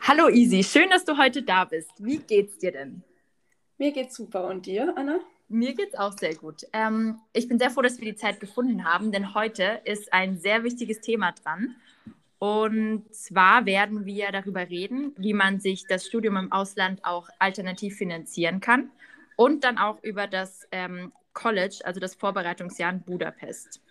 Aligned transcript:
Hallo 0.00 0.28
Easy, 0.28 0.62
schön, 0.62 0.90
dass 0.90 1.04
du 1.04 1.18
heute 1.18 1.42
da 1.42 1.64
bist. 1.64 1.90
Wie 1.98 2.18
geht's 2.18 2.58
dir 2.58 2.72
denn? 2.72 3.02
Mir 3.78 3.92
geht's 3.92 4.16
super. 4.16 4.46
Und 4.46 4.66
dir, 4.66 4.92
Anna? 4.96 5.20
Mir 5.48 5.74
geht's 5.74 5.94
auch 5.94 6.12
sehr 6.12 6.34
gut. 6.34 6.62
Ähm, 6.72 7.18
ich 7.32 7.48
bin 7.48 7.58
sehr 7.58 7.70
froh, 7.70 7.82
dass 7.82 7.98
wir 7.98 8.10
die 8.10 8.16
Zeit 8.16 8.40
gefunden 8.40 8.84
haben, 8.84 9.12
denn 9.12 9.34
heute 9.34 9.80
ist 9.84 10.12
ein 10.12 10.38
sehr 10.38 10.64
wichtiges 10.64 11.00
Thema 11.00 11.32
dran. 11.32 11.76
Und 12.38 13.14
zwar 13.14 13.66
werden 13.66 14.04
wir 14.04 14.32
darüber 14.32 14.68
reden, 14.68 15.14
wie 15.16 15.34
man 15.34 15.60
sich 15.60 15.86
das 15.86 16.06
Studium 16.06 16.36
im 16.36 16.52
Ausland 16.52 17.04
auch 17.04 17.28
alternativ 17.38 17.96
finanzieren 17.96 18.60
kann 18.60 18.90
und 19.36 19.64
dann 19.64 19.78
auch 19.78 20.02
über 20.02 20.26
das 20.26 20.66
ähm, 20.72 21.12
College, 21.32 21.80
also 21.84 22.00
das 22.00 22.14
Vorbereitungsjahr 22.14 22.92
in 22.92 23.02
Budapest. 23.02 23.82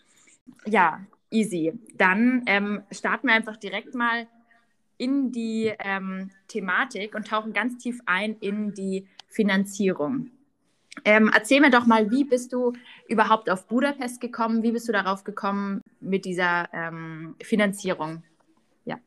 Ja, 0.66 1.05
easy. 1.30 1.73
Dann 1.96 2.44
ähm, 2.46 2.84
starten 2.91 3.28
wir 3.28 3.34
einfach 3.34 3.57
direkt 3.57 3.96
mal 3.96 4.28
in 5.04 5.31
die 5.31 5.73
ähm, 5.79 6.31
Thematik 6.47 7.13
und 7.13 7.27
tauchen 7.27 7.51
ganz 7.51 7.78
tief 7.78 8.00
ein 8.05 8.37
in 8.39 8.73
die 8.73 9.07
Finanzierung. 9.28 10.32
Ähm, 11.04 11.29
erzähl 11.33 11.59
mir 11.59 11.71
doch 11.71 11.86
mal, 11.86 12.09
wie 12.11 12.23
bist 12.23 12.54
du 12.54 12.73
überhaupt 13.07 13.50
auf 13.50 13.68
Budapest 13.68 14.21
gekommen? 14.21 14.64
Wie 14.64 14.71
bist 14.71 14.87
du 14.87 14.93
darauf 14.93 15.23
gekommen 15.23 15.81
mit 16.00 16.23
dieser 16.23 16.69
ähm, 16.71 17.36
Finanzierung? 17.42 18.23
Ja. 18.86 18.97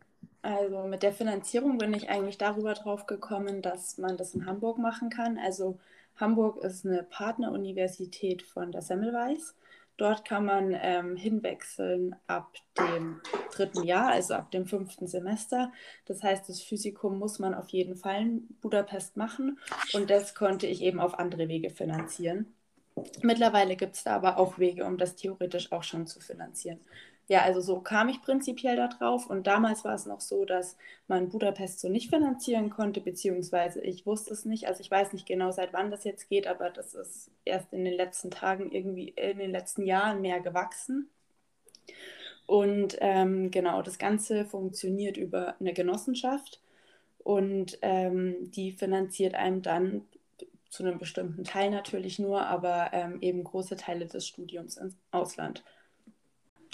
Also 0.43 0.83
mit 0.89 1.03
der 1.03 1.13
Finanzierung 1.13 1.79
bin 1.79 1.95
ich 1.95 2.11
eigentlich 2.11 2.39
darüber 2.39 2.75
drauf 2.75 3.07
gekommen, 3.07 3.63
dass 3.63 3.99
man 3.99 4.17
das 4.17 4.35
in 4.35 4.47
Hamburg 4.47 4.79
machen 4.79 5.09
kann. 5.09 5.39
Also 5.39 5.79
Hamburg 6.17 6.63
ist 6.63 6.85
eine 6.85 7.05
Partneruniversität 7.05 8.43
von 8.43 8.73
der 8.73 8.83
Semmelweis 8.83 9.55
Dort 9.97 10.27
kann 10.27 10.45
man 10.45 10.77
ähm, 10.79 11.17
hinwechseln 11.17 12.17
ab 12.27 12.55
dem 12.79 13.21
dritten 13.55 13.83
Jahr, 13.83 14.11
also 14.11 14.35
ab 14.35 14.51
dem 14.51 14.67
fünften 14.67 15.07
Semester. 15.07 15.73
Das 16.05 16.23
heißt, 16.23 16.49
das 16.49 16.61
Physikum 16.61 17.19
muss 17.19 17.39
man 17.39 17.55
auf 17.55 17.71
jeden 17.71 17.97
Fall 17.97 18.21
in 18.21 18.49
Budapest 18.61 19.17
machen 19.17 19.59
und 19.95 20.11
das 20.11 20.35
konnte 20.35 20.67
ich 20.67 20.83
eben 20.83 21.01
auf 21.01 21.19
andere 21.19 21.49
Wege 21.49 21.71
finanzieren. 21.71 22.55
Mittlerweile 23.23 23.77
gibt 23.77 23.97
es 23.97 24.05
da 24.05 24.17
aber 24.17 24.39
auch 24.39 24.59
Wege, 24.59 24.85
um 24.85 24.99
das 24.99 25.17
theoretisch 25.17 25.73
auch 25.73 25.83
schon 25.83 26.07
zu 26.07 26.21
finanzieren 26.21 26.81
ja, 27.29 27.43
also 27.43 27.61
so 27.61 27.81
kam 27.81 28.09
ich 28.09 28.23
prinzipiell 28.23 28.77
darauf. 28.77 29.29
Und 29.29 29.47
damals 29.47 29.85
war 29.85 29.95
es 29.95 30.07
noch 30.07 30.21
so, 30.21 30.45
dass 30.45 30.77
man 31.09 31.29
Budapest 31.29 31.81
so 31.81 31.89
nicht 31.89 32.11
finanzieren 32.11 32.71
konnte, 32.71 33.01
beziehungsweise 33.01 33.81
ich 33.81 34.07
wusste 34.07 34.33
es 34.33 34.45
nicht. 34.45 34.69
Also 34.69 34.81
ich 34.81 34.91
weiß 34.91 35.13
nicht 35.13 35.27
genau, 35.27 35.51
seit 35.51 35.73
wann 35.73 35.91
das 35.91 36.05
jetzt 36.05 36.29
geht, 36.29 36.47
aber 36.47 36.71
das 36.71 36.95
ist 36.95 37.31
erst 37.45 37.73
in 37.73 37.85
den 37.85 37.95
letzten 37.95 38.31
Tagen 38.31 38.71
irgendwie, 38.71 39.09
in 39.11 39.39
den 39.39 39.51
letzten 39.51 39.83
Jahren 39.85 40.21
mehr 40.21 40.41
gewachsen. 40.41 41.11
Und 42.47 42.97
ähm, 43.01 43.51
genau, 43.51 43.83
das 43.83 43.99
Ganze 43.99 44.45
funktioniert 44.45 45.17
über 45.17 45.57
eine 45.59 45.73
Genossenschaft 45.73 46.61
und 47.19 47.79
ähm, 47.83 48.53
die 48.53 48.71
finanziert 48.71 49.35
einem 49.35 49.63
dann 49.63 50.03
zu 50.71 50.85
einem 50.85 50.99
bestimmten 50.99 51.43
Teil 51.43 51.71
natürlich 51.71 52.21
nur, 52.21 52.47
aber 52.47 52.91
ähm, 52.93 53.19
eben 53.21 53.43
große 53.43 53.77
Teile 53.77 54.07
des 54.07 54.29
Studiums 54.29 54.77
ins 54.77 54.95
Ausland 55.11 55.65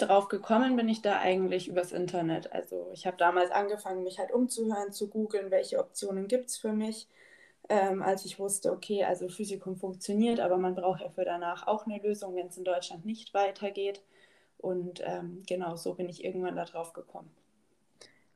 drauf 0.07 0.27
gekommen 0.27 0.75
bin 0.75 0.89
ich 0.89 1.01
da 1.01 1.19
eigentlich 1.19 1.67
übers 1.67 1.91
Internet. 1.91 2.51
Also 2.53 2.89
ich 2.93 3.05
habe 3.05 3.17
damals 3.17 3.51
angefangen, 3.51 4.03
mich 4.03 4.19
halt 4.19 4.31
umzuhören, 4.31 4.91
zu 4.91 5.09
googeln, 5.09 5.51
welche 5.51 5.79
Optionen 5.79 6.27
gibt 6.27 6.49
es 6.49 6.57
für 6.57 6.73
mich. 6.73 7.07
Ähm, 7.69 8.01
als 8.01 8.25
ich 8.25 8.39
wusste, 8.39 8.71
okay, 8.71 9.05
also 9.05 9.29
Physikum 9.29 9.77
funktioniert, 9.77 10.39
aber 10.39 10.57
man 10.57 10.75
braucht 10.75 11.01
ja 11.01 11.09
für 11.09 11.23
danach 11.23 11.65
auch 11.65 11.85
eine 11.85 11.97
Lösung, 11.99 12.35
wenn 12.35 12.47
es 12.47 12.57
in 12.57 12.65
Deutschland 12.65 13.05
nicht 13.05 13.33
weitergeht. 13.33 14.01
Und 14.57 15.01
ähm, 15.03 15.43
genau 15.47 15.75
so 15.75 15.93
bin 15.93 16.09
ich 16.09 16.23
irgendwann 16.23 16.55
da 16.55 16.65
drauf 16.65 16.93
gekommen. 16.93 17.31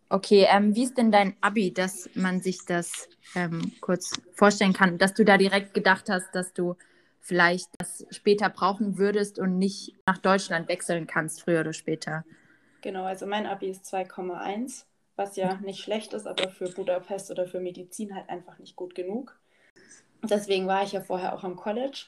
Okay, 0.09 0.47
ähm, 0.49 0.73
wie 0.73 0.83
ist 0.83 0.97
denn 0.97 1.11
dein 1.11 1.35
Abi, 1.41 1.73
dass 1.73 2.09
man 2.13 2.39
sich 2.39 2.65
das 2.65 3.09
ähm, 3.35 3.73
kurz 3.81 4.11
vorstellen 4.33 4.71
kann, 4.71 4.97
dass 4.97 5.13
du 5.13 5.25
da 5.25 5.37
direkt 5.37 5.73
gedacht 5.73 6.09
hast, 6.09 6.33
dass 6.33 6.53
du 6.53 6.75
vielleicht 7.19 7.69
das 7.77 8.05
später 8.09 8.49
brauchen 8.49 8.97
würdest 8.97 9.39
und 9.39 9.57
nicht 9.57 9.95
nach 10.05 10.17
Deutschland 10.17 10.67
wechseln 10.69 11.07
kannst, 11.07 11.41
früher 11.41 11.61
oder 11.61 11.73
später. 11.73 12.23
Genau, 12.81 13.03
also 13.03 13.25
mein 13.25 13.45
Abi 13.45 13.69
ist 13.69 13.85
2,1, 13.85 14.85
was 15.15 15.35
ja 15.35 15.55
nicht 15.55 15.81
schlecht 15.81 16.13
ist, 16.13 16.27
aber 16.27 16.49
für 16.49 16.69
Budapest 16.69 17.31
oder 17.31 17.47
für 17.47 17.59
Medizin 17.59 18.15
halt 18.15 18.29
einfach 18.29 18.59
nicht 18.59 18.75
gut 18.75 18.95
genug. 18.95 19.37
Deswegen 20.23 20.67
war 20.67 20.83
ich 20.83 20.93
ja 20.93 21.01
vorher 21.01 21.33
auch 21.35 21.43
am 21.43 21.55
College. 21.55 22.05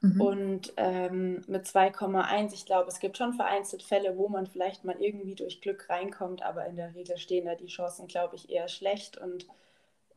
Mhm. 0.00 0.20
Und 0.20 0.72
ähm, 0.76 1.42
mit 1.46 1.64
2,1, 1.64 2.52
ich 2.52 2.66
glaube, 2.66 2.88
es 2.88 3.00
gibt 3.00 3.16
schon 3.16 3.32
vereinzelt 3.32 3.82
Fälle, 3.82 4.16
wo 4.16 4.28
man 4.28 4.46
vielleicht 4.46 4.84
mal 4.84 4.96
irgendwie 5.00 5.34
durch 5.34 5.60
Glück 5.60 5.88
reinkommt, 5.88 6.42
aber 6.42 6.66
in 6.66 6.76
der 6.76 6.94
Regel 6.94 7.16
stehen 7.16 7.46
da 7.46 7.54
die 7.54 7.66
Chancen, 7.66 8.06
glaube 8.06 8.36
ich, 8.36 8.50
eher 8.50 8.68
schlecht. 8.68 9.16
Und 9.16 9.46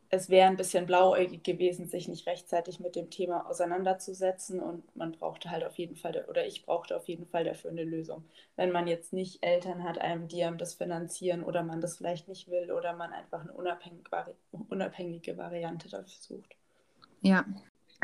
es 0.10 0.30
wäre 0.30 0.48
ein 0.48 0.58
bisschen 0.58 0.86
blauäugig 0.86 1.44
gewesen, 1.44 1.88
sich 1.88 2.08
nicht 2.08 2.28
rechtzeitig 2.28 2.80
mit 2.80 2.96
dem 2.96 3.10
Thema 3.10 3.50
auseinanderzusetzen 3.50 4.60
und 4.60 4.96
man 4.96 5.12
brauchte 5.12 5.52
halt 5.52 5.66
auf 5.66 5.78
jeden 5.78 5.96
Fall, 5.96 6.26
oder 6.30 6.46
ich 6.46 6.66
brauchte 6.66 6.96
auf 6.96 7.08
jeden 7.08 7.26
Fall 7.26 7.44
dafür 7.44 7.72
eine 7.72 7.84
Lösung. 7.84 8.24
Wenn 8.56 8.72
man 8.72 8.88
jetzt 8.88 9.12
nicht 9.12 9.44
Eltern 9.44 9.84
hat, 9.84 9.98
einem, 9.98 10.28
die 10.28 10.44
einem 10.44 10.58
das 10.58 10.76
finanzieren 10.76 11.44
oder 11.44 11.64
man 11.64 11.82
das 11.82 11.98
vielleicht 11.98 12.28
nicht 12.28 12.50
will 12.50 12.72
oder 12.72 12.94
man 12.94 13.12
einfach 13.12 13.42
eine 13.42 13.54
unabhängige, 13.54 14.36
unabhängige 14.70 15.38
Variante 15.38 15.90
dafür 15.90 16.08
sucht. 16.08 16.56
Ja, 17.22 17.46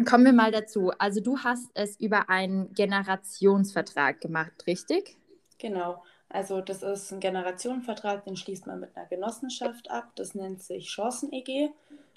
kommen 0.06 0.26
wir 0.26 0.34
mal 0.34 0.52
dazu. 0.52 0.92
Also 0.98 1.22
du 1.22 1.40
hast 1.40 1.72
es 1.74 2.00
über 2.00 2.30
einen 2.30 2.74
Generationsvertrag 2.74 4.20
gemacht, 4.20 4.68
richtig? 4.68 5.18
Genau. 5.58 6.04
Also 6.34 6.62
das 6.62 6.82
ist 6.82 7.12
ein 7.12 7.20
Generationenvertrag, 7.20 8.26
den 8.26 8.36
schließt 8.36 8.66
man 8.66 8.80
mit 8.80 8.98
einer 8.98 9.06
Genossenschaft 9.06 9.92
ab. 9.92 10.12
Das 10.16 10.34
nennt 10.34 10.64
sich 10.64 10.88
Chancen-EG. 10.88 11.70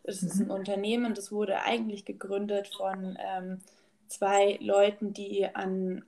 Das 0.04 0.22
ist 0.22 0.40
ein 0.40 0.46
mhm. 0.46 0.52
Unternehmen, 0.52 1.14
das 1.14 1.30
wurde 1.30 1.62
eigentlich 1.62 2.04
gegründet 2.04 2.68
von 2.74 3.18
ähm, 3.20 3.58
zwei 4.08 4.56
Leuten, 4.62 5.12
die 5.12 5.46
an 5.52 6.04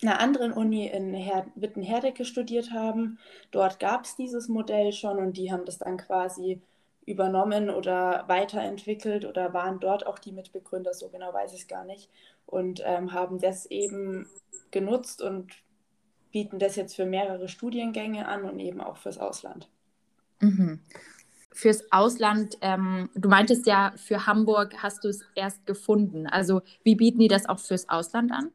einer 0.00 0.20
anderen 0.20 0.52
Uni 0.52 0.86
in 0.86 1.12
Her 1.12 1.46
Witten-Herdecke 1.54 2.24
studiert 2.24 2.70
haben. 2.70 3.18
Dort 3.50 3.78
gab 3.78 4.04
es 4.04 4.16
dieses 4.16 4.48
Modell 4.48 4.92
schon 4.92 5.18
und 5.18 5.36
die 5.36 5.52
haben 5.52 5.66
das 5.66 5.78
dann 5.78 5.98
quasi 5.98 6.62
übernommen 7.04 7.68
oder 7.68 8.24
weiterentwickelt 8.26 9.26
oder 9.26 9.52
waren 9.52 9.80
dort 9.80 10.06
auch 10.06 10.18
die 10.18 10.32
Mitbegründer, 10.32 10.94
so 10.94 11.08
genau 11.10 11.34
weiß 11.34 11.52
ich 11.52 11.62
es 11.62 11.68
gar 11.68 11.84
nicht, 11.84 12.08
und 12.46 12.82
ähm, 12.84 13.12
haben 13.12 13.38
das 13.38 13.66
eben 13.66 14.28
genutzt 14.70 15.20
und 15.20 15.52
bieten 16.34 16.58
das 16.58 16.74
jetzt 16.74 16.96
für 16.96 17.06
mehrere 17.06 17.48
Studiengänge 17.48 18.26
an 18.26 18.42
und 18.42 18.58
eben 18.58 18.80
auch 18.80 18.96
fürs 18.96 19.18
Ausland. 19.18 19.68
Mhm. 20.40 20.80
Fürs 21.52 21.92
Ausland, 21.92 22.58
ähm, 22.60 23.08
du 23.14 23.28
meintest 23.28 23.68
ja, 23.68 23.94
für 23.96 24.26
Hamburg 24.26 24.82
hast 24.82 25.04
du 25.04 25.08
es 25.08 25.20
erst 25.36 25.64
gefunden. 25.64 26.26
Also 26.26 26.62
wie 26.82 26.96
bieten 26.96 27.20
die 27.20 27.28
das 27.28 27.48
auch 27.48 27.60
fürs 27.60 27.88
Ausland 27.88 28.32
an? 28.32 28.50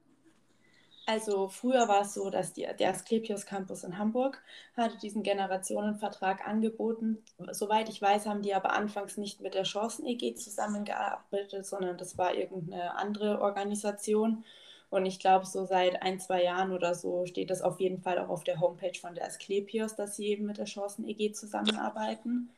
Also 1.06 1.48
früher 1.48 1.88
war 1.88 2.02
es 2.02 2.14
so, 2.14 2.30
dass 2.30 2.52
die, 2.52 2.68
der 2.78 2.90
Asklepios 2.90 3.46
Campus 3.46 3.86
in 3.86 3.98
Hamburg 3.98 4.44
hatte 4.76 4.98
diesen 4.98 5.24
Generationenvertrag 5.24 6.46
angeboten. 6.46 7.24
Soweit 7.52 7.88
ich 7.88 8.02
weiß, 8.02 8.26
haben 8.26 8.42
die 8.42 8.54
aber 8.54 8.74
anfangs 8.74 9.16
nicht 9.16 9.40
mit 9.40 9.54
der 9.54 9.64
Chancen-EG 9.64 10.36
zusammengearbeitet, 10.36 11.66
sondern 11.66 11.98
das 11.98 12.18
war 12.18 12.36
irgendeine 12.36 12.96
andere 12.96 13.40
Organisation. 13.40 14.44
Und 14.90 15.06
ich 15.06 15.20
glaube, 15.20 15.46
so 15.46 15.66
seit 15.66 16.02
ein, 16.02 16.20
zwei 16.20 16.44
Jahren 16.44 16.72
oder 16.72 16.96
so 16.96 17.26
steht 17.26 17.52
das 17.52 17.62
auf 17.62 17.80
jeden 17.80 18.02
Fall 18.02 18.18
auch 18.18 18.30
auf 18.30 18.44
der 18.44 18.60
Homepage 18.60 18.98
von 19.00 19.14
der 19.14 19.26
Asklepios, 19.26 19.96
dass 19.96 20.16
sie 20.16 20.28
eben 20.28 20.46
mit 20.46 20.58
der 20.58 20.66
Chancen-EG 20.66 21.34
zusammenarbeiten. 21.34 22.50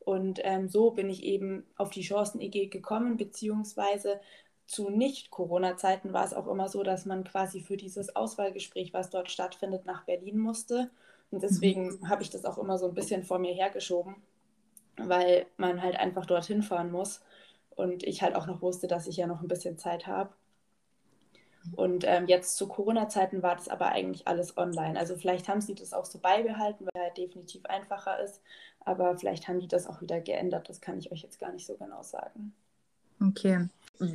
Und 0.00 0.40
ähm, 0.44 0.68
so 0.68 0.90
bin 0.90 1.10
ich 1.10 1.22
eben 1.22 1.64
auf 1.76 1.90
die 1.90 2.02
Chancen-EG 2.02 2.68
gekommen, 2.68 3.16
beziehungsweise 3.16 4.20
zu 4.66 4.88
Nicht-Corona-Zeiten 4.88 6.12
war 6.12 6.24
es 6.24 6.32
auch 6.32 6.46
immer 6.46 6.68
so, 6.68 6.82
dass 6.82 7.04
man 7.04 7.24
quasi 7.24 7.60
für 7.60 7.76
dieses 7.76 8.16
Auswahlgespräch, 8.16 8.94
was 8.94 9.10
dort 9.10 9.30
stattfindet, 9.30 9.84
nach 9.84 10.04
Berlin 10.04 10.38
musste. 10.38 10.90
Und 11.30 11.42
deswegen 11.42 11.98
mhm. 11.98 12.08
habe 12.08 12.22
ich 12.22 12.30
das 12.30 12.44
auch 12.44 12.58
immer 12.58 12.78
so 12.78 12.88
ein 12.88 12.94
bisschen 12.94 13.24
vor 13.24 13.38
mir 13.38 13.52
hergeschoben, 13.52 14.16
weil 14.96 15.46
man 15.56 15.82
halt 15.82 15.96
einfach 15.96 16.26
dorthin 16.26 16.62
fahren 16.62 16.90
muss. 16.90 17.20
Und 17.76 18.04
ich 18.04 18.22
halt 18.22 18.36
auch 18.36 18.46
noch 18.46 18.62
wusste, 18.62 18.86
dass 18.86 19.06
ich 19.06 19.16
ja 19.16 19.26
noch 19.26 19.42
ein 19.42 19.48
bisschen 19.48 19.76
Zeit 19.78 20.06
habe. 20.06 20.32
Und 21.72 22.04
ähm, 22.06 22.26
jetzt 22.26 22.56
zu 22.56 22.68
Corona-Zeiten 22.68 23.42
war 23.42 23.56
das 23.56 23.68
aber 23.68 23.88
eigentlich 23.88 24.28
alles 24.28 24.56
online. 24.56 24.98
Also 24.98 25.16
vielleicht 25.16 25.48
haben 25.48 25.60
sie 25.60 25.74
das 25.74 25.92
auch 25.92 26.04
so 26.04 26.18
beibehalten, 26.18 26.86
weil 26.92 27.04
er 27.04 27.10
definitiv 27.10 27.64
einfacher 27.66 28.22
ist. 28.22 28.42
Aber 28.80 29.16
vielleicht 29.16 29.48
haben 29.48 29.60
die 29.60 29.68
das 29.68 29.86
auch 29.86 30.00
wieder 30.00 30.20
geändert. 30.20 30.68
Das 30.68 30.80
kann 30.80 30.98
ich 30.98 31.10
euch 31.10 31.22
jetzt 31.22 31.38
gar 31.40 31.52
nicht 31.52 31.66
so 31.66 31.76
genau 31.76 32.02
sagen. 32.02 32.54
Okay. 33.20 33.68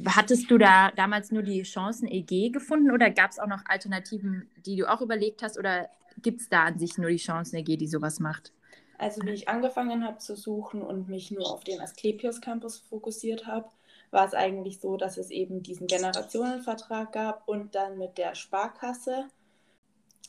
Hattest 0.06 0.51
du 0.51 0.57
da 0.57 0.92
damals 0.92 1.31
nur 1.31 1.42
die 1.42 1.63
Chancen-EG 1.63 2.50
gefunden 2.50 2.92
oder 2.92 3.10
gab 3.10 3.31
es 3.31 3.40
auch 3.40 3.48
noch 3.48 3.66
Alternativen, 3.66 4.50
die 4.66 4.75
du 4.75 4.90
auch 4.90 5.02
überlegt 5.02 5.42
hast? 5.42 5.57
Oder 5.57 5.90
gibt 6.22 6.42
es 6.42 6.50
da 6.50 6.66
an 6.66 6.78
sich 6.78 6.98
nur 6.98 7.10
die 7.10 7.18
Chancen-EG, 7.18 7.78
die 7.78 7.88
sowas 7.88 8.19
macht? 8.19 8.52
Also 8.98 9.22
wie 9.24 9.31
ich 9.31 9.48
angefangen 9.48 10.04
habe 10.04 10.18
zu 10.18 10.36
suchen 10.36 10.81
und 10.81 11.07
mich 11.07 11.31
nur 11.31 11.50
auf 11.50 11.63
den 11.63 11.80
Asklepios 11.80 12.42
Campus 12.42 12.78
fokussiert 12.78 13.48
habe, 13.48 13.69
war 14.11 14.25
es 14.25 14.33
eigentlich 14.33 14.79
so, 14.79 14.97
dass 14.97 15.17
es 15.17 15.29
eben 15.29 15.63
diesen 15.63 15.88
Generationenvertrag 15.88 17.11
gab 17.11 17.47
und 17.47 17.75
dann 17.75 17.97
mit 17.97 18.17
der 18.17 18.35
Sparkasse 18.35 19.27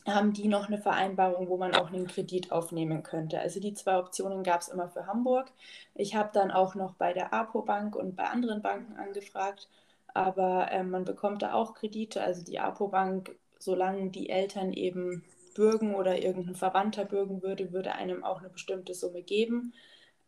haben 0.07 0.33
die 0.33 0.47
noch 0.47 0.67
eine 0.67 0.79
Vereinbarung, 0.79 1.47
wo 1.47 1.57
man 1.57 1.75
auch 1.75 1.87
einen 1.87 2.07
Kredit 2.07 2.51
aufnehmen 2.51 3.03
könnte. 3.03 3.39
Also 3.39 3.59
die 3.59 3.73
zwei 3.73 3.99
Optionen 3.99 4.43
gab 4.43 4.61
es 4.61 4.69
immer 4.69 4.89
für 4.89 5.05
Hamburg. 5.05 5.51
Ich 5.95 6.15
habe 6.15 6.31
dann 6.33 6.49
auch 6.51 6.75
noch 6.75 6.95
bei 6.95 7.13
der 7.13 7.33
APO 7.33 7.61
Bank 7.61 7.95
und 7.95 8.15
bei 8.15 8.23
anderen 8.23 8.61
Banken 8.61 8.95
angefragt, 8.97 9.69
aber 10.13 10.71
äh, 10.71 10.83
man 10.83 11.05
bekommt 11.05 11.43
da 11.43 11.53
auch 11.53 11.75
Kredite. 11.75 12.21
Also 12.21 12.43
die 12.43 12.59
APO 12.59 12.87
Bank, 12.87 13.35
solange 13.59 14.09
die 14.09 14.29
Eltern 14.29 14.73
eben 14.73 15.23
bürgen 15.53 15.93
oder 15.93 16.17
irgendein 16.17 16.55
Verwandter 16.55 17.05
bürgen 17.05 17.43
würde, 17.43 17.71
würde 17.71 17.93
einem 17.93 18.23
auch 18.23 18.39
eine 18.39 18.49
bestimmte 18.49 18.93
Summe 18.93 19.21
geben. 19.21 19.73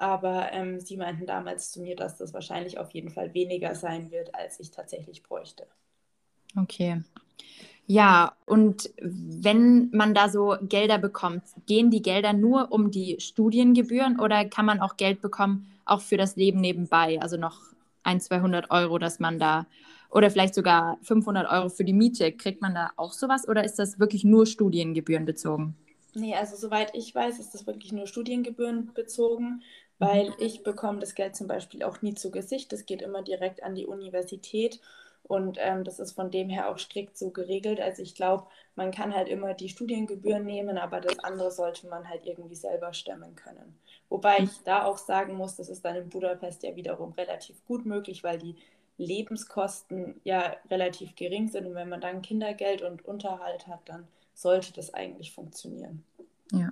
Aber 0.04 0.52
ähm, 0.52 0.82
sie 0.82 0.98
meinten 0.98 1.26
damals 1.26 1.72
zu 1.72 1.82
mir, 1.82 1.96
dass 1.96 2.18
das 2.18 2.34
wahrscheinlich 2.34 2.78
auf 2.78 2.92
jeden 2.92 3.10
Fall 3.10 3.34
weniger 3.34 3.74
sein 3.74 4.12
wird, 4.12 4.36
als 4.36 4.60
ich 4.60 4.70
tatsächlich 4.70 5.24
bräuchte. 5.24 5.66
Okay. 6.58 7.02
Ja, 7.88 8.36
und 8.46 8.92
wenn 9.00 9.90
man 9.92 10.14
da 10.14 10.28
so 10.28 10.58
Gelder 10.64 10.98
bekommt, 10.98 11.44
gehen 11.68 11.90
die 11.90 12.02
Gelder 12.02 12.34
nur 12.34 12.74
um 12.74 12.92
die 12.92 13.16
Studiengebühren 13.22 14.20
oder 14.20 14.44
kann 14.44 14.66
man 14.66 14.82
auch 14.82 14.98
Geld 14.98 15.22
bekommen, 15.22 15.72
auch 15.86 16.02
für 16.02 16.18
das 16.18 16.36
Leben 16.36 16.60
nebenbei? 16.60 17.22
Also 17.22 17.38
noch 17.38 17.62
ein, 18.04 18.20
200 18.20 18.72
Euro, 18.72 19.00
dass 19.00 19.22
man 19.22 19.40
da, 19.40 19.68
oder 20.10 20.30
vielleicht 20.30 20.54
sogar 20.54 20.98
500 21.04 21.50
Euro 21.50 21.70
für 21.70 21.86
die 21.86 21.94
Miete. 21.94 22.34
Kriegt 22.34 22.62
man 22.62 22.76
da 22.76 22.92
auch 22.98 23.14
sowas 23.14 23.48
oder 23.48 23.64
ist 23.64 23.80
das 23.80 24.00
wirklich 24.00 24.26
nur 24.26 24.48
Studiengebühren 24.48 25.24
bezogen? 25.24 25.78
Nee, 26.16 26.36
also 26.36 26.56
soweit 26.56 26.96
ich 26.96 27.14
weiß, 27.14 27.40
ist 27.40 27.54
das 27.56 27.66
wirklich 27.66 27.92
nur 27.92 28.06
Studiengebühren 28.06 28.94
bezogen, 28.94 29.64
weil 30.04 30.30
mhm. 30.30 30.36
ich 30.40 30.64
bekomme 30.64 31.00
das 31.00 31.16
Geld 31.16 31.36
zum 31.36 31.48
Beispiel 31.48 31.84
auch 31.84 32.02
nie 32.02 32.14
zu 32.14 32.32
Gesicht. 32.32 32.72
Das 32.72 32.86
geht 32.86 33.02
immer 33.02 33.22
direkt 33.22 33.64
an 33.64 33.76
die 33.76 33.86
Universität 33.86 34.80
und 35.24 35.58
ähm, 35.60 35.84
das 35.86 36.00
ist 36.00 36.12
von 36.12 36.32
dem 36.32 36.50
her 36.50 36.70
auch 36.70 36.78
strikt 36.78 37.18
so 37.18 37.30
geregelt. 37.30 37.80
Also 37.80 38.02
ich 38.02 38.14
glaube, 38.14 38.48
man 38.76 38.92
kann 38.92 39.16
halt 39.16 39.30
immer 39.30 39.54
die 39.54 39.70
Studiengebühren 39.70 40.46
nehmen, 40.46 40.78
aber 40.78 41.00
das 41.00 41.20
andere 41.20 41.50
sollte 41.52 41.88
man 41.88 42.10
halt 42.10 42.26
irgendwie 42.26 42.56
selber 42.56 42.94
stemmen 42.94 43.36
können. 43.36 43.80
Wobei 44.10 44.40
ich 44.40 44.52
da 44.66 44.84
auch 44.84 44.98
sagen 44.98 45.36
muss, 45.36 45.56
das 45.56 45.70
ist 45.70 45.86
dann 45.86 45.96
in 45.96 46.10
Budapest 46.10 46.64
ja 46.64 46.76
wiederum 46.76 47.14
relativ 47.14 47.64
gut 47.66 47.86
möglich, 47.86 48.24
weil 48.24 48.38
die 48.38 48.56
Lebenskosten 48.98 50.20
ja 50.24 50.56
relativ 50.70 51.16
gering 51.16 51.48
sind. 51.48 51.66
Und 51.66 51.76
wenn 51.76 51.90
man 51.90 52.02
dann 52.02 52.22
Kindergeld 52.22 52.82
und 52.82 53.06
Unterhalt 53.06 53.68
hat, 53.68 53.80
dann 53.86 54.08
sollte 54.34 54.74
das 54.74 54.94
eigentlich 54.94 55.32
funktionieren. 55.32 56.04
Ja. 56.52 56.70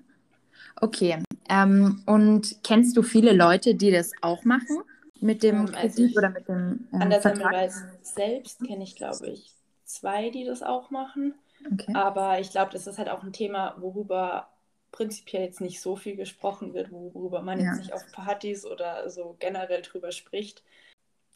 Okay. 0.81 1.23
Ähm, 1.51 2.01
und 2.05 2.63
kennst 2.63 2.95
du 2.95 3.03
viele 3.03 3.33
Leute, 3.33 3.75
die 3.75 3.91
das 3.91 4.11
auch 4.21 4.45
machen? 4.45 4.81
Mit 5.19 5.43
dem 5.43 5.67
ähm, 5.67 5.75
also 5.75 6.01
Kredit 6.01 6.17
oder 6.17 6.29
mit 6.29 6.47
dem 6.47 6.87
ähm, 6.93 7.01
An 7.01 7.09
der 7.09 7.21
Semmelweis 7.21 7.83
selbst 8.01 8.63
kenne 8.63 8.83
ich, 8.83 8.95
glaube 8.95 9.27
ich, 9.27 9.53
zwei, 9.83 10.29
die 10.29 10.45
das 10.45 10.63
auch 10.63 10.91
machen. 10.91 11.35
Okay. 11.73 11.93
Aber 11.93 12.39
ich 12.39 12.51
glaube, 12.51 12.71
das 12.71 12.87
ist 12.87 12.97
halt 12.97 13.09
auch 13.09 13.21
ein 13.21 13.33
Thema, 13.33 13.75
worüber 13.79 14.47
prinzipiell 14.91 15.43
jetzt 15.43 15.61
nicht 15.61 15.81
so 15.81 15.95
viel 15.95 16.15
gesprochen 16.15 16.73
wird, 16.73 16.91
worüber 16.91 17.41
man 17.41 17.59
ja. 17.59 17.65
jetzt 17.65 17.79
nicht 17.79 17.93
auf 17.93 18.09
Partys 18.13 18.65
oder 18.65 19.09
so 19.09 19.35
generell 19.39 19.81
drüber 19.81 20.11
spricht. 20.11 20.63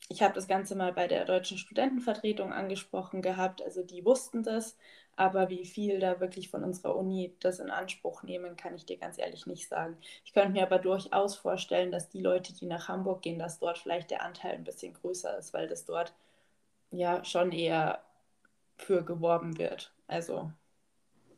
Ich 0.07 0.21
habe 0.21 0.35
das 0.35 0.47
Ganze 0.47 0.75
mal 0.75 0.93
bei 0.93 1.07
der 1.07 1.25
deutschen 1.25 1.57
Studentenvertretung 1.57 2.53
angesprochen 2.53 3.21
gehabt. 3.21 3.63
Also 3.63 3.81
die 3.81 4.05
wussten 4.05 4.43
das, 4.43 4.77
aber 5.15 5.49
wie 5.49 5.65
viel 5.65 5.99
da 5.99 6.19
wirklich 6.19 6.49
von 6.49 6.63
unserer 6.63 6.95
Uni 6.95 7.35
das 7.39 7.59
in 7.59 7.71
Anspruch 7.71 8.21
nehmen, 8.21 8.55
kann 8.55 8.75
ich 8.75 8.85
dir 8.85 8.97
ganz 8.97 9.17
ehrlich 9.17 9.47
nicht 9.47 9.67
sagen. 9.67 9.97
Ich 10.23 10.33
könnte 10.33 10.51
mir 10.51 10.63
aber 10.63 10.77
durchaus 10.77 11.35
vorstellen, 11.35 11.91
dass 11.91 12.09
die 12.09 12.21
Leute, 12.21 12.53
die 12.53 12.67
nach 12.67 12.87
Hamburg 12.87 13.23
gehen, 13.23 13.39
dass 13.39 13.59
dort 13.59 13.79
vielleicht 13.79 14.11
der 14.11 14.21
Anteil 14.23 14.53
ein 14.53 14.63
bisschen 14.63 14.93
größer 14.93 15.37
ist, 15.37 15.53
weil 15.53 15.67
das 15.67 15.85
dort 15.85 16.13
ja 16.91 17.23
schon 17.25 17.51
eher 17.51 18.03
für 18.77 19.03
geworben 19.03 19.57
wird. 19.57 19.91
Also 20.07 20.51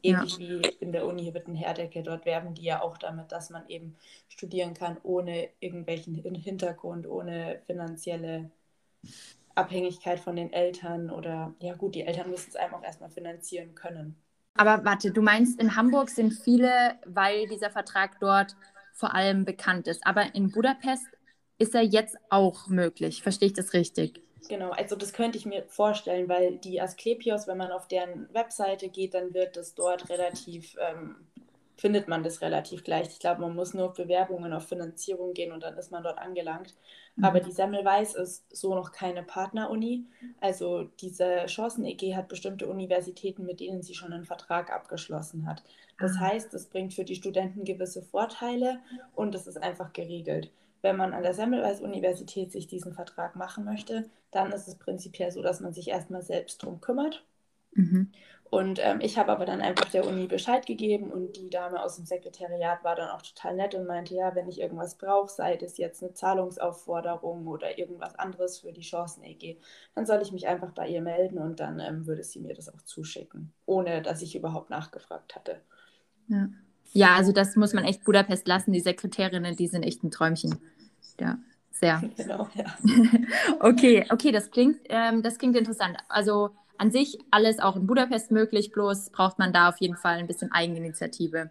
ähnlich 0.03 0.37
ja. 0.37 0.39
wie 0.39 0.67
in 0.79 0.91
der 0.91 1.05
Uni 1.05 1.33
Witten-Herdecke, 1.33 2.03
dort 2.03 2.25
werben 2.25 2.53
die 2.53 2.63
ja 2.63 2.81
auch 2.81 2.97
damit, 2.97 3.31
dass 3.31 3.49
man 3.49 3.67
eben 3.69 3.95
studieren 4.27 4.73
kann 4.73 4.97
ohne 5.03 5.49
irgendwelchen 5.59 6.15
Hintergrund, 6.35 7.07
ohne 7.07 7.61
finanzielle 7.65 8.51
Abhängigkeit 9.55 10.19
von 10.19 10.35
den 10.35 10.53
Eltern 10.53 11.09
oder 11.09 11.53
ja 11.59 11.73
gut, 11.73 11.95
die 11.95 12.03
Eltern 12.03 12.29
müssen 12.29 12.49
es 12.49 12.55
einem 12.55 12.75
auch 12.75 12.83
erstmal 12.83 13.09
finanzieren 13.09 13.73
können. 13.75 14.15
Aber 14.55 14.83
warte, 14.85 15.11
du 15.11 15.21
meinst, 15.21 15.59
in 15.59 15.75
Hamburg 15.75 16.09
sind 16.09 16.33
viele, 16.33 16.95
weil 17.05 17.47
dieser 17.47 17.69
Vertrag 17.69 18.19
dort 18.19 18.55
vor 18.93 19.13
allem 19.13 19.45
bekannt 19.45 19.87
ist. 19.87 20.05
Aber 20.05 20.33
in 20.35 20.51
Budapest 20.51 21.05
ist 21.59 21.75
er 21.75 21.83
jetzt 21.83 22.17
auch 22.29 22.67
möglich. 22.67 23.21
Verstehe 23.21 23.47
ich 23.47 23.53
das 23.53 23.73
richtig? 23.73 24.21
Genau, 24.49 24.71
also 24.71 24.95
das 24.95 25.13
könnte 25.13 25.37
ich 25.37 25.45
mir 25.45 25.63
vorstellen, 25.67 26.29
weil 26.29 26.57
die 26.57 26.79
Asklepios, 26.79 27.47
wenn 27.47 27.57
man 27.57 27.71
auf 27.71 27.87
deren 27.87 28.33
Webseite 28.33 28.89
geht, 28.89 29.13
dann 29.13 29.33
wird 29.33 29.57
das 29.57 29.75
dort 29.75 30.09
relativ 30.09 30.75
ähm, 30.79 31.27
findet 31.77 32.07
man 32.07 32.23
das 32.23 32.41
relativ 32.41 32.85
leicht. 32.87 33.11
Ich 33.11 33.19
glaube, 33.19 33.41
man 33.41 33.55
muss 33.55 33.73
nur 33.73 33.85
auf 33.85 33.93
Bewerbungen, 33.93 34.51
auf 34.51 34.67
Finanzierung 34.67 35.33
gehen 35.33 35.51
und 35.51 35.61
dann 35.61 35.77
ist 35.77 35.91
man 35.91 36.03
dort 36.03 36.17
angelangt. 36.17 36.75
Mhm. 37.15 37.23
Aber 37.23 37.39
die 37.39 37.51
Semmelweis 37.51 38.15
ist 38.15 38.45
so 38.55 38.73
noch 38.73 38.91
keine 38.91 39.23
Partneruni. 39.23 40.05
Also 40.41 40.85
diese 40.99 41.45
Chancen-EG 41.45 42.15
hat 42.15 42.27
bestimmte 42.27 42.67
Universitäten, 42.67 43.45
mit 43.45 43.59
denen 43.59 43.83
sie 43.83 43.93
schon 43.93 44.11
einen 44.11 44.25
Vertrag 44.25 44.71
abgeschlossen 44.71 45.45
hat. 45.47 45.63
Das 45.99 46.13
mhm. 46.13 46.19
heißt, 46.21 46.53
es 46.55 46.65
bringt 46.65 46.95
für 46.95 47.05
die 47.05 47.15
Studenten 47.15 47.63
gewisse 47.63 48.01
Vorteile 48.01 48.79
und 49.13 49.35
es 49.35 49.45
ist 49.45 49.61
einfach 49.61 49.93
geregelt. 49.93 50.51
Wenn 50.81 50.97
man 50.97 51.13
an 51.13 51.23
der 51.23 51.33
Semmelweis-Universität 51.33 52.51
sich 52.51 52.67
diesen 52.67 52.93
Vertrag 52.93 53.35
machen 53.35 53.65
möchte, 53.65 54.09
dann 54.31 54.51
ist 54.51 54.67
es 54.67 54.75
prinzipiell 54.75 55.31
so, 55.31 55.41
dass 55.41 55.59
man 55.59 55.73
sich 55.73 55.89
erstmal 55.89 56.21
selbst 56.21 56.63
drum 56.63 56.81
kümmert. 56.81 57.23
Mhm. 57.73 58.11
Und 58.49 58.79
ähm, 58.81 58.99
ich 59.01 59.17
habe 59.17 59.31
aber 59.31 59.45
dann 59.45 59.61
einfach 59.61 59.89
der 59.89 60.07
Uni 60.07 60.25
Bescheid 60.27 60.65
gegeben 60.65 61.11
und 61.11 61.35
die 61.35 61.49
Dame 61.49 61.83
aus 61.83 61.97
dem 61.97 62.05
Sekretariat 62.05 62.83
war 62.83 62.95
dann 62.95 63.09
auch 63.09 63.21
total 63.21 63.55
nett 63.55 63.75
und 63.75 63.85
meinte, 63.85 64.15
ja, 64.15 64.35
wenn 64.35 64.47
ich 64.47 64.61
irgendwas 64.61 64.95
brauche, 64.95 65.29
sei 65.29 65.55
es 65.55 65.77
jetzt 65.77 66.01
eine 66.01 66.13
Zahlungsaufforderung 66.13 67.45
oder 67.47 67.77
irgendwas 67.77 68.15
anderes 68.15 68.59
für 68.59 68.71
die 68.71 68.81
Chancen-EG, 68.81 69.57
dann 69.95 70.05
soll 70.05 70.21
ich 70.21 70.31
mich 70.31 70.47
einfach 70.47 70.71
bei 70.71 70.87
ihr 70.87 71.01
melden 71.01 71.39
und 71.39 71.59
dann 71.59 71.79
ähm, 71.79 72.07
würde 72.07 72.23
sie 72.23 72.39
mir 72.39 72.53
das 72.53 72.73
auch 72.73 72.81
zuschicken, 72.83 73.51
ohne 73.65 74.01
dass 74.01 74.21
ich 74.21 74.35
überhaupt 74.35 74.69
nachgefragt 74.69 75.35
hatte. 75.35 75.61
Ja. 76.29 76.47
ja, 76.93 77.15
also 77.15 77.33
das 77.33 77.55
muss 77.57 77.73
man 77.73 77.83
echt 77.83 78.05
Budapest 78.05 78.47
lassen. 78.47 78.71
Die 78.71 78.79
Sekretärinnen, 78.79 79.55
die 79.55 79.67
sind 79.67 79.83
echt 79.83 80.03
ein 80.03 80.11
Träumchen. 80.11 80.59
Ja, 81.19 81.37
sehr. 81.71 82.01
Genau, 82.15 82.47
ja. 82.55 82.65
okay, 83.59 84.05
okay, 84.09 84.31
das 84.31 84.51
klingt, 84.51 84.79
ähm, 84.85 85.21
das 85.21 85.37
klingt 85.37 85.57
interessant. 85.57 85.97
Also 86.07 86.51
an 86.77 86.91
sich 86.91 87.17
alles 87.31 87.59
auch 87.59 87.75
in 87.75 87.87
Budapest 87.87 88.31
möglich, 88.31 88.71
bloß 88.71 89.09
braucht 89.11 89.39
man 89.39 89.53
da 89.53 89.69
auf 89.69 89.77
jeden 89.79 89.97
Fall 89.97 90.17
ein 90.17 90.27
bisschen 90.27 90.51
Eigeninitiative. 90.51 91.49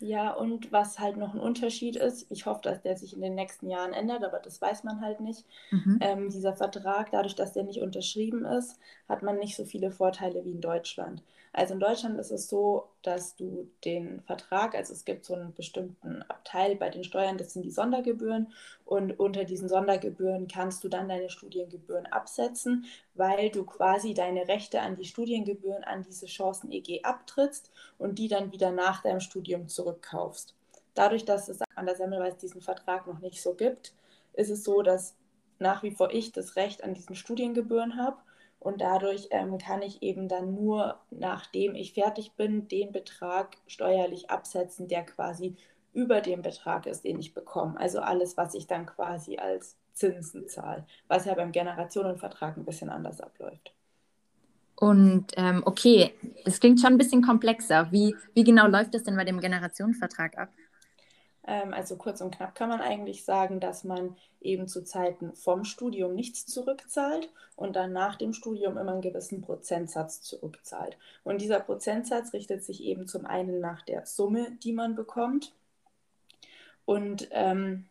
Ja, 0.00 0.32
und 0.32 0.72
was 0.72 0.98
halt 0.98 1.18
noch 1.18 1.34
ein 1.34 1.40
Unterschied 1.40 1.96
ist, 1.96 2.26
ich 2.30 2.46
hoffe, 2.46 2.62
dass 2.62 2.80
der 2.80 2.96
sich 2.96 3.12
in 3.12 3.20
den 3.20 3.34
nächsten 3.34 3.68
Jahren 3.68 3.92
ändert, 3.92 4.24
aber 4.24 4.38
das 4.38 4.60
weiß 4.60 4.82
man 4.82 5.02
halt 5.02 5.20
nicht. 5.20 5.44
Mhm. 5.70 5.98
Ähm, 6.00 6.30
dieser 6.30 6.56
Vertrag, 6.56 7.10
dadurch, 7.10 7.34
dass 7.34 7.52
der 7.52 7.64
nicht 7.64 7.82
unterschrieben 7.82 8.46
ist, 8.46 8.78
hat 9.10 9.22
man 9.22 9.36
nicht 9.38 9.56
so 9.56 9.66
viele 9.66 9.90
Vorteile 9.90 10.42
wie 10.46 10.52
in 10.52 10.62
Deutschland. 10.62 11.22
Also 11.52 11.74
in 11.74 11.80
Deutschland 11.80 12.18
ist 12.20 12.30
es 12.30 12.48
so, 12.48 12.90
dass 13.02 13.34
du 13.34 13.68
den 13.84 14.22
Vertrag, 14.22 14.76
also 14.76 14.92
es 14.92 15.04
gibt 15.04 15.24
so 15.24 15.34
einen 15.34 15.52
bestimmten 15.52 16.22
Abteil 16.22 16.76
bei 16.76 16.90
den 16.90 17.02
Steuern, 17.02 17.38
das 17.38 17.52
sind 17.52 17.64
die 17.64 17.72
Sondergebühren 17.72 18.52
und 18.84 19.18
unter 19.18 19.44
diesen 19.44 19.68
Sondergebühren 19.68 20.46
kannst 20.46 20.84
du 20.84 20.88
dann 20.88 21.08
deine 21.08 21.28
Studiengebühren 21.28 22.06
absetzen, 22.06 22.84
weil 23.14 23.50
du 23.50 23.64
quasi 23.64 24.14
deine 24.14 24.46
Rechte 24.46 24.80
an 24.80 24.94
die 24.94 25.04
Studiengebühren 25.04 25.82
an 25.82 26.04
diese 26.04 26.26
Chancen-EG 26.26 27.02
abtrittst 27.02 27.72
und 27.98 28.20
die 28.20 28.28
dann 28.28 28.52
wieder 28.52 28.70
nach 28.70 29.02
deinem 29.02 29.20
Studium 29.20 29.66
zurückkaufst. 29.66 30.54
Dadurch, 30.94 31.24
dass 31.24 31.48
es 31.48 31.60
an 31.74 31.86
der 31.86 31.96
Semmelweis 31.96 32.36
diesen 32.36 32.60
Vertrag 32.60 33.08
noch 33.08 33.18
nicht 33.18 33.42
so 33.42 33.54
gibt, 33.54 33.92
ist 34.34 34.50
es 34.50 34.62
so, 34.62 34.82
dass 34.82 35.16
nach 35.58 35.82
wie 35.82 35.90
vor 35.90 36.12
ich 36.12 36.30
das 36.30 36.54
Recht 36.54 36.84
an 36.84 36.94
diesen 36.94 37.16
Studiengebühren 37.16 37.96
habe 37.96 38.18
und 38.60 38.82
dadurch 38.82 39.28
ähm, 39.30 39.58
kann 39.58 39.82
ich 39.82 40.02
eben 40.02 40.28
dann 40.28 40.54
nur, 40.54 41.00
nachdem 41.10 41.74
ich 41.74 41.94
fertig 41.94 42.32
bin, 42.36 42.68
den 42.68 42.92
Betrag 42.92 43.56
steuerlich 43.66 44.30
absetzen, 44.30 44.86
der 44.86 45.04
quasi 45.04 45.56
über 45.92 46.20
dem 46.20 46.42
Betrag 46.42 46.86
ist, 46.86 47.04
den 47.04 47.18
ich 47.18 47.34
bekomme. 47.34 47.80
Also 47.80 48.00
alles, 48.00 48.36
was 48.36 48.54
ich 48.54 48.66
dann 48.66 48.86
quasi 48.86 49.38
als 49.38 49.76
Zinsen 49.94 50.46
zahle, 50.46 50.86
was 51.08 51.24
ja 51.24 51.34
beim 51.34 51.52
Generationenvertrag 51.52 52.56
ein 52.56 52.64
bisschen 52.64 52.90
anders 52.90 53.20
abläuft. 53.20 53.74
Und 54.76 55.26
ähm, 55.36 55.62
okay, 55.66 56.14
das 56.44 56.60
klingt 56.60 56.80
schon 56.80 56.92
ein 56.92 56.98
bisschen 56.98 57.22
komplexer. 57.22 57.90
Wie, 57.92 58.14
wie 58.34 58.44
genau 58.44 58.66
läuft 58.66 58.94
das 58.94 59.02
denn 59.02 59.16
bei 59.16 59.24
dem 59.24 59.40
Generationenvertrag 59.40 60.38
ab? 60.38 60.48
Ähm, 61.46 61.72
also 61.74 61.96
kurz 61.96 62.20
und 62.20 62.34
knapp 62.34 62.54
kann 62.54 62.68
man 62.68 62.80
eigentlich 62.80 63.24
sagen, 63.24 63.60
dass 63.60 63.84
man 63.84 64.16
eben 64.40 64.68
zu 64.68 64.84
Zeiten 64.84 65.34
vom 65.34 65.64
Studium 65.64 66.14
nichts 66.14 66.46
zurückzahlt 66.46 67.30
und 67.56 67.76
dann 67.76 67.92
nach 67.92 68.16
dem 68.16 68.32
Studium 68.32 68.76
immer 68.78 68.92
einen 68.92 69.00
gewissen 69.00 69.42
Prozentsatz 69.42 70.22
zurückzahlt. 70.22 70.96
Und 71.24 71.40
dieser 71.40 71.60
Prozentsatz 71.60 72.32
richtet 72.32 72.64
sich 72.64 72.82
eben 72.82 73.06
zum 73.06 73.26
einen 73.26 73.60
nach 73.60 73.82
der 73.82 74.06
Summe, 74.06 74.52
die 74.62 74.72
man 74.72 74.94
bekommt 74.94 75.54
und 76.84 77.28
ähm, 77.32 77.86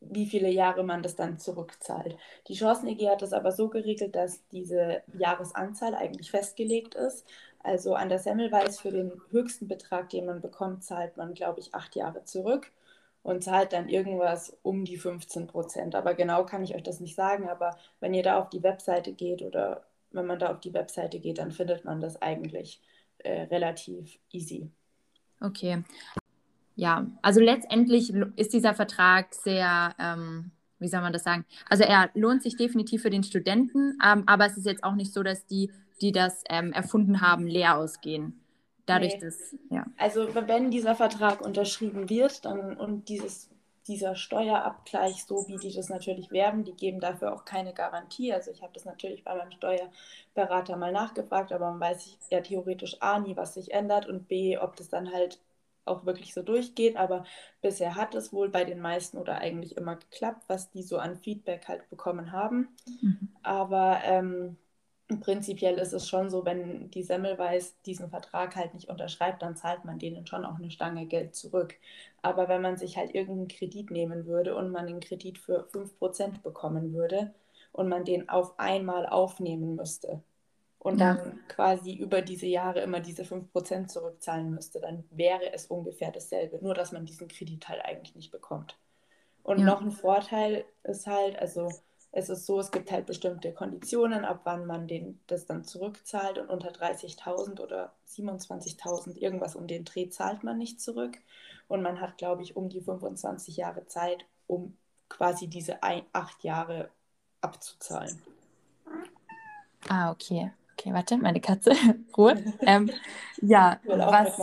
wie 0.00 0.26
viele 0.26 0.48
Jahre 0.48 0.82
man 0.82 1.02
das 1.02 1.14
dann 1.14 1.38
zurückzahlt. 1.38 2.16
Die 2.48 2.54
Chancen-EG 2.54 3.08
hat 3.10 3.22
das 3.22 3.32
aber 3.32 3.52
so 3.52 3.68
geregelt, 3.68 4.16
dass 4.16 4.46
diese 4.48 5.02
Jahresanzahl 5.16 5.94
eigentlich 5.94 6.30
festgelegt 6.30 6.94
ist. 6.94 7.26
Also 7.62 7.94
an 7.94 8.08
der 8.08 8.18
Semmelweis 8.18 8.80
für 8.80 8.90
den 8.90 9.12
höchsten 9.30 9.68
Betrag, 9.68 10.08
den 10.10 10.26
man 10.26 10.40
bekommt, 10.40 10.82
zahlt 10.82 11.16
man, 11.16 11.34
glaube 11.34 11.60
ich, 11.60 11.74
acht 11.74 11.94
Jahre 11.94 12.24
zurück 12.24 12.72
und 13.22 13.44
zahlt 13.44 13.72
dann 13.72 13.88
irgendwas 13.88 14.56
um 14.62 14.84
die 14.84 14.96
15 14.96 15.46
Prozent. 15.46 15.94
Aber 15.94 16.14
genau 16.14 16.44
kann 16.46 16.64
ich 16.64 16.74
euch 16.74 16.82
das 16.82 17.00
nicht 17.00 17.14
sagen. 17.14 17.48
Aber 17.48 17.76
wenn 18.00 18.14
ihr 18.14 18.22
da 18.22 18.38
auf 18.38 18.48
die 18.48 18.62
Webseite 18.62 19.12
geht 19.12 19.42
oder 19.42 19.84
wenn 20.12 20.26
man 20.26 20.38
da 20.38 20.50
auf 20.50 20.60
die 20.60 20.74
Webseite 20.74 21.20
geht, 21.20 21.38
dann 21.38 21.52
findet 21.52 21.84
man 21.84 22.00
das 22.00 22.20
eigentlich 22.20 22.80
äh, 23.18 23.42
relativ 23.42 24.18
easy. 24.32 24.70
Okay. 25.40 25.84
Ja, 26.76 27.06
also 27.22 27.40
letztendlich 27.40 28.12
ist 28.36 28.52
dieser 28.54 28.74
Vertrag 28.74 29.34
sehr, 29.34 29.94
ähm, 29.98 30.50
wie 30.78 30.88
soll 30.88 31.02
man 31.02 31.12
das 31.12 31.24
sagen? 31.24 31.44
Also 31.68 31.84
er 31.84 32.10
lohnt 32.14 32.42
sich 32.42 32.56
definitiv 32.56 33.02
für 33.02 33.10
den 33.10 33.22
Studenten, 33.22 33.98
ähm, 34.04 34.24
aber 34.26 34.46
es 34.46 34.56
ist 34.56 34.66
jetzt 34.66 34.82
auch 34.82 34.94
nicht 34.94 35.12
so, 35.12 35.22
dass 35.22 35.46
die, 35.46 35.70
die 36.00 36.12
das 36.12 36.42
ähm, 36.48 36.72
erfunden 36.72 37.20
haben, 37.20 37.46
leer 37.46 37.76
ausgehen. 37.76 38.40
Dadurch, 38.86 39.14
nee. 39.14 39.20
dass, 39.20 39.56
ja. 39.70 39.86
Also 39.98 40.34
wenn 40.34 40.70
dieser 40.70 40.94
Vertrag 40.94 41.40
unterschrieben 41.40 42.08
wird 42.08 42.44
dann, 42.44 42.76
und 42.76 43.08
dieses, 43.08 43.50
dieser 43.86 44.16
Steuerabgleich, 44.16 45.24
so 45.24 45.46
wie 45.48 45.56
die 45.56 45.72
das 45.72 45.88
natürlich 45.88 46.30
werben, 46.30 46.64
die 46.64 46.74
geben 46.74 47.00
dafür 47.00 47.32
auch 47.32 47.44
keine 47.44 47.72
Garantie. 47.72 48.32
Also 48.32 48.50
ich 48.50 48.62
habe 48.62 48.72
das 48.72 48.84
natürlich 48.84 49.24
bei 49.24 49.34
meinem 49.34 49.52
Steuerberater 49.52 50.76
mal 50.76 50.92
nachgefragt, 50.92 51.52
aber 51.52 51.70
man 51.70 51.80
weiß 51.80 52.18
ja 52.30 52.40
theoretisch 52.40 52.96
A 53.00 53.18
nie, 53.20 53.36
was 53.36 53.54
sich 53.54 53.72
ändert 53.72 54.06
und 54.06 54.28
B, 54.28 54.58
ob 54.58 54.76
das 54.76 54.88
dann 54.88 55.12
halt 55.12 55.38
auch 55.84 56.04
wirklich 56.04 56.34
so 56.34 56.42
durchgeht. 56.42 56.96
Aber 56.96 57.24
bisher 57.62 57.94
hat 57.94 58.14
es 58.14 58.32
wohl 58.32 58.48
bei 58.48 58.64
den 58.64 58.80
meisten 58.80 59.18
oder 59.18 59.38
eigentlich 59.38 59.76
immer 59.76 59.96
geklappt, 59.96 60.44
was 60.48 60.70
die 60.70 60.82
so 60.82 60.98
an 60.98 61.16
Feedback 61.16 61.68
halt 61.68 61.88
bekommen 61.90 62.32
haben. 62.32 62.68
Mhm. 63.00 63.28
Aber 63.42 64.00
ähm, 64.04 64.56
prinzipiell 65.18 65.78
ist 65.78 65.92
es 65.92 66.08
schon 66.08 66.30
so, 66.30 66.44
wenn 66.44 66.90
die 66.90 67.02
Semmelweis 67.02 67.80
diesen 67.82 68.10
Vertrag 68.10 68.54
halt 68.54 68.74
nicht 68.74 68.88
unterschreibt, 68.88 69.42
dann 69.42 69.56
zahlt 69.56 69.84
man 69.84 69.98
denen 69.98 70.26
schon 70.26 70.44
auch 70.44 70.56
eine 70.56 70.70
Stange 70.70 71.06
Geld 71.06 71.34
zurück. 71.34 71.74
Aber 72.22 72.48
wenn 72.48 72.62
man 72.62 72.76
sich 72.76 72.96
halt 72.96 73.14
irgendeinen 73.14 73.48
Kredit 73.48 73.90
nehmen 73.90 74.26
würde 74.26 74.54
und 74.54 74.70
man 74.70 74.86
den 74.86 75.00
Kredit 75.00 75.38
für 75.38 75.66
5% 75.72 76.42
bekommen 76.42 76.92
würde 76.92 77.34
und 77.72 77.88
man 77.88 78.04
den 78.04 78.28
auf 78.28 78.58
einmal 78.58 79.06
aufnehmen 79.06 79.74
müsste 79.74 80.22
und 80.78 81.00
ja. 81.00 81.14
dann 81.14 81.40
quasi 81.48 81.94
über 81.94 82.22
diese 82.22 82.46
Jahre 82.46 82.80
immer 82.80 83.00
diese 83.00 83.24
5% 83.24 83.88
zurückzahlen 83.88 84.50
müsste, 84.50 84.80
dann 84.80 85.04
wäre 85.10 85.52
es 85.52 85.66
ungefähr 85.66 86.12
dasselbe, 86.12 86.58
nur 86.62 86.74
dass 86.74 86.92
man 86.92 87.06
diesen 87.06 87.28
Kredit 87.28 87.68
halt 87.68 87.84
eigentlich 87.84 88.14
nicht 88.14 88.30
bekommt. 88.30 88.78
Und 89.42 89.60
ja. 89.60 89.64
noch 89.66 89.80
ein 89.80 89.90
Vorteil 89.90 90.64
ist 90.84 91.06
halt, 91.06 91.38
also 91.38 91.70
es 92.12 92.28
ist 92.28 92.46
so, 92.46 92.58
es 92.58 92.72
gibt 92.72 92.90
halt 92.90 93.06
bestimmte 93.06 93.52
Konditionen, 93.52 94.24
ab 94.24 94.40
wann 94.44 94.66
man 94.66 94.88
den, 94.88 95.20
das 95.28 95.46
dann 95.46 95.64
zurückzahlt 95.64 96.38
und 96.38 96.50
unter 96.50 96.70
30.000 96.70 97.60
oder 97.60 97.92
27.000, 98.08 99.16
irgendwas 99.16 99.54
um 99.54 99.68
den 99.68 99.84
Dreh 99.84 100.08
zahlt 100.08 100.42
man 100.42 100.58
nicht 100.58 100.80
zurück. 100.80 101.18
Und 101.68 101.82
man 101.82 102.00
hat, 102.00 102.18
glaube 102.18 102.42
ich, 102.42 102.56
um 102.56 102.68
die 102.68 102.80
25 102.80 103.56
Jahre 103.56 103.86
Zeit, 103.86 104.24
um 104.48 104.76
quasi 105.08 105.46
diese 105.46 105.84
ein, 105.84 106.02
acht 106.12 106.42
Jahre 106.42 106.90
abzuzahlen. 107.40 108.20
Ah, 109.88 110.10
okay. 110.10 110.50
Okay, 110.76 110.94
warte, 110.94 111.18
meine 111.18 111.40
Katze. 111.40 111.72
Ruhe. 112.16 112.42
ähm, 112.60 112.90
ja, 113.42 113.78
was. 113.84 114.40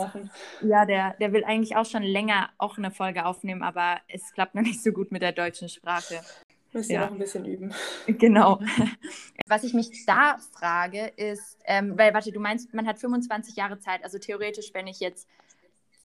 Ja, 0.62 0.86
der, 0.86 1.16
der 1.20 1.34
will 1.34 1.44
eigentlich 1.44 1.76
auch 1.76 1.86
schon 1.86 2.04
länger 2.04 2.50
auch 2.60 2.78
eine 2.78 2.92
Folge 2.92 3.26
aufnehmen, 3.26 3.64
aber 3.64 4.00
es 4.08 4.32
klappt 4.34 4.54
noch 4.54 4.62
nicht 4.62 4.84
so 4.84 4.92
gut 4.92 5.12
mit 5.12 5.24
der 5.24 5.32
deutschen 5.32 5.68
Sprache. 5.68 6.22
Müsst 6.78 6.90
ihr 6.92 6.96
ja. 6.96 7.06
noch 7.06 7.12
ein 7.12 7.20
bisschen 7.20 7.46
üben. 7.46 7.74
Genau. 8.08 8.60
Was 9.48 9.64
ich 9.64 9.74
mich 9.74 10.06
da 10.06 10.38
frage, 10.54 11.12
ist, 11.16 11.58
ähm, 11.66 11.98
weil, 11.98 12.14
warte, 12.14 12.32
du 12.32 12.40
meinst, 12.40 12.74
man 12.74 12.86
hat 12.86 13.00
25 13.00 13.56
Jahre 13.56 13.80
Zeit. 13.80 14.04
Also 14.04 14.20
theoretisch, 14.20 14.74
wenn 14.74 14.88
ich 14.88 15.00
jetzt 15.00 15.28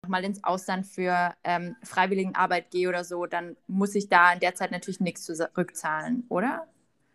mal 0.07 0.25
ins 0.25 0.43
Ausland 0.43 0.87
für 0.87 1.35
ähm, 1.45 1.77
Freiwilligenarbeit 1.83 2.71
gehe 2.71 2.89
oder 2.89 3.05
so, 3.05 3.27
dann 3.27 3.57
muss 3.67 3.95
ich 3.95 4.09
da 4.09 4.33
in 4.33 4.41
der 4.41 4.55
Zeit 4.55 4.71
natürlich 4.71 5.01
nichts 5.01 5.25
zurückzahlen, 5.25 6.25
oder? 6.29 6.67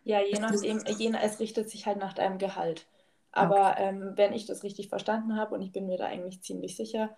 Ja, 0.03 0.21
je 0.21 0.39
nachdem, 0.39 0.79
je, 0.85 1.13
es 1.21 1.39
richtet 1.39 1.69
sich 1.69 1.85
halt 1.85 1.97
nach 1.97 2.13
deinem 2.13 2.37
Gehalt. 2.37 2.87
Aber 3.31 3.71
okay. 3.71 3.89
ähm, 3.89 4.13
wenn 4.15 4.33
ich 4.33 4.45
das 4.45 4.63
richtig 4.63 4.89
verstanden 4.89 5.35
habe, 5.35 5.53
und 5.55 5.61
ich 5.61 5.71
bin 5.71 5.87
mir 5.87 5.97
da 5.97 6.05
eigentlich 6.05 6.41
ziemlich 6.41 6.77
sicher, 6.77 7.09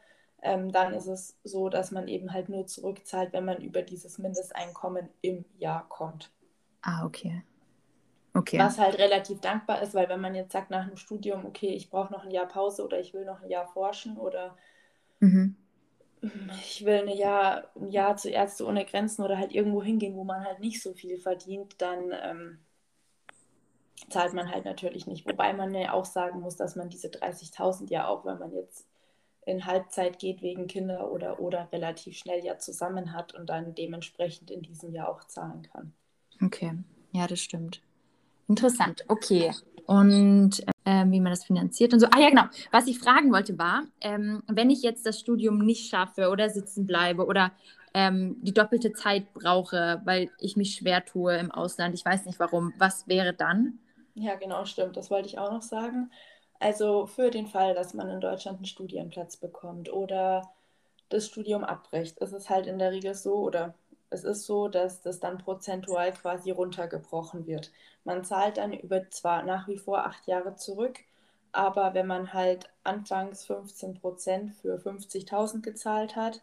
ähm, 0.41 0.71
dann 0.71 0.93
ist 0.93 1.07
es 1.07 1.37
so, 1.43 1.69
dass 1.69 1.91
man 1.91 2.07
eben 2.07 2.33
halt 2.33 2.49
nur 2.49 2.67
zurückzahlt, 2.67 3.33
wenn 3.33 3.45
man 3.45 3.61
über 3.61 3.81
dieses 3.81 4.17
Mindesteinkommen 4.17 5.09
im 5.21 5.45
Jahr 5.57 5.87
kommt. 5.89 6.31
Ah, 6.81 7.05
okay. 7.05 7.43
Okay. 8.33 8.59
Was 8.59 8.77
halt 8.77 8.97
relativ 8.99 9.41
dankbar 9.41 9.81
ist, 9.81 9.93
weil 9.93 10.07
wenn 10.07 10.21
man 10.21 10.35
jetzt 10.35 10.51
sagt 10.51 10.69
nach 10.69 10.83
einem 10.83 10.97
Studium, 10.97 11.45
okay, 11.45 11.69
ich 11.69 11.89
brauche 11.89 12.13
noch 12.13 12.23
ein 12.23 12.31
Jahr 12.31 12.47
Pause 12.47 12.85
oder 12.85 12.99
ich 12.99 13.13
will 13.13 13.25
noch 13.25 13.41
ein 13.41 13.49
Jahr 13.49 13.67
forschen 13.67 14.17
oder 14.17 14.55
mhm. 15.19 15.55
ich 16.61 16.85
will 16.85 17.09
ein 17.09 17.17
Jahr, 17.17 17.69
ein 17.75 17.89
Jahr 17.89 18.17
zu 18.17 18.29
Ärzte 18.29 18.65
ohne 18.65 18.85
Grenzen 18.85 19.23
oder 19.23 19.37
halt 19.37 19.53
irgendwo 19.53 19.83
hingehen, 19.83 20.15
wo 20.15 20.23
man 20.23 20.45
halt 20.45 20.59
nicht 20.59 20.81
so 20.81 20.93
viel 20.93 21.17
verdient, 21.17 21.81
dann 21.81 22.13
ähm, 22.23 22.59
zahlt 24.09 24.33
man 24.33 24.51
halt 24.51 24.65
natürlich 24.65 25.07
nicht. 25.07 25.27
Wobei 25.27 25.51
man 25.53 25.73
ja 25.73 25.93
auch 25.93 26.05
sagen 26.05 26.39
muss, 26.39 26.55
dass 26.55 26.75
man 26.75 26.89
diese 26.89 27.07
30.000 27.07 27.89
ja 27.89 28.07
auch, 28.07 28.25
wenn 28.25 28.37
man 28.37 28.53
jetzt 28.53 28.88
in 29.45 29.65
Halbzeit 29.65 30.19
geht 30.19 30.41
wegen 30.41 30.67
Kinder 30.67 31.11
oder, 31.11 31.39
oder 31.39 31.69
relativ 31.71 32.17
schnell 32.17 32.43
ja 32.43 32.57
zusammen 32.57 33.13
hat 33.13 33.33
und 33.33 33.49
dann 33.49 33.73
dementsprechend 33.75 34.51
in 34.51 34.61
diesem 34.61 34.93
Jahr 34.93 35.09
auch 35.09 35.23
zahlen 35.23 35.63
kann. 35.71 35.93
Okay, 36.43 36.73
ja, 37.11 37.27
das 37.27 37.39
stimmt. 37.39 37.81
Interessant, 38.47 39.03
okay. 39.07 39.51
Und 39.85 40.63
äh, 40.85 41.05
wie 41.07 41.19
man 41.19 41.31
das 41.31 41.45
finanziert 41.45 41.93
und 41.93 41.99
so. 41.99 42.07
Ah 42.11 42.19
ja, 42.19 42.29
genau. 42.29 42.43
Was 42.71 42.87
ich 42.87 42.99
fragen 42.99 43.31
wollte 43.31 43.57
war, 43.57 43.83
ähm, 44.01 44.43
wenn 44.47 44.69
ich 44.69 44.81
jetzt 44.81 45.05
das 45.05 45.19
Studium 45.19 45.59
nicht 45.59 45.89
schaffe 45.89 46.29
oder 46.29 46.49
sitzen 46.49 46.85
bleibe 46.85 47.25
oder 47.25 47.51
ähm, 47.93 48.37
die 48.41 48.53
doppelte 48.53 48.93
Zeit 48.93 49.33
brauche, 49.33 50.01
weil 50.05 50.29
ich 50.39 50.55
mich 50.55 50.75
schwer 50.75 51.05
tue 51.05 51.37
im 51.37 51.51
Ausland, 51.51 51.95
ich 51.95 52.05
weiß 52.05 52.25
nicht 52.25 52.39
warum, 52.39 52.73
was 52.77 53.07
wäre 53.07 53.33
dann? 53.33 53.79
Ja, 54.13 54.35
genau, 54.35 54.65
stimmt. 54.65 54.97
Das 54.97 55.09
wollte 55.09 55.27
ich 55.27 55.39
auch 55.39 55.51
noch 55.51 55.61
sagen. 55.61 56.11
Also 56.59 57.05
für 57.07 57.31
den 57.31 57.47
Fall, 57.47 57.73
dass 57.73 57.93
man 57.93 58.09
in 58.09 58.21
Deutschland 58.21 58.57
einen 58.57 58.65
Studienplatz 58.65 59.37
bekommt 59.37 59.91
oder 59.91 60.51
das 61.09 61.27
Studium 61.27 61.63
abbricht, 61.63 62.17
ist 62.19 62.33
es 62.33 62.49
halt 62.49 62.67
in 62.67 62.79
der 62.79 62.91
Regel 62.91 63.15
so 63.15 63.35
oder 63.35 63.73
es 64.09 64.23
ist 64.23 64.45
so, 64.45 64.67
dass 64.67 65.01
das 65.01 65.19
dann 65.19 65.37
prozentual 65.37 66.11
quasi 66.11 66.51
runtergebrochen 66.51 67.45
wird. 67.47 67.71
Man 68.03 68.23
zahlt 68.23 68.57
dann 68.57 68.73
über 68.73 69.09
zwar 69.09 69.43
nach 69.43 69.67
wie 69.67 69.77
vor 69.77 70.05
acht 70.05 70.27
Jahre 70.27 70.55
zurück, 70.55 70.99
aber 71.51 71.93
wenn 71.93 72.07
man 72.07 72.33
halt 72.33 72.69
anfangs 72.83 73.45
15 73.45 73.95
Prozent 73.95 74.53
für 74.55 74.77
50.000 74.79 75.61
gezahlt 75.63 76.15
hat, 76.15 76.41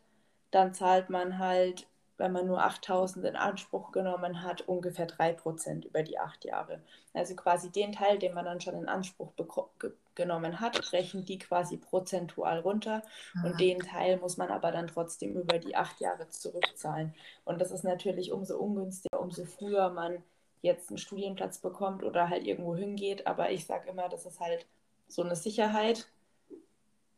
dann 0.51 0.75
zahlt 0.75 1.11
man 1.11 1.39
halt 1.39 1.87
wenn 2.19 2.33
man 2.33 2.47
nur 2.47 2.63
8000 2.63 3.25
in 3.27 3.37
Anspruch 3.37 3.93
genommen 3.93 4.43
hat, 4.43 4.63
ungefähr 4.63 5.07
3% 5.07 5.85
über 5.85 6.03
die 6.03 6.19
acht 6.19 6.45
Jahre. 6.45 6.81
Also 7.13 7.35
quasi 7.35 7.71
den 7.71 7.93
Teil, 7.93 8.19
den 8.19 8.35
man 8.35 8.45
dann 8.45 8.61
schon 8.61 8.75
in 8.75 8.89
Anspruch 8.89 9.33
ge 9.79 9.93
genommen 10.17 10.61
hat, 10.61 10.93
rechnen 10.93 11.25
die 11.25 11.39
quasi 11.39 11.77
prozentual 11.77 12.61
runter 12.61 13.03
und 13.45 13.55
ah. 13.55 13.57
den 13.57 13.79
Teil 13.79 14.19
muss 14.19 14.37
man 14.37 14.49
aber 14.49 14.73
dann 14.73 14.89
trotzdem 14.89 15.37
über 15.37 15.59
die 15.59 15.77
acht 15.77 16.01
Jahre 16.01 16.29
zurückzahlen. 16.29 17.15
Und 17.45 17.61
das 17.61 17.71
ist 17.71 17.85
natürlich 17.85 18.33
umso 18.33 18.59
ungünstiger, 18.59 19.21
umso 19.21 19.45
früher 19.45 19.91
man 19.91 20.23
jetzt 20.63 20.91
einen 20.91 20.99
Studienplatz 20.99 21.59
bekommt 21.59 22.03
oder 22.03 22.29
halt 22.29 22.45
irgendwo 22.47 22.75
hingeht. 22.75 23.27
Aber 23.27 23.51
ich 23.51 23.67
sage 23.67 23.91
immer, 23.91 24.09
das 24.09 24.27
ist 24.27 24.41
halt 24.41 24.67
so 25.09 25.23
eine 25.23 25.37
Sicherheit, 25.37 26.09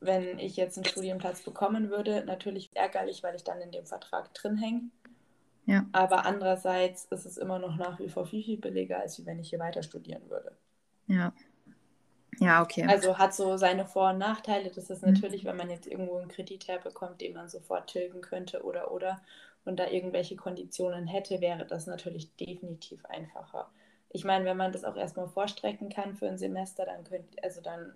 wenn 0.00 0.38
ich 0.38 0.56
jetzt 0.56 0.76
einen 0.76 0.84
Studienplatz 0.84 1.42
bekommen 1.42 1.90
würde, 1.90 2.24
natürlich 2.24 2.70
ärgerlich, 2.74 3.22
weil 3.22 3.34
ich 3.34 3.44
dann 3.44 3.60
in 3.60 3.72
dem 3.72 3.86
Vertrag 3.86 4.32
drin 4.34 4.56
hänge. 4.56 4.82
Ja. 5.66 5.86
Aber 5.92 6.24
andererseits 6.24 7.06
ist 7.10 7.26
es 7.26 7.36
immer 7.36 7.58
noch 7.58 7.76
nach 7.76 7.98
wie 7.98 8.08
vor 8.08 8.26
viel, 8.26 8.42
viel 8.42 8.58
billiger, 8.58 9.00
als 9.00 9.24
wenn 9.26 9.38
ich 9.38 9.50
hier 9.50 9.58
weiter 9.58 9.82
studieren 9.82 10.22
würde. 10.30 10.52
Ja. 11.08 11.32
Ja, 12.40 12.62
okay. 12.62 12.84
Also 12.86 13.18
hat 13.18 13.34
so 13.34 13.56
seine 13.56 13.86
Vor- 13.86 14.10
und 14.10 14.18
Nachteile. 14.18 14.70
Das 14.70 14.90
ist 14.90 15.02
mhm. 15.02 15.12
natürlich, 15.12 15.44
wenn 15.44 15.56
man 15.56 15.70
jetzt 15.70 15.86
irgendwo 15.86 16.16
einen 16.16 16.28
Kredit 16.28 16.68
herbekommt, 16.68 17.20
den 17.20 17.34
man 17.34 17.48
sofort 17.48 17.90
tilgen 17.90 18.20
könnte 18.20 18.62
oder 18.62 18.92
oder 18.92 19.20
und 19.64 19.78
da 19.78 19.88
irgendwelche 19.88 20.36
Konditionen 20.36 21.06
hätte, 21.06 21.40
wäre 21.40 21.66
das 21.66 21.86
natürlich 21.86 22.34
definitiv 22.36 23.04
einfacher. 23.06 23.70
Ich 24.10 24.24
meine, 24.24 24.44
wenn 24.46 24.56
man 24.56 24.72
das 24.72 24.84
auch 24.84 24.96
erstmal 24.96 25.28
vorstrecken 25.28 25.90
kann 25.90 26.14
für 26.16 26.28
ein 26.28 26.38
Semester, 26.38 26.86
dann 26.86 27.04
könnte, 27.04 27.42
also 27.42 27.60
dann 27.60 27.92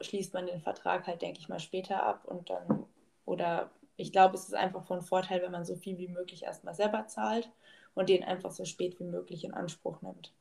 schließt 0.00 0.34
man 0.34 0.46
den 0.46 0.60
Vertrag 0.60 1.06
halt, 1.06 1.22
denke 1.22 1.38
ich 1.40 1.48
mal, 1.48 1.60
später 1.60 2.02
ab 2.02 2.24
und 2.26 2.50
dann, 2.50 2.84
oder 3.24 3.70
ich 3.96 4.12
glaube, 4.12 4.34
es 4.34 4.44
ist 4.44 4.54
einfach 4.54 4.84
von 4.86 5.02
Vorteil, 5.02 5.40
wenn 5.42 5.52
man 5.52 5.64
so 5.64 5.76
viel 5.76 5.96
wie 5.98 6.08
möglich 6.08 6.42
erstmal 6.44 6.74
selber 6.74 7.06
zahlt 7.06 7.48
und 7.94 8.08
den 8.08 8.22
einfach 8.24 8.50
so 8.50 8.64
spät 8.64 9.00
wie 9.00 9.04
möglich 9.04 9.44
in 9.44 9.54
Anspruch 9.54 10.02
nimmt. 10.02 10.32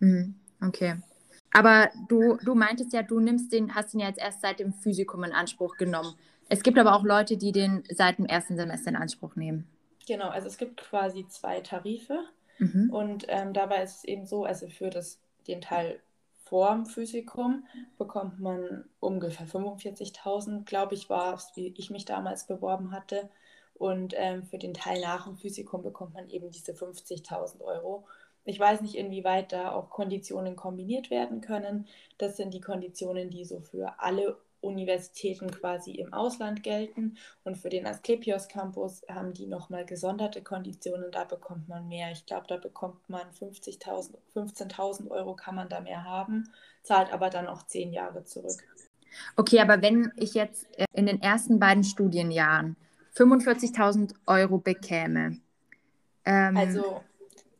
Mhm. 0.00 0.34
Okay. 0.60 0.96
Aber 1.52 1.90
du, 2.08 2.38
du 2.44 2.54
meintest 2.54 2.92
ja, 2.92 3.02
du 3.02 3.20
nimmst 3.20 3.52
den, 3.52 3.74
hast 3.74 3.94
ihn 3.94 4.00
ja 4.00 4.08
jetzt 4.08 4.20
erst 4.20 4.40
seit 4.40 4.58
dem 4.58 4.72
Physikum 4.72 5.24
in 5.24 5.32
Anspruch 5.32 5.76
genommen. 5.76 6.14
Es 6.48 6.62
gibt 6.62 6.78
aber 6.78 6.94
auch 6.94 7.04
Leute, 7.04 7.36
die 7.36 7.52
den 7.52 7.84
seit 7.90 8.18
dem 8.18 8.26
ersten 8.26 8.56
Semester 8.56 8.90
in 8.90 8.96
Anspruch 8.96 9.36
nehmen. 9.36 9.66
Genau, 10.06 10.28
also 10.28 10.48
es 10.48 10.58
gibt 10.58 10.78
quasi 10.78 11.26
zwei 11.28 11.60
Tarife. 11.60 12.18
Mhm. 12.58 12.90
Und 12.90 13.24
ähm, 13.28 13.52
dabei 13.52 13.82
ist 13.82 13.98
es 13.98 14.04
eben 14.04 14.26
so, 14.26 14.44
also 14.44 14.68
für 14.68 14.90
das, 14.90 15.18
den 15.46 15.60
Teil 15.60 16.00
vorm 16.44 16.84
Physikum 16.84 17.64
bekommt 17.96 18.38
man 18.40 18.84
ungefähr 19.00 19.46
45.000, 19.46 20.64
glaube 20.64 20.94
ich, 20.94 21.08
war 21.08 21.34
es, 21.34 21.52
wie 21.54 21.72
ich 21.78 21.90
mich 21.90 22.04
damals 22.04 22.46
beworben 22.46 22.92
hatte. 22.92 23.30
Und 23.74 24.14
ähm, 24.16 24.44
für 24.44 24.58
den 24.58 24.74
Teil 24.74 25.00
nach 25.00 25.24
dem 25.24 25.36
Physikum 25.36 25.82
bekommt 25.82 26.14
man 26.14 26.28
eben 26.28 26.50
diese 26.50 26.72
50.000 26.72 27.62
Euro. 27.62 28.04
Ich 28.44 28.58
weiß 28.58 28.80
nicht, 28.80 28.96
inwieweit 28.96 29.52
da 29.52 29.72
auch 29.72 29.90
Konditionen 29.90 30.56
kombiniert 30.56 31.10
werden 31.10 31.40
können. 31.40 31.86
Das 32.18 32.36
sind 32.36 32.54
die 32.54 32.60
Konditionen, 32.60 33.30
die 33.30 33.44
so 33.44 33.60
für 33.60 34.00
alle 34.00 34.36
Universitäten 34.62 35.50
quasi 35.50 35.92
im 35.92 36.12
Ausland 36.12 36.62
gelten. 36.62 37.16
Und 37.44 37.56
für 37.56 37.68
den 37.68 37.86
Asklepios 37.86 38.48
Campus 38.48 39.02
haben 39.08 39.32
die 39.32 39.46
nochmal 39.46 39.84
gesonderte 39.84 40.40
Konditionen. 40.42 41.10
Da 41.10 41.24
bekommt 41.24 41.68
man 41.68 41.88
mehr. 41.88 42.10
Ich 42.12 42.26
glaube, 42.26 42.46
da 42.48 42.56
bekommt 42.56 43.08
man 43.08 43.28
50.000, 43.38 44.14
15.000 44.34 45.10
Euro 45.10 45.34
kann 45.34 45.54
man 45.54 45.68
da 45.68 45.80
mehr 45.80 46.04
haben, 46.04 46.48
zahlt 46.82 47.12
aber 47.12 47.28
dann 47.28 47.48
auch 47.48 47.64
zehn 47.66 47.92
Jahre 47.92 48.24
zurück. 48.24 48.62
Okay, 49.36 49.60
aber 49.60 49.82
wenn 49.82 50.10
ich 50.16 50.34
jetzt 50.34 50.66
äh, 50.78 50.86
in 50.94 51.06
den 51.06 51.20
ersten 51.20 51.58
beiden 51.58 51.84
Studienjahren 51.84 52.76
45.000 53.14 54.14
Euro 54.26 54.58
bekäme. 54.58 55.38
Ähm, 56.24 56.56
also 56.56 57.02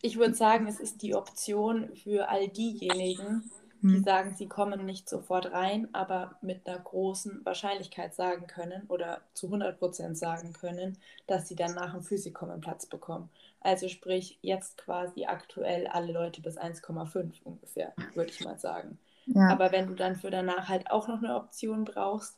ich 0.03 0.19
würde 0.19 0.35
sagen, 0.35 0.67
es 0.67 0.81
ist 0.81 1.01
die 1.01 1.15
Option 1.15 1.95
für 1.95 2.29
all 2.29 2.49
diejenigen, 2.49 3.51
die 3.83 3.97
hm. 3.97 4.05
sagen, 4.05 4.35
sie 4.37 4.49
kommen 4.49 4.85
nicht 4.85 5.09
sofort 5.09 5.53
rein, 5.53 5.89
aber 5.93 6.37
mit 6.43 6.67
einer 6.67 6.79
großen 6.79 7.45
Wahrscheinlichkeit 7.45 8.15
sagen 8.15 8.47
können 8.47 8.85
oder 8.89 9.23
zu 9.35 9.47
100 9.47 9.79
Prozent 9.79 10.19
sagen 10.19 10.53
können, 10.53 10.99
dass 11.27 11.49
sie 11.49 11.57
dann 11.57 11.75
nach 11.75 11.93
dem 11.93 12.03
Physikum 12.03 12.51
einen 12.51 12.61
Platz 12.61 12.87
bekommen. 12.87 13.29
Also 13.61 13.89
sprich, 13.89 14.39
jetzt 14.43 14.77
quasi 14.77 15.25
aktuell 15.25 15.87
alle 15.87 16.13
Leute 16.13 16.43
bis 16.43 16.59
1,5 16.59 17.43
ungefähr, 17.45 17.93
würde 18.15 18.31
ich 18.31 18.45
mal 18.45 18.59
sagen. 18.59 18.99
Ja. 19.27 19.49
Aber 19.51 19.71
wenn 19.71 19.87
du 19.87 19.95
dann 19.95 20.17
für 20.17 20.31
danach 20.31 20.69
halt 20.69 20.91
auch 20.91 21.07
noch 21.07 21.19
eine 21.19 21.37
Option 21.37 21.85
brauchst, 21.85 22.37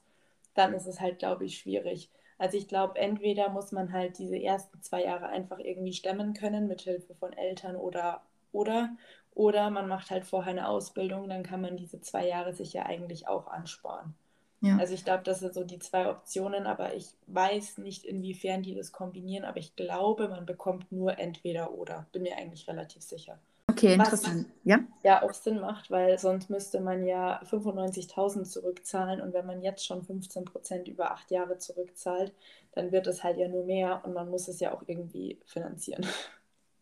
dann 0.55 0.75
ist 0.75 0.87
es 0.87 1.01
halt, 1.01 1.19
glaube 1.19 1.47
ich, 1.47 1.59
schwierig. 1.59 2.11
Also 2.39 2.57
ich 2.57 2.69
glaube, 2.69 2.99
entweder 2.99 3.49
muss 3.49 3.73
man 3.73 3.93
halt 3.93 4.19
diese 4.19 4.41
ersten 4.41 4.83
zwei 4.83 5.05
Jahre 5.05 5.27
einfach 5.27 5.59
irgendwie 5.59 5.93
stemmen 5.93 6.35
können 6.35 6.67
mit 6.67 6.83
Hilfe 6.83 7.15
von 7.15 7.33
Eltern 7.33 7.77
oder 7.77 8.23
oder 8.53 8.91
oder 9.35 9.71
man 9.71 9.89
macht 9.89 10.11
halt 10.11 10.25
vorher 10.25 10.53
eine 10.53 10.69
Ausbildung, 10.69 11.29
dann 11.29 11.43
kann 11.43 11.61
man 11.61 11.77
diese 11.77 12.01
zwei 12.01 12.27
Jahre 12.27 12.55
sich 12.55 12.73
ja 12.73 12.87
eigentlich 12.87 13.27
auch 13.27 13.49
ansparen. 13.49 14.15
Ja. 14.61 14.79
Also 14.79 14.95
ich 14.95 15.05
glaube, 15.05 15.25
das 15.25 15.41
sind 15.41 15.53
so 15.53 15.65
die 15.65 15.79
zwei 15.79 16.09
Optionen, 16.09 16.67
aber 16.67 16.95
ich 16.95 17.09
weiß 17.27 17.79
nicht, 17.79 18.05
inwiefern 18.05 18.63
die 18.63 18.75
das 18.75 18.93
kombinieren, 18.93 19.45
aber 19.45 19.59
ich 19.59 19.77
glaube, 19.77 20.29
man 20.29 20.47
bekommt 20.47 20.91
nur 20.91 21.19
entweder 21.19 21.73
oder. 21.73 22.07
Bin 22.13 22.23
mir 22.23 22.37
eigentlich 22.37 22.67
relativ 22.69 23.03
sicher. 23.03 23.39
Okay, 23.77 23.95
interessant. 23.95 24.47
Was 24.47 24.55
ja? 24.65 24.79
ja 25.03 25.23
auch 25.23 25.35
Sinn 25.35 25.61
macht, 25.61 25.91
weil 25.91 26.19
sonst 26.19 26.49
müsste 26.49 26.81
man 26.81 27.05
ja 27.05 27.43
95.000 27.43 28.45
zurückzahlen 28.45 29.21
und 29.21 29.35
wenn 29.35 29.47
man 29.47 29.63
jetzt 29.63 29.85
schon 29.85 30.05
15 30.05 30.45
Prozent 30.45 30.89
über 30.89 31.11
acht 31.11 31.31
Jahre 31.31 31.59
zurückzahlt, 31.59 32.33
dann 32.73 32.93
wird 32.93 33.07
es 33.07 33.25
halt 33.25 33.37
ja 33.39 33.49
nur 33.49 33.65
mehr 33.65 34.03
und 34.05 34.15
man 34.15 34.31
muss 34.31 34.49
es 34.49 34.61
ja 34.61 34.73
auch 34.73 34.83
irgendwie 34.87 35.39
finanzieren. 35.47 36.07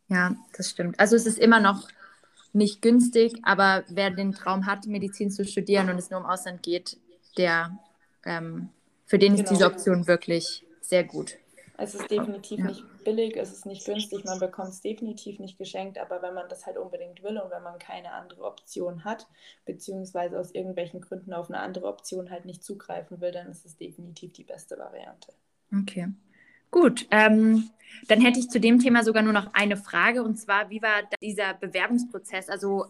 Ja, 0.09 0.35
das 0.57 0.69
stimmt. 0.69 1.01
Also 1.01 1.17
es 1.17 1.25
ist 1.25 1.39
immer 1.39 1.61
noch 1.61 1.89
nicht 2.53 2.83
günstig, 2.83 3.33
aber 3.45 3.85
wer 3.89 4.11
den 4.11 4.33
Traum 4.33 4.67
hat, 4.67 4.87
Medizin 4.87 5.31
zu 5.31 5.47
studieren 5.47 5.89
und 5.89 5.97
es 5.97 6.11
nur 6.11 6.21
im 6.21 6.27
Ausland 6.27 6.63
geht, 6.63 6.99
der 7.39 7.79
ähm, 8.27 8.69
für 9.07 9.19
den 9.19 9.33
genau. 9.33 9.45
ist 9.45 9.51
diese 9.51 9.67
Option 9.67 10.07
wirklich 10.07 10.67
sehr 10.83 11.05
gut. 11.05 11.39
Es 11.79 11.95
ist 11.95 12.11
definitiv 12.11 12.59
ja. 12.59 12.67
nicht 12.67 12.85
billig, 13.05 13.37
es 13.37 13.53
ist 13.53 13.67
nicht 13.67 13.85
günstig, 13.85 14.25
man 14.25 14.39
bekommt 14.39 14.71
es 14.71 14.81
definitiv 14.81 15.39
nicht 15.39 15.59
geschenkt, 15.59 15.99
aber 15.99 16.23
wenn 16.23 16.35
man 16.35 16.49
das 16.49 16.67
halt 16.67 16.77
unbedingt 16.79 17.23
will 17.23 17.39
und 17.39 17.51
wenn 17.51 17.63
man 17.63 17.79
keine 17.79 18.13
andere 18.13 18.45
Option 18.45 19.05
hat, 19.05 19.27
beziehungsweise 19.65 20.39
aus 20.39 20.53
irgendwelchen 20.53 21.01
Gründen 21.01 21.33
auf 21.33 21.49
eine 21.49 21.61
andere 21.61 21.87
Option 21.87 22.31
halt 22.31 22.45
nicht 22.45 22.65
zugreifen 22.65 23.21
will, 23.21 23.33
dann 23.33 23.49
ist 23.49 23.65
es 23.67 23.77
definitiv 23.77 24.33
die 24.33 24.45
beste 24.45 24.79
Variante. 24.79 25.33
Okay. 25.73 26.09
Gut, 26.71 27.07
ähm, 27.11 27.71
dann 28.09 28.21
hätte 28.23 28.39
ich 28.39 28.49
zu 28.49 28.59
dem 28.59 28.79
Thema 28.79 29.05
sogar 29.05 29.23
nur 29.23 29.35
noch 29.35 29.53
eine 29.53 29.77
Frage 29.77 30.23
und 30.23 30.37
zwar, 30.37 30.71
wie 30.71 30.81
war 30.81 31.03
dieser 31.21 31.55
Bewerbungsprozess? 31.55 32.49
Also 32.49 32.87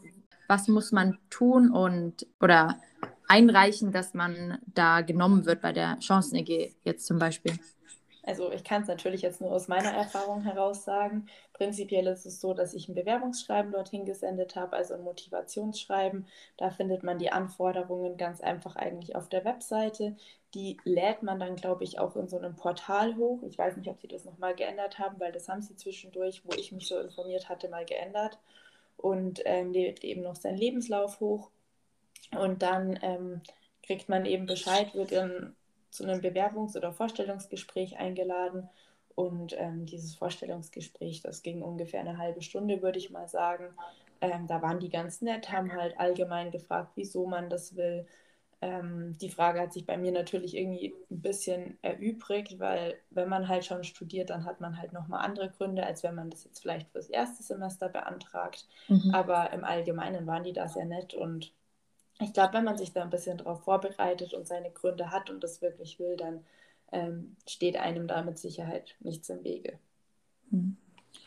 was 0.46 0.68
muss 0.68 0.92
man 0.92 1.18
tun 1.30 1.70
und 1.70 2.26
oder 2.40 2.80
einreichen, 3.26 3.92
dass 3.92 4.14
man 4.14 4.58
da 4.66 5.00
genommen 5.00 5.46
wird 5.46 5.62
bei 5.62 5.72
der 5.72 5.98
Chancen-EG 5.98 6.74
jetzt 6.84 7.06
zum 7.06 7.18
Beispiel? 7.18 7.58
Also 8.24 8.52
ich 8.52 8.62
kann 8.62 8.82
es 8.82 8.88
natürlich 8.88 9.22
jetzt 9.22 9.40
nur 9.40 9.50
aus 9.50 9.66
meiner 9.66 9.90
Erfahrung 9.90 10.42
heraus 10.42 10.84
sagen. 10.84 11.26
Prinzipiell 11.52 12.06
ist 12.06 12.24
es 12.24 12.40
so, 12.40 12.54
dass 12.54 12.72
ich 12.72 12.88
ein 12.88 12.94
Bewerbungsschreiben 12.94 13.72
dorthin 13.72 14.04
gesendet 14.04 14.54
habe, 14.54 14.76
also 14.76 14.94
ein 14.94 15.02
Motivationsschreiben. 15.02 16.26
Da 16.56 16.70
findet 16.70 17.02
man 17.02 17.18
die 17.18 17.32
Anforderungen 17.32 18.16
ganz 18.16 18.40
einfach 18.40 18.76
eigentlich 18.76 19.16
auf 19.16 19.28
der 19.28 19.44
Webseite. 19.44 20.16
Die 20.54 20.76
lädt 20.84 21.22
man 21.22 21.40
dann, 21.40 21.56
glaube 21.56 21.82
ich, 21.82 21.98
auch 21.98 22.14
in 22.14 22.28
so 22.28 22.38
einem 22.38 22.54
Portal 22.54 23.16
hoch. 23.16 23.42
Ich 23.42 23.58
weiß 23.58 23.76
nicht, 23.76 23.88
ob 23.88 24.00
sie 24.00 24.08
das 24.08 24.24
nochmal 24.24 24.54
geändert 24.54 24.98
haben, 24.98 25.18
weil 25.18 25.32
das 25.32 25.48
haben 25.48 25.62
sie 25.62 25.76
zwischendurch, 25.76 26.42
wo 26.44 26.52
ich 26.56 26.70
mich 26.70 26.86
so 26.86 26.98
informiert 27.00 27.48
hatte, 27.48 27.68
mal 27.68 27.84
geändert. 27.84 28.38
Und 28.96 29.42
ähm, 29.46 29.72
lädt 29.72 30.04
eben 30.04 30.22
noch 30.22 30.36
seinen 30.36 30.58
Lebenslauf 30.58 31.18
hoch. 31.18 31.50
Und 32.38 32.62
dann 32.62 32.98
ähm, 33.02 33.42
kriegt 33.82 34.08
man 34.08 34.26
eben 34.26 34.46
Bescheid, 34.46 34.94
wird 34.94 35.10
in 35.10 35.56
zu 35.92 36.04
einem 36.04 36.20
Bewerbungs- 36.20 36.76
oder 36.76 36.92
Vorstellungsgespräch 36.92 37.98
eingeladen. 37.98 38.68
Und 39.14 39.54
ähm, 39.58 39.84
dieses 39.84 40.14
Vorstellungsgespräch, 40.14 41.20
das 41.20 41.42
ging 41.42 41.62
ungefähr 41.62 42.00
eine 42.00 42.16
halbe 42.16 42.40
Stunde, 42.40 42.82
würde 42.82 42.98
ich 42.98 43.10
mal 43.10 43.28
sagen. 43.28 43.66
Ähm, 44.22 44.46
da 44.46 44.62
waren 44.62 44.80
die 44.80 44.88
ganz 44.88 45.20
nett, 45.20 45.52
haben 45.52 45.72
halt 45.72 45.98
allgemein 45.98 46.50
gefragt, 46.50 46.92
wieso 46.94 47.26
man 47.26 47.50
das 47.50 47.76
will. 47.76 48.06
Ähm, 48.62 49.18
die 49.20 49.28
Frage 49.28 49.60
hat 49.60 49.72
sich 49.74 49.84
bei 49.84 49.98
mir 49.98 50.12
natürlich 50.12 50.56
irgendwie 50.56 50.94
ein 51.10 51.20
bisschen 51.20 51.78
erübrigt, 51.82 52.58
weil 52.58 52.94
wenn 53.10 53.28
man 53.28 53.48
halt 53.48 53.66
schon 53.66 53.84
studiert, 53.84 54.30
dann 54.30 54.46
hat 54.46 54.60
man 54.60 54.80
halt 54.80 54.94
nochmal 54.94 55.26
andere 55.26 55.50
Gründe, 55.50 55.84
als 55.84 56.02
wenn 56.04 56.14
man 56.14 56.30
das 56.30 56.44
jetzt 56.44 56.60
vielleicht 56.60 56.88
fürs 56.90 57.10
erste 57.10 57.42
Semester 57.42 57.90
beantragt. 57.90 58.66
Mhm. 58.88 59.10
Aber 59.12 59.52
im 59.52 59.64
Allgemeinen 59.64 60.26
waren 60.26 60.44
die 60.44 60.54
da 60.54 60.68
sehr 60.68 60.86
nett 60.86 61.12
und 61.12 61.52
ich 62.20 62.32
glaube, 62.32 62.54
wenn 62.54 62.64
man 62.64 62.78
sich 62.78 62.92
da 62.92 63.02
ein 63.02 63.10
bisschen 63.10 63.38
darauf 63.38 63.62
vorbereitet 63.64 64.34
und 64.34 64.46
seine 64.46 64.70
Gründe 64.70 65.10
hat 65.10 65.30
und 65.30 65.42
das 65.42 65.62
wirklich 65.62 65.98
will, 65.98 66.16
dann 66.16 66.44
ähm, 66.92 67.36
steht 67.48 67.76
einem 67.76 68.06
da 68.06 68.22
mit 68.22 68.38
Sicherheit 68.38 68.94
nichts 69.00 69.28
im 69.28 69.42
Wege. 69.44 69.78
Hm. 70.50 70.76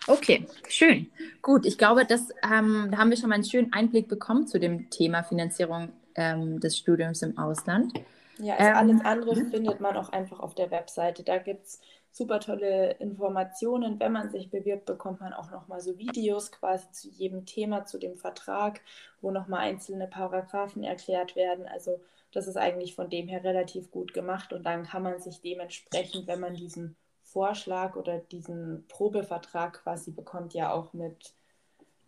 Okay, 0.08 0.48
schön. 0.68 1.08
Gut, 1.42 1.66
ich 1.66 1.78
glaube, 1.78 2.06
das, 2.06 2.30
ähm, 2.44 2.90
da 2.92 2.98
haben 2.98 3.10
wir 3.10 3.18
schon 3.18 3.30
mal 3.30 3.36
einen 3.36 3.44
schönen 3.44 3.74
Einblick 3.74 4.08
bekommen 4.08 4.48
zu 4.48 4.60
dem 4.60 4.90
Thema 4.90 5.24
Finanzierung 5.24 5.90
ähm, 6.16 6.60
des 6.60 6.78
Studiums 6.78 7.22
im 7.24 7.38
Ausland. 7.38 7.94
Ja, 8.38 8.56
also 8.56 8.72
alles 8.72 9.02
ähm, 9.02 9.06
andere 9.06 9.36
findet 9.46 9.80
man 9.80 9.96
auch 9.98 10.10
einfach 10.10 10.40
auf 10.40 10.56
der 10.56 10.70
Webseite. 10.70 11.24
Da 11.24 11.38
gibt 11.38 11.66
es 11.66 11.80
super 12.16 12.40
tolle 12.40 12.92
Informationen. 12.94 14.00
Wenn 14.00 14.14
man 14.14 14.30
sich 14.30 14.50
bewirbt, 14.50 14.86
bekommt 14.86 15.20
man 15.20 15.34
auch 15.34 15.52
nochmal 15.52 15.82
so 15.82 15.98
Videos 15.98 16.50
quasi 16.50 16.90
zu 16.92 17.10
jedem 17.10 17.46
Thema, 17.46 17.84
zu 17.84 17.98
dem 17.98 18.16
Vertrag, 18.16 18.80
wo 19.20 19.32
nochmal 19.32 19.62
einzelne 19.62 20.08
Paragraphen 20.08 20.86
erklärt 20.86 21.36
werden. 21.36 21.68
Also 21.68 22.00
das 22.32 22.48
ist 22.48 22.56
eigentlich 22.56 22.96
von 22.96 23.10
dem 23.10 23.28
her 23.28 23.44
relativ 23.44 23.92
gut 23.92 24.14
gemacht 24.14 24.54
und 24.54 24.66
dann 24.66 24.84
kann 24.84 25.04
man 25.04 25.20
sich 25.20 25.42
dementsprechend, 25.42 26.26
wenn 26.28 26.40
man 26.40 26.56
diesen 26.56 26.96
Vorschlag 27.22 27.98
oder 27.98 28.20
diesen 28.20 28.86
Probevertrag 28.88 29.84
quasi 29.84 30.12
bekommt, 30.12 30.54
ja 30.54 30.72
auch 30.72 30.94
mit, 30.94 31.34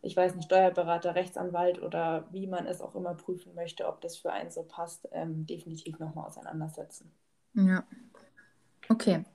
ich 0.01 0.15
weiß 0.15 0.35
nicht, 0.35 0.45
Steuerberater, 0.45 1.15
Rechtsanwalt 1.15 1.81
oder 1.81 2.29
wie 2.31 2.47
man 2.47 2.65
es 2.65 2.79
auch 2.79 2.95
immer 2.95 3.13
prüfen 3.13 3.53
möchte, 3.55 3.85
ob 3.85 3.99
das 3.99 4.15
für 4.15 4.31
einen 4.31 4.51
so 4.51 4.63
passt, 4.63 5.09
ähm, 5.11 5.45
definitiv 5.45 5.99
nochmal 5.99 6.27
auseinandersetzen. 6.27 7.11
Ja. 7.55 7.83
Okay. 8.87 9.25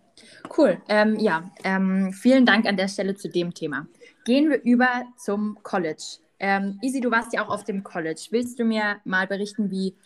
Cool. 0.56 0.80
Ähm, 0.88 1.18
ja, 1.18 1.50
ähm, 1.64 2.12
vielen 2.12 2.46
Dank 2.46 2.66
an 2.66 2.76
der 2.76 2.88
Stelle 2.88 3.14
zu 3.14 3.28
dem 3.28 3.54
Thema. 3.54 3.86
Gehen 4.24 4.50
wir 4.50 4.62
über 4.62 5.04
zum 5.16 5.58
College. 5.62 6.18
Ähm, 6.38 6.78
Easy, 6.82 7.00
du 7.00 7.10
warst 7.10 7.32
ja 7.32 7.44
auch 7.44 7.50
auf 7.50 7.64
dem 7.64 7.82
College. 7.84 8.28
Willst 8.30 8.58
du 8.58 8.64
mir 8.64 9.00
mal 9.04 9.26
berichten, 9.26 9.70
wie, 9.70 9.96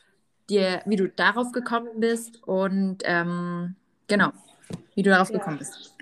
dir, 0.48 0.82
wie 0.84 0.96
du 0.96 1.08
darauf 1.08 1.52
gekommen 1.52 2.00
bist 2.00 2.42
und 2.46 2.98
ähm, 3.04 3.74
genau, 4.06 4.30
wie 4.94 5.02
du 5.02 5.10
darauf 5.10 5.30
ja. 5.30 5.38
gekommen 5.38 5.58
bist? 5.58 5.94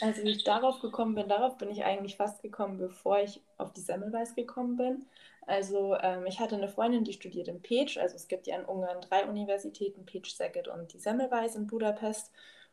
Also 0.00 0.22
wie 0.24 0.30
ich 0.30 0.44
darauf 0.44 0.80
gekommen 0.80 1.14
bin, 1.14 1.28
darauf 1.28 1.58
bin 1.58 1.70
ich 1.70 1.84
eigentlich 1.84 2.16
fast 2.16 2.42
gekommen, 2.42 2.78
bevor 2.78 3.20
ich 3.20 3.40
auf 3.56 3.72
die 3.72 3.80
Semmelweis 3.80 4.34
gekommen 4.34 4.76
bin. 4.76 5.06
Also 5.46 5.96
ähm, 6.00 6.26
ich 6.26 6.40
hatte 6.40 6.56
eine 6.56 6.68
Freundin, 6.68 7.04
die 7.04 7.12
studiert 7.12 7.48
in 7.48 7.62
Pécs. 7.62 7.98
Also 7.98 8.16
es 8.16 8.28
gibt 8.28 8.46
ja 8.46 8.56
in 8.58 8.64
Ungarn 8.64 9.00
drei 9.00 9.26
Universitäten, 9.26 10.04
Pécs, 10.04 10.30
Szeged 10.30 10.68
und 10.68 10.92
die 10.92 10.98
Semmelweis 10.98 11.56
in 11.56 11.66
Budapest. 11.66 12.32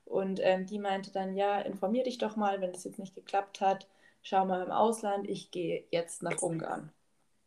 Und 0.09 0.39
ähm, 0.41 0.65
die 0.65 0.79
meinte 0.79 1.11
dann, 1.11 1.35
ja, 1.35 1.59
informier 1.59 2.03
dich 2.03 2.17
doch 2.17 2.35
mal, 2.35 2.59
wenn 2.61 2.73
das 2.73 2.83
jetzt 2.83 2.97
nicht 2.97 3.13
geklappt 3.13 3.61
hat, 3.61 3.87
schau 4.23 4.43
mal 4.43 4.63
im 4.63 4.71
Ausland, 4.71 5.29
ich 5.29 5.51
gehe 5.51 5.85
jetzt 5.91 6.23
nach 6.23 6.41
Ungarn. 6.41 6.91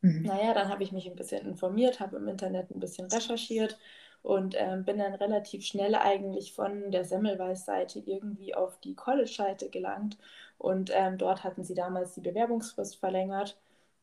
Mhm. 0.00 0.22
Naja, 0.22 0.54
dann 0.54 0.68
habe 0.68 0.84
ich 0.84 0.92
mich 0.92 1.08
ein 1.08 1.16
bisschen 1.16 1.44
informiert, 1.44 1.98
habe 1.98 2.16
im 2.16 2.28
Internet 2.28 2.70
ein 2.70 2.78
bisschen 2.78 3.06
recherchiert 3.06 3.78
und 4.22 4.54
ähm, 4.56 4.84
bin 4.84 4.98
dann 4.98 5.14
relativ 5.14 5.64
schnell 5.64 5.96
eigentlich 5.96 6.54
von 6.54 6.92
der 6.92 7.04
Semmelweis-Seite 7.04 7.98
irgendwie 7.98 8.54
auf 8.54 8.78
die 8.78 8.94
College-Seite 8.94 9.68
gelangt. 9.68 10.16
Und 10.56 10.92
ähm, 10.94 11.18
dort 11.18 11.42
hatten 11.42 11.64
sie 11.64 11.74
damals 11.74 12.14
die 12.14 12.20
Bewerbungsfrist 12.20 12.96
verlängert. 12.96 13.58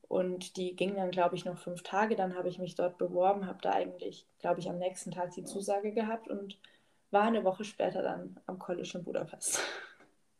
Und 0.10 0.58
die 0.58 0.76
ging 0.76 0.95
dann, 0.95 1.12
glaube 1.12 1.36
ich, 1.36 1.45
noch 1.45 1.58
fünf 1.58 1.84
Tage. 1.84 2.17
Dann 2.17 2.36
habe 2.36 2.50
ich 2.50 2.60
mich 2.60 2.76
dort 2.76 2.98
beworben, 2.98 3.48
habe 3.48 3.60
da 3.62 3.72
eigentlich, 3.72 4.26
glaube 4.39 4.60
ich, 4.60 4.69
am 4.69 4.80
nächsten 4.80 5.12
Tag 5.12 5.32
die 5.32 5.45
Zusage 5.45 5.93
gehabt 5.93 6.28
und 6.28 6.58
war 7.12 7.24
eine 7.24 7.43
Woche 7.43 7.63
später 7.63 8.02
dann 8.02 8.38
am 8.45 8.60
College 8.60 8.91
in 8.95 9.04
Budapest. 9.04 9.60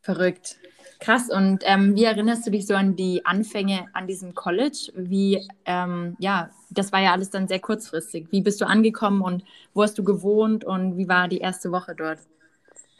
Verrückt. 0.02 0.56
Krass. 0.98 1.30
Und 1.30 1.62
ähm, 1.66 1.94
wie 1.94 2.04
erinnerst 2.04 2.46
du 2.46 2.50
dich 2.50 2.66
so 2.66 2.74
an 2.74 2.96
die 2.96 3.24
Anfänge 3.26 3.86
an 3.92 4.06
diesem 4.06 4.34
College? 4.34 4.90
Wie, 4.94 5.46
ähm, 5.66 6.16
ja, 6.18 6.50
das 6.70 6.90
war 6.92 7.00
ja 7.00 7.12
alles 7.12 7.30
dann 7.30 7.48
sehr 7.48 7.60
kurzfristig. 7.60 8.28
Wie 8.30 8.40
bist 8.40 8.60
du 8.60 8.66
angekommen 8.66 9.20
und 9.20 9.44
wo 9.74 9.82
hast 9.82 9.98
du 9.98 10.04
gewohnt 10.04 10.64
und 10.64 10.96
wie 10.96 11.08
war 11.08 11.28
die 11.28 11.38
erste 11.38 11.70
Woche 11.70 11.94
dort? 11.94 12.18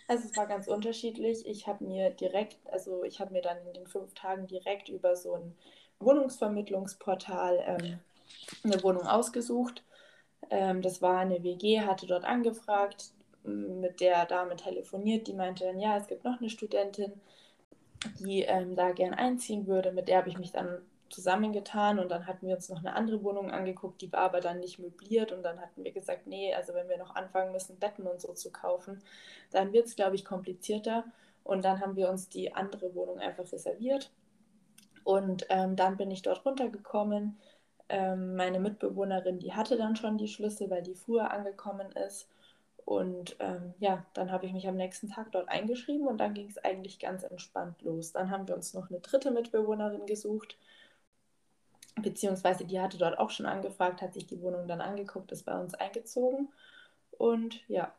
Also 0.09 0.28
es 0.28 0.37
war 0.37 0.46
ganz 0.46 0.66
unterschiedlich. 0.66 1.46
Ich 1.46 1.66
habe 1.66 1.85
mir 1.85 2.11
direkt, 2.11 2.59
also 2.70 3.04
ich 3.04 3.20
habe 3.20 3.33
mir 3.33 3.42
dann 3.42 3.56
in 3.66 3.72
den 3.74 3.87
fünf 3.87 4.12
Tagen 4.14 4.46
direkt 4.46 4.88
über 4.88 5.16
so 5.16 5.35
ein 5.35 5.54
Wohnungsvermittlungsportal 6.00 7.61
ähm, 7.66 7.98
eine 8.62 8.83
Wohnung 8.83 9.06
ausgesucht. 9.06 9.85
Ähm, 10.50 10.83
das 10.83 11.00
war 11.00 11.18
eine 11.18 11.42
WG, 11.42 11.80
hatte 11.80 12.06
dort 12.06 12.24
angefragt 12.24 13.12
mit 13.44 14.00
der 14.00 14.26
Dame 14.26 14.57
telefoniert, 14.57 15.26
die 15.26 15.35
meinte 15.35 15.64
dann, 15.64 15.79
ja, 15.79 15.96
es 15.96 16.07
gibt 16.07 16.24
noch 16.24 16.38
eine 16.40 16.50
Studentin, 16.50 17.12
die 18.18 18.42
ähm, 18.42 18.76
da 18.76 18.92
gern 18.92 19.14
einziehen 19.14 19.66
würde. 19.66 19.92
Mit 19.92 20.09
der 20.09 20.18
habe 20.18 20.29
ich 20.29 20.38
mich 20.38 20.53
dann 20.53 20.83
zusammengetan 21.11 21.98
und 21.98 22.11
dann 22.11 22.26
hatten 22.26 22.46
wir 22.46 22.55
uns 22.55 22.68
noch 22.68 22.79
eine 22.79 22.94
andere 22.94 23.22
Wohnung 23.24 23.50
angeguckt, 23.50 24.00
die 24.00 24.12
war 24.12 24.20
aber 24.20 24.40
dann 24.40 24.61
nicht 24.61 24.79
möbliert 24.79 25.33
und 25.33 25.42
dann 25.42 25.61
hatten 25.61 25.83
wir 25.85 25.92
gesagt, 25.92 26.26
nee, 26.26 26.55
also 26.55 26.72
wenn 26.72 26.88
wir 26.88 26.98
noch 26.98 27.14
anfangen 27.16 27.53
müssen, 27.53 27.79
Betten 27.79 28.07
und 28.07 28.20
so 28.20 28.33
zu 28.33 28.53
kaufen, 28.53 29.03
dann 29.50 29.72
wird 29.72 29.87
es, 29.87 29.96
glaube 29.96 30.14
ich, 30.14 30.24
komplizierter 30.24 31.05
und 31.42 31.64
dann 31.64 31.81
haben 31.81 31.96
wir 31.96 32.09
uns 32.09 32.29
die 32.29 32.55
andere 32.55 32.94
Wohnung 32.94 33.18
einfach 33.18 33.50
reserviert 33.53 34.12
und 35.05 35.46
ähm, 35.48 35.76
dann 35.76 35.96
bin 35.96 36.11
ich 36.11 36.22
dort 36.22 36.44
runtergekommen. 36.46 37.38
Ähm, 37.88 38.37
meine 38.37 38.61
Mitbewohnerin, 38.61 39.40
die 39.40 39.53
hatte 39.53 39.76
dann 39.76 39.96
schon 39.96 40.16
die 40.16 40.29
Schlüssel, 40.29 40.70
weil 40.70 40.83
die 40.83 40.94
früher 40.94 41.33
angekommen 41.33 41.90
ist 41.92 42.29
und 42.90 43.37
ähm, 43.38 43.72
ja, 43.79 44.05
dann 44.14 44.33
habe 44.33 44.46
ich 44.46 44.53
mich 44.53 44.66
am 44.66 44.74
nächsten 44.74 45.09
Tag 45.09 45.31
dort 45.31 45.48
eingeschrieben 45.48 46.09
und 46.09 46.18
dann 46.18 46.35
ging 46.35 46.48
es 46.48 46.59
eigentlich 46.59 46.98
ganz 46.98 47.22
entspannt 47.22 47.81
los. 47.83 48.11
Dann 48.11 48.33
haben 48.33 48.48
wir 48.48 48.57
uns 48.57 48.74
noch 48.74 48.90
eine 48.90 48.98
dritte 48.98 49.31
Mitbewohnerin 49.31 50.07
gesucht, 50.07 50.59
beziehungsweise 52.03 52.64
die 52.64 52.81
hatte 52.81 52.98
dort 52.98 53.16
auch 53.16 53.31
schon 53.31 53.46
angefragt, 53.46 54.03
hat 54.03 54.14
sich 54.14 54.26
die 54.26 54.42
Wohnung 54.42 54.66
dann 54.66 54.81
angeguckt, 54.81 55.31
ist 55.31 55.44
bei 55.46 55.57
uns 55.57 55.74
eingezogen. 55.74 56.48
Und 57.12 57.61
ja, 57.68 57.94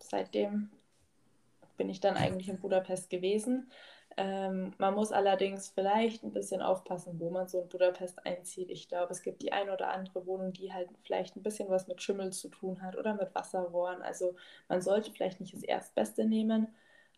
seitdem 0.00 0.70
bin 1.76 1.88
ich 1.88 2.00
dann 2.00 2.16
eigentlich 2.16 2.48
in 2.48 2.58
Budapest 2.58 3.10
gewesen. 3.10 3.70
Ähm, 4.16 4.72
man 4.78 4.94
muss 4.94 5.12
allerdings 5.12 5.70
vielleicht 5.70 6.22
ein 6.22 6.32
bisschen 6.32 6.62
aufpassen, 6.62 7.18
wo 7.18 7.30
man 7.30 7.48
so 7.48 7.60
in 7.60 7.68
Budapest 7.68 8.24
einzieht. 8.24 8.70
Ich 8.70 8.88
glaube, 8.88 9.12
es 9.12 9.22
gibt 9.22 9.42
die 9.42 9.52
ein 9.52 9.70
oder 9.70 9.88
andere 9.88 10.26
Wohnung, 10.26 10.52
die 10.52 10.72
halt 10.72 10.88
vielleicht 11.02 11.36
ein 11.36 11.42
bisschen 11.42 11.68
was 11.68 11.88
mit 11.88 12.00
Schimmel 12.02 12.32
zu 12.32 12.48
tun 12.48 12.82
hat 12.82 12.96
oder 12.96 13.14
mit 13.14 13.34
Wasserrohren. 13.34 14.02
Also 14.02 14.36
man 14.68 14.82
sollte 14.82 15.10
vielleicht 15.10 15.40
nicht 15.40 15.54
das 15.54 15.62
Erstbeste 15.64 16.24
nehmen, 16.24 16.68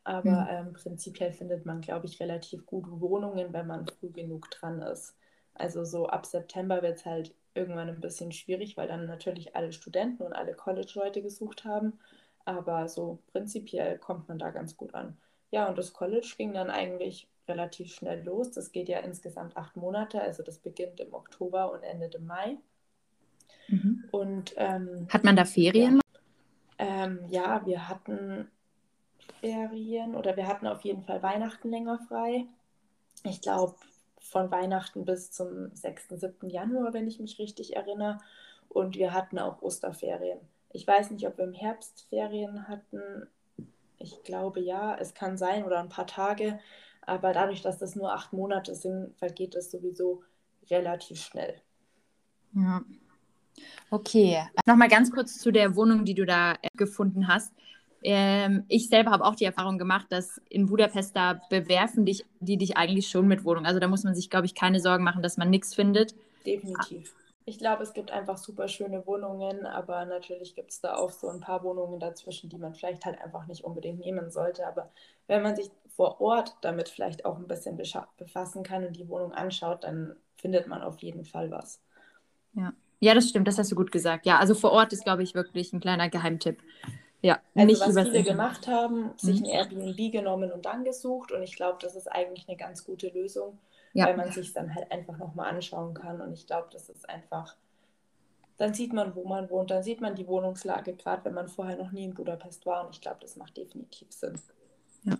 aber 0.04 0.42
mhm. 0.42 0.48
ähm, 0.50 0.72
prinzipiell 0.72 1.32
findet 1.32 1.66
man, 1.66 1.80
glaube 1.82 2.06
ich, 2.06 2.20
relativ 2.20 2.64
gut 2.64 2.86
Wohnungen, 2.88 3.52
wenn 3.52 3.66
man 3.66 3.86
früh 3.86 4.10
genug 4.10 4.50
dran 4.50 4.80
ist. 4.80 5.16
Also 5.54 5.84
so 5.84 6.06
ab 6.06 6.26
September 6.26 6.82
wird 6.82 6.98
es 6.98 7.06
halt 7.06 7.34
irgendwann 7.54 7.88
ein 7.88 8.00
bisschen 8.00 8.32
schwierig, 8.32 8.76
weil 8.76 8.88
dann 8.88 9.06
natürlich 9.06 9.56
alle 9.56 9.72
Studenten 9.72 10.22
und 10.22 10.32
alle 10.32 10.54
College-Leute 10.54 11.22
gesucht 11.22 11.64
haben. 11.64 11.98
Aber 12.44 12.88
so 12.88 13.18
prinzipiell 13.32 13.98
kommt 13.98 14.28
man 14.28 14.38
da 14.38 14.50
ganz 14.50 14.76
gut 14.76 14.94
an. 14.94 15.16
Ja, 15.50 15.68
und 15.68 15.78
das 15.78 15.92
College 15.92 16.34
ging 16.36 16.52
dann 16.52 16.70
eigentlich 16.70 17.28
relativ 17.48 17.94
schnell 17.94 18.24
los. 18.24 18.50
Das 18.50 18.72
geht 18.72 18.88
ja 18.88 18.98
insgesamt 19.00 19.56
acht 19.56 19.76
Monate, 19.76 20.20
also 20.20 20.42
das 20.42 20.58
beginnt 20.58 21.00
im 21.00 21.14
Oktober 21.14 21.72
und 21.72 21.82
endet 21.82 22.16
im 22.16 22.26
Mai. 22.26 22.56
Mhm. 23.68 24.04
Und 24.10 24.54
ähm, 24.56 25.06
hat 25.08 25.24
man 25.24 25.36
da 25.36 25.44
Ferien? 25.44 26.00
Ja, 26.78 27.04
ähm, 27.04 27.20
ja, 27.28 27.64
wir 27.64 27.88
hatten 27.88 28.50
Ferien 29.40 30.14
oder 30.14 30.36
wir 30.36 30.46
hatten 30.46 30.66
auf 30.66 30.82
jeden 30.82 31.02
Fall 31.02 31.22
Weihnachten 31.22 31.70
länger 31.70 31.98
frei. 32.08 32.46
Ich 33.24 33.40
glaube 33.40 33.76
von 34.20 34.50
Weihnachten 34.50 35.04
bis 35.04 35.30
zum 35.30 35.74
6., 35.74 36.08
7. 36.10 36.50
Januar, 36.50 36.92
wenn 36.92 37.06
ich 37.06 37.20
mich 37.20 37.38
richtig 37.38 37.76
erinnere. 37.76 38.18
Und 38.68 38.96
wir 38.96 39.12
hatten 39.12 39.38
auch 39.38 39.62
Osterferien. 39.62 40.40
Ich 40.72 40.86
weiß 40.86 41.10
nicht, 41.10 41.26
ob 41.26 41.38
wir 41.38 41.44
im 41.44 41.52
Herbst 41.52 42.06
Ferien 42.08 42.68
hatten. 42.68 43.28
Ich 43.98 44.22
glaube 44.22 44.60
ja, 44.60 44.96
es 44.96 45.14
kann 45.14 45.36
sein 45.36 45.64
oder 45.64 45.80
ein 45.80 45.88
paar 45.88 46.06
Tage, 46.06 46.58
aber 47.02 47.32
dadurch, 47.32 47.62
dass 47.62 47.78
das 47.78 47.96
nur 47.96 48.12
acht 48.12 48.32
Monate 48.32 48.74
sind, 48.74 49.16
vergeht 49.16 49.54
es 49.54 49.70
sowieso 49.70 50.22
relativ 50.70 51.20
schnell. 51.20 51.54
Ja. 52.54 52.82
Okay, 53.90 54.42
nochmal 54.66 54.88
ganz 54.88 55.10
kurz 55.10 55.38
zu 55.38 55.50
der 55.50 55.76
Wohnung, 55.76 56.04
die 56.04 56.14
du 56.14 56.26
da 56.26 56.52
äh, 56.54 56.68
gefunden 56.76 57.28
hast. 57.28 57.54
Ähm, 58.02 58.64
ich 58.68 58.88
selber 58.88 59.10
habe 59.10 59.24
auch 59.24 59.34
die 59.34 59.44
Erfahrung 59.44 59.78
gemacht, 59.78 60.06
dass 60.10 60.40
in 60.48 60.66
Budapest 60.66 61.16
da 61.16 61.40
bewerfen 61.48 62.04
dich, 62.04 62.24
die 62.40 62.56
dich 62.56 62.76
eigentlich 62.76 63.08
schon 63.08 63.26
mit 63.26 63.44
Wohnung. 63.44 63.64
Also 63.64 63.80
da 63.80 63.88
muss 63.88 64.04
man 64.04 64.14
sich, 64.14 64.28
glaube 64.28 64.46
ich, 64.46 64.54
keine 64.54 64.80
Sorgen 64.80 65.04
machen, 65.04 65.22
dass 65.22 65.36
man 65.36 65.50
nichts 65.50 65.74
findet. 65.74 66.14
Definitiv. 66.44 67.14
Ich 67.48 67.58
glaube, 67.58 67.84
es 67.84 67.94
gibt 67.94 68.10
einfach 68.10 68.38
super 68.38 68.66
schöne 68.66 69.06
Wohnungen, 69.06 69.66
aber 69.66 70.04
natürlich 70.04 70.56
gibt 70.56 70.72
es 70.72 70.80
da 70.80 70.96
auch 70.96 71.12
so 71.12 71.28
ein 71.28 71.38
paar 71.38 71.62
Wohnungen 71.62 72.00
dazwischen, 72.00 72.50
die 72.50 72.58
man 72.58 72.74
vielleicht 72.74 73.04
halt 73.04 73.20
einfach 73.22 73.46
nicht 73.46 73.62
unbedingt 73.62 74.00
nehmen 74.00 74.32
sollte. 74.32 74.66
Aber 74.66 74.90
wenn 75.28 75.42
man 75.42 75.54
sich 75.54 75.70
vor 75.88 76.20
Ort 76.20 76.56
damit 76.60 76.88
vielleicht 76.88 77.24
auch 77.24 77.36
ein 77.36 77.46
bisschen 77.46 77.80
befassen 78.16 78.64
kann 78.64 78.84
und 78.84 78.96
die 78.96 79.08
Wohnung 79.08 79.32
anschaut, 79.32 79.84
dann 79.84 80.16
findet 80.36 80.66
man 80.66 80.82
auf 80.82 80.98
jeden 80.98 81.24
Fall 81.24 81.50
was. 81.52 81.80
Ja. 82.54 82.72
Ja, 82.98 83.14
das 83.14 83.28
stimmt, 83.28 83.46
das 83.46 83.58
hast 83.58 83.70
du 83.70 83.76
gut 83.76 83.92
gesagt. 83.92 84.26
Ja, 84.26 84.38
also 84.38 84.54
vor 84.54 84.72
Ort 84.72 84.92
ist, 84.92 85.04
glaube 85.04 85.22
ich, 85.22 85.34
wirklich 85.34 85.72
ein 85.72 85.80
kleiner 85.80 86.08
Geheimtipp. 86.08 86.62
Ja, 87.22 87.40
also 87.54 87.66
nicht 87.66 87.80
was 87.80 88.08
viele 88.08 88.22
gemacht 88.22 88.66
haben, 88.66 89.10
sich 89.16 89.38
ein 89.38 89.44
mhm. 89.44 89.50
Airbnb 89.50 90.12
genommen 90.12 90.50
und 90.50 90.64
dann 90.64 90.82
gesucht. 90.82 91.30
Und 91.30 91.42
ich 91.42 91.56
glaube, 91.56 91.78
das 91.80 91.94
ist 91.94 92.10
eigentlich 92.10 92.48
eine 92.48 92.56
ganz 92.56 92.84
gute 92.84 93.08
Lösung 93.08 93.58
ja. 93.96 94.06
weil 94.06 94.16
man 94.16 94.30
sich 94.30 94.52
dann 94.52 94.74
halt 94.74 94.90
einfach 94.90 95.16
nochmal 95.18 95.54
anschauen 95.54 95.94
kann. 95.94 96.20
Und 96.20 96.32
ich 96.32 96.46
glaube, 96.46 96.68
das 96.72 96.88
ist 96.88 97.08
einfach, 97.08 97.56
dann 98.58 98.74
sieht 98.74 98.92
man, 98.92 99.14
wo 99.14 99.24
man 99.26 99.48
wohnt, 99.50 99.70
dann 99.70 99.82
sieht 99.82 100.00
man 100.00 100.14
die 100.14 100.26
Wohnungslage, 100.26 100.94
gerade 100.94 101.24
wenn 101.24 101.34
man 101.34 101.48
vorher 101.48 101.76
noch 101.76 101.92
nie 101.92 102.04
in 102.04 102.14
Budapest 102.14 102.66
war. 102.66 102.84
Und 102.84 102.94
ich 102.94 103.00
glaube, 103.00 103.18
das 103.20 103.36
macht 103.36 103.56
definitiv 103.56 104.08
Sinn. 104.10 104.38
Ja, 105.04 105.16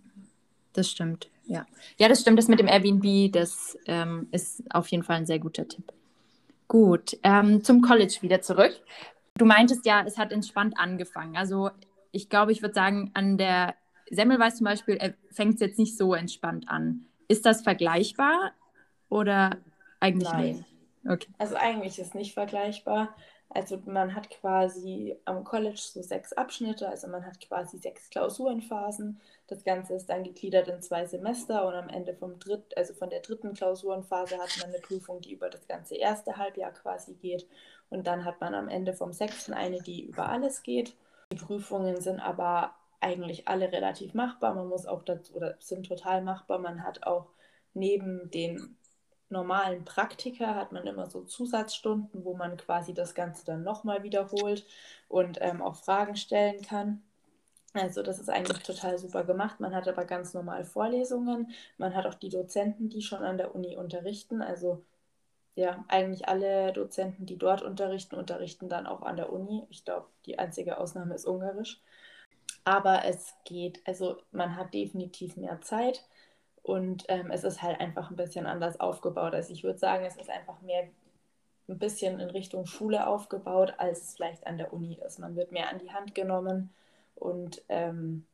das 0.73 0.91
stimmt. 0.91 1.29
Ja, 1.47 1.67
ja 1.99 2.09
das 2.09 2.21
stimmt. 2.21 2.39
Das 2.39 2.49
mit 2.49 2.59
dem 2.59 2.69
Airbnb, 2.69 3.33
das 3.33 3.79
ähm, 3.87 4.29
ist 4.33 4.63
auf 4.71 4.89
jeden 4.89 5.05
Fall 5.05 5.17
ein 5.17 5.27
sehr 5.27 5.39
guter 5.39 5.67
Tipp. 5.67 5.93
Gut, 6.69 7.17
ähm, 7.23 7.63
zum 7.63 7.81
College 7.81 8.19
wieder 8.21 8.41
zurück. 8.43 8.81
Du 9.37 9.45
meintest 9.45 9.87
ja, 9.87 10.03
es 10.05 10.19
hat 10.19 10.33
entspannt 10.33 10.75
angefangen. 10.79 11.37
Also 11.37 11.71
ich 12.11 12.29
glaube, 12.29 12.53
ich 12.53 12.63
würde 12.63 12.75
sagen, 12.75 13.11
an 13.15 13.39
der 13.39 13.75
Semmelweis 14.11 14.57
zum 14.57 14.65
Beispiel 14.65 14.97
äh, 14.97 15.13
fängt 15.31 15.55
es 15.55 15.61
jetzt 15.61 15.79
nicht 15.79 15.97
so 15.97 16.15
entspannt 16.15 16.69
an. 16.69 17.07
Ist 17.29 17.47
das 17.47 17.63
vergleichbar? 17.63 18.53
Oder 19.09 19.57
eigentlich 20.01 20.31
Nein. 20.31 20.45
nicht? 20.45 20.65
Okay. 21.09 21.29
Also 21.39 21.55
eigentlich 21.57 21.99
ist 21.99 22.15
nicht 22.15 22.35
vergleichbar. 22.35 23.15
Also 23.49 23.81
man 23.87 24.15
hat 24.15 24.29
quasi 24.31 25.17
am 25.25 25.45
College 25.45 25.79
so 25.81 26.03
sechs 26.03 26.33
Abschnitte, 26.33 26.89
also 26.89 27.07
man 27.07 27.25
hat 27.25 27.41
quasi 27.41 27.79
sechs 27.79 28.11
Klausurenphasen. 28.11 29.21
Das 29.47 29.63
Ganze 29.63 29.95
ist 29.95 30.07
dann 30.11 30.25
gegliedert 30.25 30.67
in 30.67 30.83
zwei 30.83 31.07
Semester 31.07 31.67
und 31.67 31.75
am 31.75 31.89
Ende 31.89 32.13
vom 32.15 32.41
dritt, 32.41 32.77
also 32.77 32.93
von 32.95 33.09
der 33.09 33.21
dritten 33.21 33.55
Klausurenphase 33.55 34.37
hat 34.39 34.51
man 34.61 34.71
eine 34.71 34.81
Prüfung, 34.81 35.21
die 35.21 35.33
über 35.33 35.49
das 35.49 35.67
ganze 35.69 35.95
erste 35.95 36.37
Halbjahr 36.37 36.73
quasi 36.73 37.15
geht. 37.15 37.47
Und 37.89 38.09
dann 38.09 38.25
hat 38.25 38.41
man 38.41 38.55
am 38.55 38.69
Ende 38.69 38.95
vom 38.95 39.13
sechsten 39.13 39.55
eine, 39.55 39.81
die 39.81 40.05
über 40.05 40.29
alles 40.29 40.65
geht. 40.65 40.97
Die 41.33 41.37
Prüfungen 41.37 42.01
sind 42.01 42.19
aber 42.19 42.75
eigentlich 43.01 43.47
alle 43.47 43.71
relativ 43.71 44.13
machbar. 44.13 44.55
Man 44.55 44.69
muss 44.69 44.87
auch 44.87 45.03
dazu, 45.03 45.35
oder 45.35 45.55
sind 45.61 45.87
total 45.87 46.23
machbar. 46.23 46.59
Man 46.59 46.83
hat 46.83 47.07
auch 47.07 47.29
neben 47.75 48.29
den 48.33 48.77
normalen 49.29 49.85
Praktika 49.85 50.55
hat 50.55 50.73
man 50.73 50.87
immer 50.87 51.07
so 51.11 51.23
Zusatzstunden, 51.23 52.25
wo 52.25 52.35
man 52.35 52.57
quasi 52.57 52.95
das 52.95 53.15
Ganze 53.15 53.45
dann 53.45 53.63
nochmal 53.63 54.03
wiederholt 54.03 54.65
und 55.09 55.39
ähm, 55.41 55.63
auch 55.63 55.77
Fragen 55.77 56.17
stellen 56.17 56.63
kann. 56.63 57.03
Also 57.75 58.03
das 58.03 58.19
ist 58.19 58.31
eigentlich 58.31 58.63
total 58.63 58.99
super 58.99 59.25
gemacht. 59.25 59.61
Man 59.61 59.75
hat 59.75 59.89
aber 59.89 60.05
ganz 60.05 60.33
normal 60.35 60.65
Vorlesungen. 60.65 61.53
Man 61.77 61.95
hat 61.95 62.07
auch 62.07 62.15
die 62.15 62.31
Dozenten, 62.31 62.89
die 62.89 63.03
schon 63.03 63.23
an 63.23 63.37
der 63.37 63.55
Uni 63.55 63.77
unterrichten. 63.77 64.41
Also 64.41 64.83
ja, 65.55 65.85
eigentlich 65.89 66.29
alle 66.29 66.73
Dozenten, 66.73 67.27
die 67.27 67.37
dort 67.39 67.63
unterrichten, 67.63 68.17
unterrichten 68.17 68.69
dann 68.69 68.87
auch 68.87 69.03
an 69.03 69.17
der 69.17 69.33
Uni. 69.33 69.67
Ich 69.71 69.85
glaube, 69.85 70.07
die 70.27 70.39
einzige 70.39 70.79
Ausnahme 70.79 71.15
ist 71.15 71.27
Ungarisch. 71.27 71.81
Aber 72.65 73.05
es 73.05 73.35
geht, 73.45 73.81
also 73.87 74.19
man 74.33 74.57
hat 74.57 74.75
definitiv 74.75 75.37
mehr 75.37 75.61
Zeit 75.61 76.05
und 76.67 77.05
ähm, 77.09 77.31
es 77.31 77.45
ist 77.45 77.63
halt 77.63 77.81
einfach 77.81 78.11
ein 78.11 78.17
bisschen 78.17 78.45
anders 78.47 78.81
aufgebaut. 78.81 79.35
Also 79.35 79.53
ich 79.53 79.63
würde 79.63 79.79
sagen, 79.79 80.05
es 80.05 80.17
ist 80.17 80.29
einfach 80.31 80.61
mehr 80.63 80.89
ein 81.69 81.79
bisschen 81.79 82.19
in 82.19 82.31
Richtung 82.31 82.67
Schule 82.67 83.07
aufgebaut, 83.07 83.75
als 83.79 84.03
es 84.03 84.15
vielleicht 84.17 84.47
an 84.49 84.59
der 84.59 84.73
Uni 84.73 84.99
ist. 85.07 85.21
Man 85.21 85.37
wird 85.37 85.53
mehr 85.53 85.71
an 85.71 85.79
die 85.79 85.93
Hand 85.93 86.15
genommen 86.17 86.75
und 87.15 87.63
ähm, 87.69 88.27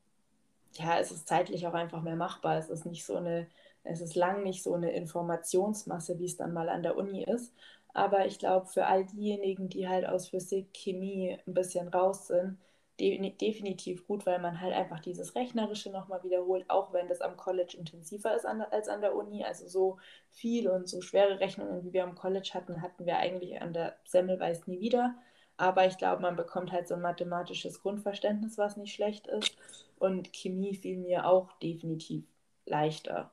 ja, 0.74 0.98
es 0.98 1.10
ist 1.12 1.28
zeitlich 1.28 1.66
auch 1.66 1.74
einfach 1.74 2.02
mehr 2.02 2.16
machbar. 2.16 2.56
Es 2.58 2.70
ist 2.70 2.86
nicht 2.86 3.04
so 3.04 3.16
eine 3.16 3.48
Es 3.84 4.00
ist 4.00 4.14
lang 4.16 4.42
nicht 4.44 4.62
so 4.62 4.74
eine 4.74 4.92
Informationsmasse, 4.92 6.18
wie 6.18 6.26
es 6.26 6.36
dann 6.36 6.52
mal 6.54 6.68
an 6.70 6.82
der 6.82 6.96
Uni 6.96 7.24
ist. 7.24 7.52
Aber 7.94 8.26
ich 8.26 8.38
glaube, 8.38 8.66
für 8.66 8.86
all 8.86 9.04
diejenigen, 9.04 9.68
die 9.68 9.88
halt 9.88 10.06
aus 10.06 10.28
Physik, 10.28 10.68
Chemie 10.74 11.38
ein 11.46 11.54
bisschen 11.54 11.88
raus 11.88 12.28
sind, 12.28 12.58
definitiv 12.98 14.06
gut, 14.06 14.26
weil 14.26 14.38
man 14.38 14.60
halt 14.60 14.74
einfach 14.74 15.00
dieses 15.00 15.34
Rechnerische 15.34 15.90
nochmal 15.90 16.22
wiederholt, 16.22 16.64
auch 16.68 16.92
wenn 16.92 17.08
das 17.08 17.20
am 17.20 17.36
College 17.36 17.76
intensiver 17.76 18.34
ist 18.36 18.46
als 18.46 18.88
an 18.88 19.00
der 19.00 19.16
Uni. 19.16 19.44
Also 19.44 19.66
so 19.66 19.98
viel 20.28 20.68
und 20.68 20.88
so 20.88 21.00
schwere 21.00 21.40
Rechnungen, 21.40 21.84
wie 21.84 21.92
wir 21.92 22.04
am 22.04 22.14
College 22.14 22.50
hatten, 22.54 22.82
hatten 22.82 23.06
wir 23.06 23.16
eigentlich 23.16 23.60
an 23.60 23.72
der 23.72 23.96
Semmelweis 24.04 24.66
nie 24.66 24.80
wieder. 24.80 25.16
Aber 25.56 25.86
ich 25.86 25.98
glaube, 25.98 26.22
man 26.22 26.36
bekommt 26.36 26.72
halt 26.72 26.88
so 26.88 26.94
ein 26.94 27.00
mathematisches 27.00 27.82
Grundverständnis, 27.82 28.58
was 28.58 28.76
nicht 28.76 28.94
schlecht 28.94 29.26
ist. 29.26 29.56
Und 29.98 30.32
Chemie 30.32 30.74
fiel 30.74 30.98
mir 30.98 31.26
auch 31.26 31.52
definitiv 31.58 32.24
leichter 32.66 33.30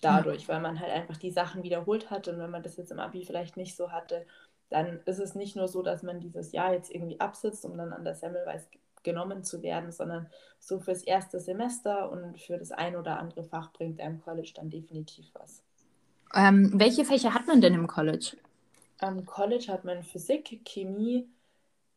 dadurch, 0.00 0.48
weil 0.48 0.60
man 0.60 0.80
halt 0.80 0.92
einfach 0.92 1.16
die 1.16 1.30
Sachen 1.30 1.62
wiederholt 1.62 2.10
hat. 2.10 2.28
Und 2.28 2.38
wenn 2.38 2.50
man 2.50 2.62
das 2.62 2.76
jetzt 2.76 2.92
im 2.92 3.00
Abi 3.00 3.24
vielleicht 3.24 3.56
nicht 3.56 3.76
so 3.76 3.92
hatte, 3.92 4.26
dann 4.68 5.00
ist 5.06 5.18
es 5.18 5.34
nicht 5.34 5.56
nur 5.56 5.68
so, 5.68 5.82
dass 5.82 6.02
man 6.02 6.20
dieses 6.20 6.52
Jahr 6.52 6.72
jetzt 6.72 6.92
irgendwie 6.92 7.20
absitzt, 7.20 7.64
um 7.64 7.76
dann 7.76 7.92
an 7.92 8.04
der 8.04 8.14
Semmelweis 8.14 8.68
genommen 9.02 9.44
zu 9.44 9.62
werden, 9.62 9.92
sondern 9.92 10.28
so 10.58 10.80
fürs 10.80 11.02
erste 11.02 11.38
Semester 11.38 12.10
und 12.10 12.40
für 12.40 12.58
das 12.58 12.72
ein 12.72 12.96
oder 12.96 13.18
andere 13.18 13.44
Fach 13.44 13.72
bringt 13.72 14.00
einem 14.00 14.20
College 14.20 14.52
dann 14.54 14.68
definitiv 14.68 15.30
was. 15.34 15.62
Ähm, 16.34 16.72
welche 16.74 17.04
Fächer 17.04 17.32
hat 17.32 17.46
man 17.46 17.60
denn 17.60 17.74
im 17.74 17.86
College? 17.86 18.36
Am 18.98 19.24
College 19.24 19.66
hat 19.68 19.84
man 19.84 20.02
Physik, 20.02 20.60
Chemie, 20.64 21.28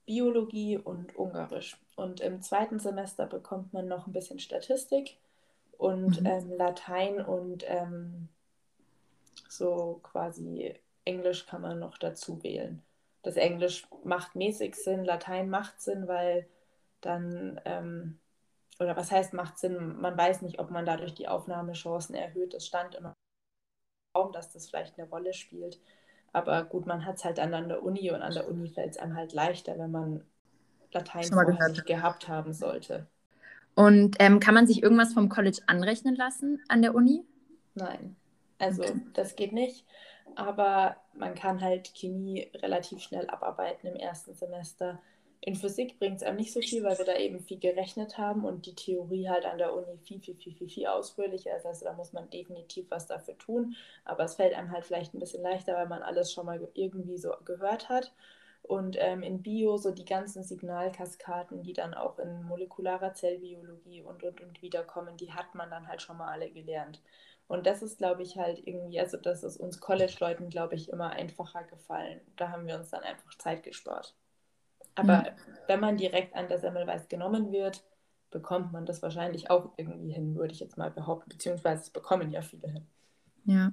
Biologie 0.06 0.78
und 0.78 1.16
Ungarisch. 1.16 1.78
Und 1.96 2.22
im 2.22 2.42
zweiten 2.42 2.80
Semester 2.80 3.26
bekommt 3.26 3.74
man 3.74 3.88
noch 3.88 4.08
ein 4.08 4.14
bisschen 4.14 4.40
Statistik 4.40 5.18
und 5.78 6.22
mhm. 6.22 6.26
ähm, 6.26 6.52
Latein 6.58 7.22
und 7.26 7.64
ähm, 7.68 8.30
so 9.48 10.00
quasi 10.04 10.76
Englisch 11.06 11.46
kann 11.46 11.62
man 11.62 11.80
noch 11.80 11.98
dazu 11.98 12.44
wählen. 12.44 12.82
Das 13.22 13.36
Englisch 13.36 13.88
macht 14.04 14.36
mäßig 14.36 14.76
Sinn, 14.76 15.04
Latein 15.04 15.50
macht 15.50 15.82
Sinn, 15.82 16.08
weil 16.08 16.48
dann, 17.02 17.60
ähm, 17.66 18.20
oder 18.80 18.96
was 18.96 19.12
heißt 19.12 19.34
macht 19.34 19.58
Sinn, 19.58 20.00
man 20.00 20.18
weiß 20.18 20.42
nicht, 20.42 20.60
ob 20.60 20.72
man 20.72 20.86
dadurch 20.86 21.14
die 21.14 21.28
Aufnahmechancen 21.28 22.16
erhöht. 22.16 22.54
Es 22.54 22.66
stand 22.66 22.96
immer 22.96 23.10
im 24.14 24.22
Raum, 24.22 24.32
dass 24.32 24.52
das 24.52 24.70
vielleicht 24.70 24.98
eine 24.98 25.10
Rolle 25.10 25.34
spielt. 25.34 25.80
Aber 26.32 26.64
gut, 26.64 26.86
man 26.86 27.06
hat 27.06 27.18
es 27.18 27.26
halt 27.26 27.40
dann 27.40 27.54
an 27.54 27.70
der 27.70 27.84
Uni 27.84 28.12
und 28.12 28.22
an 28.22 28.34
der 28.34 28.48
Uni 28.48 28.70
fällt 28.70 28.92
es 28.92 28.98
einem 28.98 29.16
halt 29.16 29.34
leichter, 29.34 29.78
wenn 29.78 29.92
man 29.92 30.24
Latein 30.92 31.28
nicht 31.72 31.86
gehabt 31.86 32.28
haben 32.28 32.54
sollte. 32.54 33.08
Und 33.76 34.18
ähm, 34.20 34.40
kann 34.40 34.54
man 34.54 34.68
sich 34.68 34.84
irgendwas 34.84 35.14
vom 35.14 35.30
College 35.30 35.62
anrechnen 35.68 36.16
lassen 36.16 36.62
an 36.68 36.82
der 36.82 36.96
Uni? 36.96 37.24
Nein, 37.76 38.16
also 38.58 38.84
okay. 38.84 39.02
das 39.14 39.36
geht 39.36 39.54
nicht 39.54 39.86
aber 40.40 40.96
man 41.14 41.36
kann 41.36 41.60
halt 41.62 41.94
Chemie 41.94 42.50
relativ 42.56 43.02
schnell 43.02 43.30
abarbeiten 43.30 43.88
im 43.88 43.98
ersten 43.98 44.34
Semester. 44.34 45.00
In 45.42 45.56
Physik 45.56 46.00
bringt 46.00 46.18
es 46.18 46.24
einem 46.24 46.38
nicht 46.38 46.54
so 46.54 46.62
viel, 46.62 46.82
weil 46.84 46.98
wir 46.98 47.06
da 47.06 47.16
eben 47.16 47.42
viel 47.42 47.60
gerechnet 47.60 48.18
haben 48.18 48.46
und 48.46 48.66
die 48.66 48.76
Theorie 48.76 49.30
halt 49.30 49.46
an 49.46 49.58
der 49.58 49.74
Uni 49.74 49.98
viel, 49.98 50.22
viel, 50.22 50.36
viel, 50.36 50.54
viel, 50.54 50.70
viel 50.70 50.88
ausführlicher 50.88 51.56
ist. 51.58 51.66
Also 51.66 51.86
da 51.86 51.94
muss 51.94 52.14
man 52.14 52.30
definitiv 52.30 52.86
was 52.90 53.06
dafür 53.08 53.38
tun. 53.38 53.76
Aber 54.06 54.24
es 54.24 54.36
fällt 54.36 54.54
einem 54.54 54.72
halt 54.72 54.86
vielleicht 54.86 55.14
ein 55.14 55.20
bisschen 55.20 55.44
leichter, 55.44 55.76
weil 55.76 55.88
man 55.88 56.04
alles 56.04 56.32
schon 56.32 56.46
mal 56.46 56.66
irgendwie 56.74 57.18
so 57.18 57.34
gehört 57.44 57.90
hat. 57.90 58.14
Und 58.62 58.98
ähm, 59.00 59.24
in 59.24 59.42
Bio 59.42 59.78
so 59.78 59.92
die 59.92 60.06
ganzen 60.06 60.44
Signalkaskaden, 60.44 61.64
die 61.64 61.74
dann 61.74 61.94
auch 61.94 62.20
in 62.20 62.44
molekularer 62.44 63.14
Zellbiologie 63.14 64.04
und, 64.04 64.24
und, 64.24 64.42
und 64.42 64.62
wiederkommen, 64.62 65.18
die 65.18 65.34
hat 65.34 65.56
man 65.56 65.72
dann 65.72 65.88
halt 65.88 66.02
schon 66.02 66.18
mal 66.18 66.32
alle 66.32 66.52
gelernt. 66.52 67.02
Und 67.48 67.66
das 67.66 67.82
ist, 67.82 67.98
glaube 67.98 68.22
ich, 68.22 68.38
halt 68.38 68.66
irgendwie, 68.68 69.00
also 69.00 69.18
das 69.18 69.44
ist 69.44 69.58
uns 69.58 69.80
College-Leuten, 69.80 70.50
glaube 70.50 70.76
ich, 70.76 70.90
immer 70.90 71.10
einfacher 71.10 71.64
gefallen. 71.64 72.22
Da 72.36 72.50
haben 72.50 72.68
wir 72.68 72.76
uns 72.76 72.92
dann 72.92 73.02
einfach 73.02 73.36
Zeit 73.40 73.64
gespart. 73.64 74.14
Aber 74.94 75.18
mhm. 75.18 75.26
wenn 75.66 75.80
man 75.80 75.98
direkt 75.98 76.36
an 76.36 76.48
der 76.48 76.60
Semmelweis 76.60 77.08
genommen 77.08 77.52
wird, 77.52 77.84
bekommt 78.30 78.72
man 78.72 78.86
das 78.86 79.02
wahrscheinlich 79.02 79.50
auch 79.50 79.72
irgendwie 79.78 80.12
hin, 80.12 80.36
würde 80.36 80.54
ich 80.54 80.60
jetzt 80.60 80.78
mal 80.78 80.92
behaupten. 80.92 81.30
Beziehungsweise 81.30 81.82
es 81.82 81.90
bekommen 81.90 82.30
ja 82.30 82.44
viele 82.44 82.68
hin. 82.68 82.88
Ja. 83.46 83.72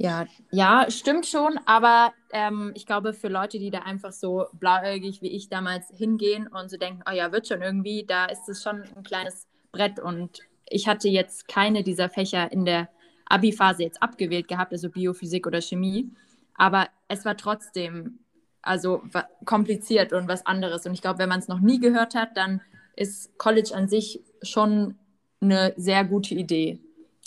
Ja, 0.00 0.26
ja, 0.52 0.86
stimmt 0.90 1.26
schon, 1.26 1.58
aber 1.66 2.12
ähm, 2.32 2.70
ich 2.76 2.86
glaube, 2.86 3.12
für 3.12 3.26
Leute, 3.26 3.58
die 3.58 3.70
da 3.70 3.80
einfach 3.80 4.12
so 4.12 4.46
blauäugig 4.52 5.22
wie 5.22 5.28
ich 5.28 5.48
damals 5.48 5.88
hingehen 5.90 6.46
und 6.46 6.70
so 6.70 6.76
denken, 6.76 7.02
oh 7.08 7.12
ja, 7.12 7.32
wird 7.32 7.48
schon 7.48 7.62
irgendwie, 7.62 8.04
da 8.06 8.26
ist 8.26 8.48
es 8.48 8.62
schon 8.62 8.84
ein 8.94 9.02
kleines 9.02 9.48
Brett 9.72 9.98
und 9.98 10.38
ich 10.70 10.86
hatte 10.86 11.08
jetzt 11.08 11.48
keine 11.48 11.82
dieser 11.82 12.08
Fächer 12.08 12.52
in 12.52 12.64
der 12.64 12.88
Abi-Phase 13.26 13.82
jetzt 13.82 14.00
abgewählt 14.00 14.46
gehabt, 14.46 14.72
also 14.72 14.88
Biophysik 14.88 15.46
oder 15.48 15.60
Chemie. 15.60 16.10
Aber 16.54 16.88
es 17.08 17.24
war 17.24 17.36
trotzdem 17.36 18.20
also 18.62 19.02
kompliziert 19.44 20.12
und 20.12 20.28
was 20.28 20.46
anderes. 20.46 20.86
Und 20.86 20.94
ich 20.94 21.02
glaube, 21.02 21.18
wenn 21.20 21.28
man 21.28 21.38
es 21.38 21.48
noch 21.48 21.60
nie 21.60 21.80
gehört 21.80 22.14
hat, 22.14 22.36
dann 22.36 22.60
ist 22.96 23.36
College 23.38 23.70
an 23.74 23.88
sich 23.88 24.20
schon 24.42 24.96
eine 25.40 25.72
sehr 25.76 26.04
gute 26.04 26.34
Idee. 26.34 26.80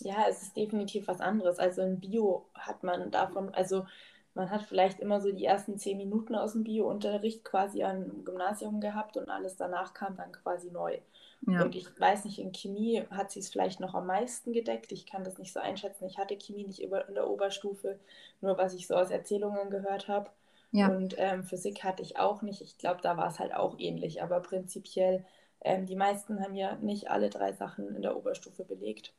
Ja, 0.03 0.25
es 0.29 0.41
ist 0.41 0.57
definitiv 0.57 1.07
was 1.07 1.21
anderes. 1.21 1.59
Also 1.59 1.81
in 1.81 1.99
Bio 1.99 2.45
hat 2.53 2.83
man 2.83 3.11
davon, 3.11 3.53
also 3.53 3.85
man 4.33 4.49
hat 4.49 4.63
vielleicht 4.63 4.99
immer 4.99 5.19
so 5.19 5.31
die 5.31 5.45
ersten 5.45 5.77
zehn 5.77 5.97
Minuten 5.97 6.35
aus 6.35 6.53
dem 6.53 6.63
Bio-Unterricht 6.63 7.43
quasi 7.43 7.83
am 7.83 8.23
Gymnasium 8.23 8.79
gehabt 8.79 9.17
und 9.17 9.29
alles 9.29 9.57
danach 9.57 9.93
kam 9.93 10.15
dann 10.15 10.31
quasi 10.31 10.71
neu. 10.71 10.99
Ja. 11.47 11.63
Und 11.63 11.75
ich 11.75 11.87
weiß 11.99 12.25
nicht, 12.25 12.39
in 12.39 12.51
Chemie 12.51 13.03
hat 13.09 13.31
sie 13.31 13.39
es 13.39 13.49
vielleicht 13.49 13.79
noch 13.79 13.95
am 13.95 14.05
meisten 14.05 14.53
gedeckt. 14.53 14.91
Ich 14.91 15.05
kann 15.05 15.23
das 15.23 15.37
nicht 15.37 15.51
so 15.51 15.59
einschätzen. 15.59 16.05
Ich 16.05 16.17
hatte 16.17 16.37
Chemie 16.37 16.65
nicht 16.65 16.81
in 16.81 16.91
der 16.91 17.29
Oberstufe, 17.29 17.99
nur 18.41 18.57
was 18.57 18.73
ich 18.73 18.87
so 18.87 18.95
aus 18.95 19.09
Erzählungen 19.09 19.69
gehört 19.69 20.07
habe. 20.07 20.29
Ja. 20.71 20.87
Und 20.87 21.15
ähm, 21.17 21.43
Physik 21.43 21.83
hatte 21.83 22.03
ich 22.03 22.17
auch 22.17 22.41
nicht. 22.41 22.61
Ich 22.61 22.77
glaube, 22.77 23.01
da 23.01 23.17
war 23.17 23.27
es 23.27 23.39
halt 23.39 23.53
auch 23.53 23.77
ähnlich. 23.79 24.23
Aber 24.23 24.39
prinzipiell, 24.39 25.25
ähm, 25.61 25.85
die 25.85 25.95
meisten 25.95 26.41
haben 26.41 26.55
ja 26.55 26.75
nicht 26.77 27.09
alle 27.09 27.29
drei 27.29 27.53
Sachen 27.53 27.95
in 27.95 28.01
der 28.01 28.15
Oberstufe 28.15 28.63
belegt. 28.63 29.13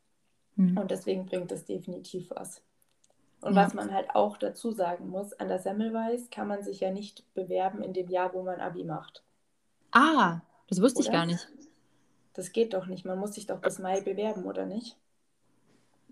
Mhm. 0.55 0.77
Und 0.77 0.91
deswegen 0.91 1.25
bringt 1.25 1.51
es 1.51 1.65
definitiv 1.65 2.29
was. 2.31 2.61
Und 3.41 3.55
ja. 3.55 3.65
was 3.65 3.73
man 3.73 3.93
halt 3.93 4.09
auch 4.15 4.37
dazu 4.37 4.71
sagen 4.71 5.09
muss, 5.09 5.33
an 5.33 5.49
der 5.49 5.59
Semmelweis 5.59 6.29
kann 6.29 6.47
man 6.47 6.63
sich 6.63 6.79
ja 6.79 6.91
nicht 6.91 7.23
bewerben 7.33 7.83
in 7.83 7.93
dem 7.93 8.09
Jahr, 8.09 8.33
wo 8.33 8.41
man 8.41 8.61
Abi 8.61 8.83
macht. 8.83 9.21
Ah, 9.91 10.41
das 10.67 10.81
wusste 10.81 10.99
Oder? 10.99 11.07
ich 11.07 11.11
gar 11.11 11.25
nicht. 11.25 11.47
Das 12.33 12.51
geht 12.51 12.73
doch 12.73 12.87
nicht. 12.87 13.05
Man 13.05 13.19
muss 13.19 13.33
sich 13.33 13.45
doch 13.45 13.59
bis 13.59 13.79
Mai 13.79 14.01
bewerben, 14.01 14.45
oder 14.45 14.65
nicht? 14.65 14.97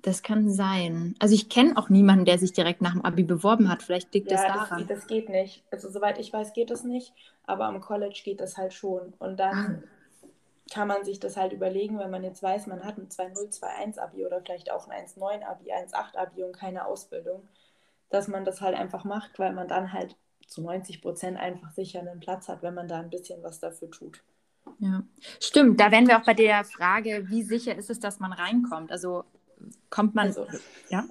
Das 0.02 0.24
kann 0.24 0.50
sein. 0.50 1.16
Also 1.20 1.36
ich 1.36 1.50
kenne 1.50 1.78
auch 1.78 1.90
niemanden, 1.90 2.26
der 2.26 2.38
sich 2.38 2.54
direkt 2.54 2.82
nach 2.82 2.94
dem 2.94 3.06
Abi 3.06 3.24
beworben 3.24 3.70
hat. 3.70 3.82
Vielleicht 3.82 4.14
liegt 4.14 4.32
ja, 4.32 4.38
das 4.38 4.46
daran. 4.46 4.88
Das, 4.88 5.00
das 5.00 5.08
geht 5.08 5.30
nicht. 5.30 5.64
Also 5.72 5.90
soweit 5.90 6.20
ich 6.20 6.34
weiß, 6.34 6.54
geht 6.54 6.70
das 6.70 6.84
nicht. 6.84 7.14
Aber 7.46 7.66
am 7.66 7.82
College 7.82 8.22
geht 8.24 8.40
das 8.40 8.58
halt 8.58 8.74
schon. 8.74 9.14
Und 9.20 9.40
dann 9.40 9.56
ah. 9.56 9.88
Kann 10.72 10.88
man 10.88 11.04
sich 11.04 11.20
das 11.20 11.36
halt 11.36 11.52
überlegen, 11.52 12.00
wenn 12.00 12.10
man 12.10 12.24
jetzt 12.24 12.42
weiß, 12.42 12.68
man 12.68 12.84
hat 12.86 12.98
ein 12.98 13.10
2.0, 13.10 13.60
2.1 13.60 14.00
Abi 14.00 14.26
oder 14.26 14.42
vielleicht 14.42 14.72
auch 14.72 14.88
ein 14.88 15.06
1.9 15.06 15.44
Abi, 15.44 15.72
1.8 15.72 16.16
Abi 16.16 16.44
und 16.44 16.54
keine 16.54 16.86
Ausbildung, 16.86 17.48
dass 18.10 18.30
man 18.30 18.46
das 18.46 18.62
halt 18.62 18.76
einfach 18.76 19.04
macht, 19.04 19.38
weil 19.38 19.54
man 19.54 19.68
dann 19.68 19.92
halt 19.92 20.16
zu 20.48 20.62
90 20.62 21.02
Prozent 21.02 21.38
einfach 21.38 21.72
sicher 21.72 22.00
einen 22.00 22.22
Platz 22.22 22.48
hat, 22.48 22.64
wenn 22.64 22.74
man 22.74 22.88
da 22.88 23.00
ein 23.00 23.10
bisschen 23.10 23.44
was 23.44 23.60
dafür 23.60 23.92
tut. 23.92 24.24
Ja, 24.80 25.04
stimmt. 25.40 25.80
Da 25.80 25.92
wären 25.92 26.08
wir 26.08 26.18
auch 26.18 26.26
bei 26.26 26.34
der 26.34 26.64
Frage, 26.64 27.26
wie 27.28 27.44
sicher 27.44 27.76
ist 27.76 27.90
es, 27.90 28.00
dass 28.00 28.20
man 28.20 28.32
reinkommt? 28.32 28.92
Also 28.92 29.26
kommt 29.90 30.16
man. 30.16 30.28
Also, 30.28 30.48
ja? 30.90 31.04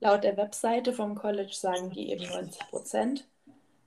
Laut 0.00 0.22
der 0.22 0.36
Webseite 0.36 0.92
vom 0.92 1.16
College 1.16 1.52
sagen 1.52 1.90
die 1.90 2.10
eben 2.10 2.28
90 2.28 2.70
Prozent. 2.70 3.28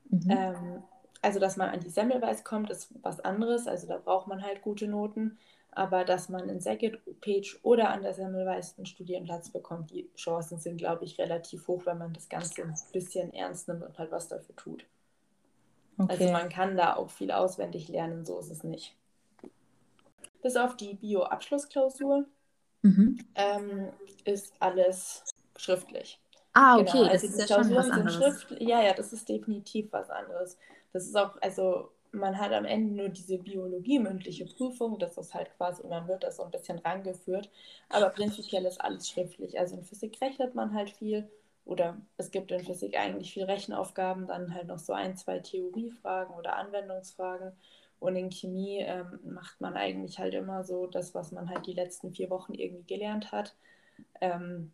Mhm. 0.09 0.29
Ähm, 0.29 0.83
also, 1.23 1.39
dass 1.39 1.57
man 1.57 1.69
an 1.69 1.79
die 1.79 1.89
Semmelweis 1.89 2.43
kommt, 2.43 2.69
ist 2.69 2.89
was 3.01 3.19
anderes. 3.19 3.67
Also, 3.67 3.87
da 3.87 3.97
braucht 3.97 4.27
man 4.27 4.43
halt 4.43 4.61
gute 4.61 4.87
Noten. 4.87 5.37
Aber 5.71 6.05
dass 6.05 6.29
man 6.29 6.49
in 6.49 6.59
Second 6.59 6.99
Page 7.21 7.59
oder 7.63 7.89
an 7.89 8.03
der 8.03 8.13
Semmelweis 8.13 8.77
einen 8.77 8.85
Studienplatz 8.85 9.49
bekommt, 9.49 9.89
die 9.89 10.07
Chancen 10.15 10.59
sind, 10.59 10.77
glaube 10.77 11.03
ich, 11.03 11.17
relativ 11.17 11.67
hoch, 11.67 11.87
wenn 11.87 11.97
man 11.97 12.13
das 12.13 12.29
Ganze 12.29 12.61
ein 12.61 12.75
bisschen 12.91 13.33
ernst 13.33 13.67
nimmt 13.67 13.81
und 13.81 13.97
halt 13.97 14.11
was 14.11 14.27
dafür 14.27 14.55
tut. 14.55 14.85
Also, 15.97 16.13
okay. 16.13 16.23
Also 16.25 16.31
man 16.31 16.49
kann 16.49 16.77
da 16.77 16.95
auch 16.95 17.09
viel 17.09 17.31
auswendig 17.31 17.87
lernen, 17.87 18.23
so 18.23 18.37
ist 18.37 18.51
es 18.51 18.63
nicht 18.63 18.95
bis 20.43 20.57
auf 20.57 20.77
die 20.77 20.93
Bio-Abschlussklausur 20.93 22.25
mhm. 22.83 23.17
ähm, 23.33 23.89
ist 24.25 24.53
alles 24.59 25.23
schriftlich. 25.55 26.19
Ah, 26.53 26.77
okay, 26.79 26.99
genau, 26.99 27.03
also 27.07 27.27
das 27.27 27.29
ist 27.29 27.37
ja 27.39 27.47
schon 27.47 27.73
was 27.75 27.89
anderes. 27.89 28.45
Schrift, 28.47 28.51
ja, 28.59 28.81
ja, 28.81 28.93
das 28.93 29.13
ist 29.13 29.27
definitiv 29.29 29.91
was 29.91 30.09
anderes. 30.09 30.57
Das 30.91 31.05
ist 31.05 31.15
auch, 31.17 31.37
also 31.41 31.89
man 32.11 32.37
hat 32.37 32.51
am 32.53 32.65
Ende 32.65 32.93
nur 32.95 33.09
diese 33.09 33.39
biologie-mündliche 33.39 34.45
Prüfung, 34.45 34.99
das 34.99 35.17
ist 35.17 35.33
halt 35.33 35.49
quasi, 35.57 35.81
und 35.81 35.89
dann 35.89 36.07
wird 36.07 36.23
das 36.23 36.37
so 36.37 36.43
ein 36.43 36.51
bisschen 36.51 36.77
rangeführt, 36.79 37.49
aber 37.89 38.09
prinzipiell 38.11 38.65
ist 38.65 38.79
alles 38.81 39.09
schriftlich. 39.09 39.59
Also 39.59 39.75
in 39.75 39.83
Physik 39.83 40.21
rechnet 40.21 40.53
man 40.55 40.73
halt 40.75 40.91
viel 40.91 41.27
oder 41.65 41.97
es 42.17 42.29
gibt 42.31 42.51
in 42.51 42.63
Physik 42.65 42.97
eigentlich 42.97 43.33
viel 43.33 43.45
Rechenaufgaben, 43.45 44.27
dann 44.27 44.53
halt 44.53 44.67
noch 44.67 44.77
so 44.79 44.93
ein, 44.93 45.17
zwei 45.17 45.39
Theoriefragen 45.39 46.35
oder 46.35 46.55
Anwendungsfragen 46.57 47.53
und 47.99 48.15
in 48.15 48.29
Chemie 48.31 48.79
ähm, 48.81 49.19
macht 49.25 49.59
man 49.61 49.75
eigentlich 49.75 50.19
halt 50.19 50.33
immer 50.35 50.63
so 50.63 50.85
das, 50.87 51.15
was 51.15 51.31
man 51.31 51.49
halt 51.49 51.65
die 51.65 51.73
letzten 51.73 52.13
vier 52.13 52.29
Wochen 52.29 52.53
irgendwie 52.53 52.83
gelernt 52.85 53.31
hat. 53.31 53.55
Ähm, 54.21 54.73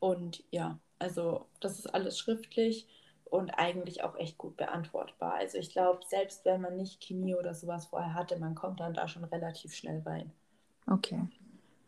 Und 0.00 0.42
ja, 0.50 0.78
also 1.02 1.46
das 1.60 1.78
ist 1.78 1.94
alles 1.94 2.18
schriftlich 2.18 2.86
und 3.24 3.50
eigentlich 3.50 4.04
auch 4.04 4.16
echt 4.16 4.38
gut 4.38 4.56
beantwortbar. 4.56 5.34
Also 5.34 5.58
ich 5.58 5.70
glaube, 5.70 6.00
selbst 6.06 6.44
wenn 6.44 6.60
man 6.60 6.76
nicht 6.76 7.02
Chemie 7.02 7.34
oder 7.34 7.54
sowas 7.54 7.86
vorher 7.86 8.14
hatte, 8.14 8.38
man 8.38 8.54
kommt 8.54 8.80
dann 8.80 8.94
da 8.94 9.08
schon 9.08 9.24
relativ 9.24 9.74
schnell 9.74 10.02
rein. 10.06 10.30
Okay. 10.90 11.20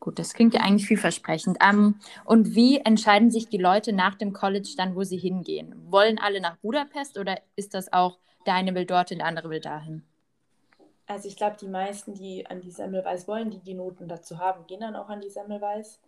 Gut, 0.00 0.18
das 0.18 0.35
klingt 0.35 0.53
ja 0.53 0.61
eigentlich 0.61 0.87
vielversprechend. 0.87 1.57
Ähm, 1.62 1.98
und 2.24 2.55
wie 2.55 2.79
entscheiden 2.79 3.31
sich 3.31 3.48
die 3.48 3.59
Leute 3.59 3.92
nach 3.92 4.16
dem 4.16 4.33
College 4.33 4.74
dann, 4.77 4.96
wo 4.96 5.03
sie 5.03 5.16
hingehen? 5.16 5.74
Wollen 5.90 6.18
alle 6.18 6.40
nach 6.40 6.57
Budapest 6.59 7.16
oder 7.16 7.38
ist 7.57 7.72
das 7.72 7.92
auch, 7.92 8.18
der 8.46 8.55
eine 8.55 8.74
will 8.74 8.85
dorthin, 8.85 9.18
der 9.18 9.27
andere 9.27 9.48
will 9.48 9.61
dahin? 9.61 10.03
Also 11.07 11.29
ich 11.29 11.37
glaube, 11.37 11.57
die 11.61 11.68
meisten, 11.68 12.14
die 12.14 12.46
an 12.46 12.61
die 12.61 12.70
Semmelweis 12.70 13.29
wollen, 13.29 13.50
die 13.50 13.61
die 13.61 13.74
Noten 13.74 14.09
dazu 14.09 14.38
haben, 14.38 14.66
gehen 14.66 14.81
dann 14.81 14.96
auch 14.96 15.09
an 15.09 15.20
die 15.20 15.31
Semmelweis. 15.31 16.00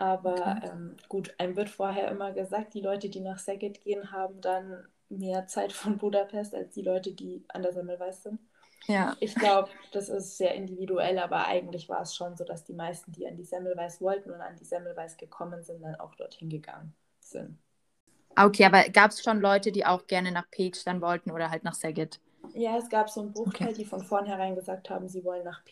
Aber 0.00 0.62
ähm, 0.64 0.96
gut, 1.10 1.34
einem 1.36 1.56
wird 1.56 1.68
vorher 1.68 2.10
immer 2.10 2.32
gesagt, 2.32 2.72
die 2.72 2.80
Leute, 2.80 3.10
die 3.10 3.20
nach 3.20 3.38
Szeged 3.38 3.82
gehen, 3.82 4.10
haben 4.12 4.40
dann 4.40 4.88
mehr 5.10 5.46
Zeit 5.46 5.74
von 5.74 5.98
Budapest 5.98 6.54
als 6.54 6.72
die 6.72 6.80
Leute, 6.80 7.12
die 7.12 7.44
an 7.48 7.60
der 7.60 7.74
Semmelweis 7.74 8.22
sind. 8.22 8.40
Ja. 8.86 9.14
Ich 9.20 9.34
glaube, 9.34 9.68
das 9.92 10.08
ist 10.08 10.38
sehr 10.38 10.54
individuell, 10.54 11.18
aber 11.18 11.46
eigentlich 11.46 11.90
war 11.90 12.00
es 12.00 12.16
schon 12.16 12.34
so, 12.34 12.44
dass 12.44 12.64
die 12.64 12.72
meisten, 12.72 13.12
die 13.12 13.26
an 13.26 13.36
die 13.36 13.44
Semmelweis 13.44 14.00
wollten 14.00 14.30
und 14.30 14.40
an 14.40 14.56
die 14.56 14.64
Semmelweis 14.64 15.18
gekommen 15.18 15.62
sind, 15.64 15.82
dann 15.82 15.96
auch 15.96 16.14
dorthin 16.14 16.48
gegangen 16.48 16.94
sind. 17.18 17.58
Okay, 18.34 18.64
aber 18.64 18.84
gab 18.84 19.10
es 19.10 19.22
schon 19.22 19.38
Leute, 19.38 19.70
die 19.70 19.84
auch 19.84 20.06
gerne 20.06 20.32
nach 20.32 20.50
Page 20.50 20.82
dann 20.82 21.02
wollten 21.02 21.30
oder 21.30 21.50
halt 21.50 21.62
nach 21.62 21.74
Szeged? 21.74 22.20
Ja, 22.54 22.78
es 22.78 22.88
gab 22.88 23.10
so 23.10 23.20
einen 23.20 23.32
Bruchteil, 23.32 23.68
okay. 23.68 23.76
die 23.76 23.84
von 23.84 24.02
vornherein 24.02 24.54
gesagt 24.54 24.88
haben, 24.88 25.08
sie 25.08 25.24
wollen 25.24 25.44
nach 25.44 25.62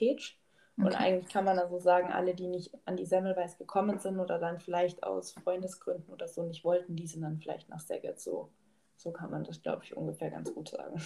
Page. 0.78 0.86
Und 0.86 1.00
eigentlich 1.00 1.32
kann 1.32 1.44
man 1.44 1.58
also 1.58 1.78
sagen, 1.78 2.12
alle, 2.12 2.34
die 2.34 2.46
nicht 2.46 2.70
an 2.84 2.96
die 2.96 3.06
Semmelweis 3.06 3.58
gekommen 3.58 3.98
sind 3.98 4.18
oder 4.18 4.38
dann 4.38 4.58
vielleicht 4.58 5.02
aus 5.02 5.32
Freundesgründen 5.32 6.12
oder 6.12 6.28
so 6.28 6.42
nicht 6.44 6.64
wollten, 6.64 6.96
die 6.96 7.06
sind 7.06 7.22
dann 7.22 7.38
vielleicht 7.38 7.68
nach 7.68 7.80
Saget. 7.80 8.20
So, 8.20 8.50
so 8.96 9.10
kann 9.10 9.30
man 9.30 9.44
das, 9.44 9.62
glaube 9.62 9.82
ich, 9.84 9.96
ungefähr 9.96 10.30
ganz 10.30 10.52
gut 10.52 10.68
sagen. 10.68 11.00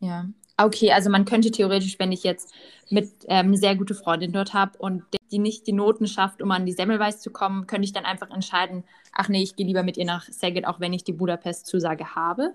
Ja, 0.00 0.28
okay, 0.58 0.92
also 0.92 1.08
man 1.08 1.24
könnte 1.24 1.50
theoretisch, 1.50 1.98
wenn 1.98 2.12
ich 2.12 2.24
jetzt 2.24 2.52
mit 2.90 3.10
ähm, 3.28 3.46
eine 3.46 3.56
sehr 3.56 3.74
gute 3.74 3.94
Freundin 3.94 4.32
dort 4.32 4.52
habe 4.52 4.76
und 4.78 5.02
die 5.30 5.38
nicht 5.38 5.66
die 5.66 5.72
Noten 5.72 6.06
schafft, 6.06 6.42
um 6.42 6.50
an 6.50 6.66
die 6.66 6.72
Semmelweis 6.72 7.20
zu 7.20 7.30
kommen, 7.30 7.66
könnte 7.66 7.86
ich 7.86 7.92
dann 7.92 8.04
einfach 8.04 8.30
entscheiden, 8.30 8.84
ach 9.12 9.28
nee, 9.28 9.42
ich 9.42 9.56
gehe 9.56 9.66
lieber 9.66 9.82
mit 9.82 9.96
ihr 9.96 10.04
nach 10.04 10.28
Saget, 10.28 10.66
auch 10.66 10.80
wenn 10.80 10.92
ich 10.92 11.04
die 11.04 11.12
Budapest-Zusage 11.12 12.14
habe. 12.14 12.54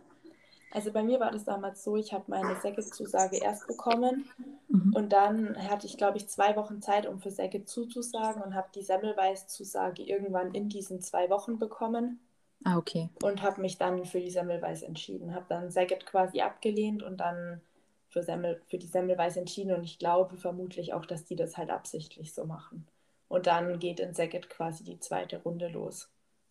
Also 0.71 0.91
bei 0.91 1.01
mir 1.03 1.19
war 1.19 1.31
das 1.31 1.45
damals 1.45 1.83
so, 1.83 1.95
ich 1.95 2.13
habe 2.13 2.25
meine 2.27 2.59
Säcke-Zusage 2.61 3.37
erst 3.37 3.65
bekommen 3.67 4.29
mhm. 4.67 4.93
und 4.95 5.11
dann 5.11 5.57
hatte 5.69 5.87
ich, 5.87 5.97
glaube 5.97 6.17
ich, 6.17 6.27
zwei 6.27 6.55
Wochen 6.55 6.81
Zeit, 6.81 7.07
um 7.07 7.19
für 7.19 7.31
Säcke 7.31 7.65
zuzusagen 7.65 8.43
und 8.43 8.53
habe 8.53 8.69
die 8.75 8.83
Semmelweis-Zusage 8.83 10.03
irgendwann 10.03 10.53
in 10.53 10.69
diesen 10.69 11.01
zwei 11.01 11.29
Wochen 11.29 11.57
bekommen. 11.57 12.19
Ah, 12.63 12.77
okay. 12.77 13.09
Und 13.23 13.41
habe 13.41 13.61
mich 13.61 13.77
dann 13.77 14.05
für 14.05 14.19
die 14.19 14.29
Semmelweis 14.29 14.83
entschieden. 14.83 15.33
Habe 15.33 15.45
dann 15.49 15.71
Säget 15.71 16.05
quasi 16.05 16.41
abgelehnt 16.41 17.01
und 17.01 17.17
dann 17.17 17.61
für, 18.09 18.21
Semmel, 18.21 18.61
für 18.67 18.77
die 18.77 18.87
Semmelweis 18.87 19.37
entschieden 19.37 19.73
und 19.73 19.83
ich 19.83 19.97
glaube 19.97 20.37
vermutlich 20.37 20.93
auch, 20.93 21.05
dass 21.05 21.25
die 21.25 21.35
das 21.35 21.57
halt 21.57 21.69
absichtlich 21.69 22.33
so 22.33 22.45
machen. 22.45 22.87
Und 23.27 23.47
dann 23.47 23.79
geht 23.79 23.99
in 23.99 24.13
Säget 24.13 24.49
quasi 24.49 24.83
die 24.83 24.99
zweite 24.99 25.41
Runde 25.41 25.67
los. 25.67 26.09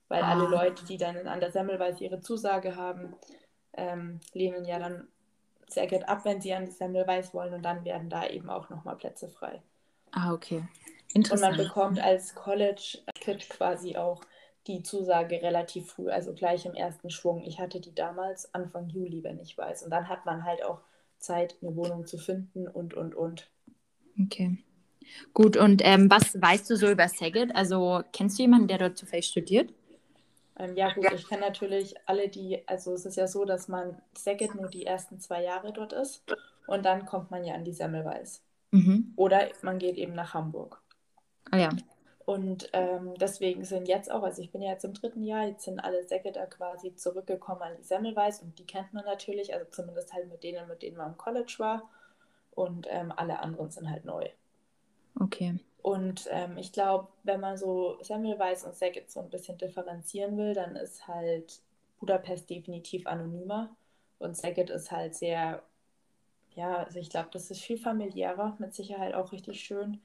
Weil 0.08 0.22
ah. 0.22 0.30
alle 0.30 0.48
Leute, 0.48 0.84
die 0.86 0.96
dann 0.96 1.26
an 1.26 1.40
der 1.40 1.52
Semmelweis 1.52 2.00
ihre 2.00 2.20
Zusage 2.20 2.76
haben, 2.76 3.14
ähm, 3.74 4.20
lehnen 4.32 4.64
ja 4.64 4.78
dann 4.78 5.08
gut 5.74 6.08
ab, 6.08 6.24
wenn 6.24 6.40
sie 6.40 6.54
an 6.54 6.64
die 6.64 6.72
Semmelweis 6.72 7.34
wollen 7.34 7.52
und 7.52 7.62
dann 7.62 7.84
werden 7.84 8.08
da 8.08 8.26
eben 8.26 8.48
auch 8.48 8.70
nochmal 8.70 8.96
Plätze 8.96 9.28
frei. 9.28 9.62
Ah, 10.12 10.32
okay. 10.32 10.62
Interessant. 11.14 11.52
Und 11.52 11.58
man 11.58 11.66
bekommt 11.66 12.00
als 12.00 12.34
College-Kid 12.34 13.48
quasi 13.50 13.96
auch 13.96 14.22
die 14.66 14.82
Zusage 14.82 15.40
relativ 15.42 15.90
früh, 15.90 16.10
also 16.10 16.34
gleich 16.34 16.66
im 16.66 16.74
ersten 16.74 17.10
Schwung. 17.10 17.42
Ich 17.42 17.58
hatte 17.58 17.80
die 17.80 17.94
damals 17.94 18.54
Anfang 18.54 18.88
Juli, 18.88 19.22
wenn 19.22 19.38
ich 19.40 19.56
weiß. 19.56 19.82
Und 19.82 19.90
dann 19.90 20.08
hat 20.08 20.26
man 20.26 20.44
halt 20.44 20.62
auch 20.64 20.80
Zeit, 21.18 21.56
eine 21.62 21.74
Wohnung 21.76 22.06
zu 22.06 22.18
finden 22.18 22.68
und, 22.68 22.94
und, 22.94 23.14
und. 23.14 23.48
Okay. 24.22 24.58
Gut, 25.32 25.56
und 25.56 25.80
ähm, 25.84 26.10
was 26.10 26.40
weißt 26.40 26.68
du 26.68 26.76
so 26.76 26.90
über 26.90 27.08
Saget? 27.08 27.54
Also 27.56 28.02
kennst 28.12 28.38
du 28.38 28.42
jemanden, 28.42 28.68
der 28.68 28.78
dort 28.78 28.98
zufällig 28.98 29.26
studiert? 29.26 29.72
Ähm, 30.58 30.76
ja, 30.76 30.92
gut, 30.92 31.12
ich 31.12 31.28
kenne 31.28 31.42
natürlich 31.42 31.94
alle, 32.06 32.28
die, 32.28 32.66
also 32.66 32.92
es 32.92 33.06
ist 33.06 33.16
ja 33.16 33.28
so, 33.28 33.44
dass 33.44 33.68
man 33.68 34.00
Säget 34.16 34.54
nur 34.54 34.68
die 34.68 34.86
ersten 34.86 35.20
zwei 35.20 35.42
Jahre 35.42 35.72
dort 35.72 35.92
ist 35.92 36.24
und 36.66 36.84
dann 36.84 37.06
kommt 37.06 37.30
man 37.30 37.44
ja 37.44 37.54
an 37.54 37.64
die 37.64 37.72
Semmelweis. 37.72 38.42
Mhm. 38.72 39.12
Oder 39.16 39.48
man 39.62 39.78
geht 39.78 39.96
eben 39.96 40.14
nach 40.14 40.34
Hamburg. 40.34 40.82
Ah 41.50 41.58
ja. 41.58 41.70
Und 42.26 42.68
ähm, 42.74 43.14
deswegen 43.18 43.64
sind 43.64 43.88
jetzt 43.88 44.10
auch, 44.10 44.22
also 44.22 44.42
ich 44.42 44.50
bin 44.50 44.60
ja 44.60 44.72
jetzt 44.72 44.84
im 44.84 44.92
dritten 44.92 45.22
Jahr, 45.22 45.46
jetzt 45.46 45.64
sind 45.64 45.80
alle 45.80 46.06
Säcketer 46.06 46.46
quasi 46.46 46.94
zurückgekommen 46.94 47.62
an 47.62 47.76
die 47.78 47.84
Semmelweis 47.84 48.42
und 48.42 48.58
die 48.58 48.66
kennt 48.66 48.92
man 48.92 49.04
natürlich, 49.06 49.54
also 49.54 49.64
zumindest 49.70 50.12
halt 50.12 50.28
mit 50.28 50.42
denen, 50.42 50.68
mit 50.68 50.82
denen 50.82 50.98
man 50.98 51.12
im 51.12 51.16
College 51.16 51.54
war. 51.58 51.88
Und 52.50 52.86
ähm, 52.90 53.12
alle 53.16 53.38
anderen 53.38 53.70
sind 53.70 53.88
halt 53.88 54.04
neu. 54.04 54.28
Okay. 55.18 55.58
Und 55.82 56.26
ähm, 56.30 56.58
ich 56.58 56.72
glaube, 56.72 57.08
wenn 57.22 57.40
man 57.40 57.56
so 57.56 57.98
Semmelweis 58.02 58.64
und 58.64 58.74
Saget 58.76 59.10
so 59.10 59.20
ein 59.20 59.30
bisschen 59.30 59.58
differenzieren 59.58 60.36
will, 60.36 60.54
dann 60.54 60.76
ist 60.76 61.06
halt 61.08 61.60
Budapest 62.00 62.50
definitiv 62.50 63.06
anonymer 63.06 63.74
und 64.18 64.36
Saget 64.36 64.70
ist 64.70 64.90
halt 64.90 65.14
sehr, 65.14 65.62
ja, 66.54 66.76
also 66.84 66.98
ich 66.98 67.10
glaube, 67.10 67.30
das 67.32 67.50
ist 67.50 67.62
viel 67.62 67.78
familiärer, 67.78 68.56
mit 68.58 68.74
Sicherheit 68.74 69.14
auch 69.14 69.32
richtig 69.32 69.60
schön. 69.60 70.00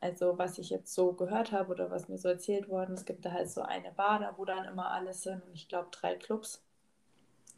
Also 0.00 0.38
was 0.38 0.58
ich 0.58 0.70
jetzt 0.70 0.94
so 0.94 1.12
gehört 1.12 1.52
habe 1.52 1.72
oder 1.72 1.90
was 1.90 2.08
mir 2.08 2.18
so 2.18 2.28
erzählt 2.28 2.68
worden, 2.68 2.94
es 2.94 3.04
gibt 3.04 3.24
da 3.24 3.32
halt 3.32 3.50
so 3.50 3.62
eine 3.62 3.92
Bar, 3.92 4.20
da 4.20 4.34
wo 4.38 4.44
dann 4.44 4.64
immer 4.66 4.90
alles 4.92 5.22
sind 5.22 5.44
und 5.44 5.54
ich 5.54 5.68
glaube 5.68 5.88
drei 5.92 6.14
Clubs. 6.16 6.62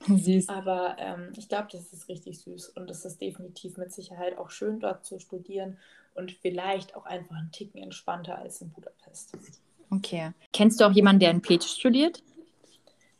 Süß. 0.06 0.48
Aber 0.48 0.96
ähm, 0.98 1.32
ich 1.36 1.48
glaube, 1.48 1.68
das 1.70 1.92
ist 1.92 2.08
richtig 2.08 2.40
süß 2.40 2.70
und 2.70 2.90
es 2.90 3.04
ist 3.04 3.20
definitiv 3.20 3.76
mit 3.76 3.92
Sicherheit 3.92 4.38
auch 4.38 4.50
schön 4.50 4.80
dort 4.80 5.04
zu 5.04 5.18
studieren 5.18 5.78
und 6.14 6.32
vielleicht 6.32 6.96
auch 6.96 7.04
einfach 7.04 7.36
einen 7.36 7.52
Ticken 7.52 7.82
entspannter 7.82 8.38
als 8.38 8.60
in 8.60 8.70
Budapest. 8.72 9.36
Okay. 9.90 10.32
Kennst 10.52 10.80
du 10.80 10.84
auch 10.84 10.92
jemanden, 10.92 11.20
der 11.20 11.30
in 11.30 11.42
Peć 11.42 11.64
studiert? 11.64 12.22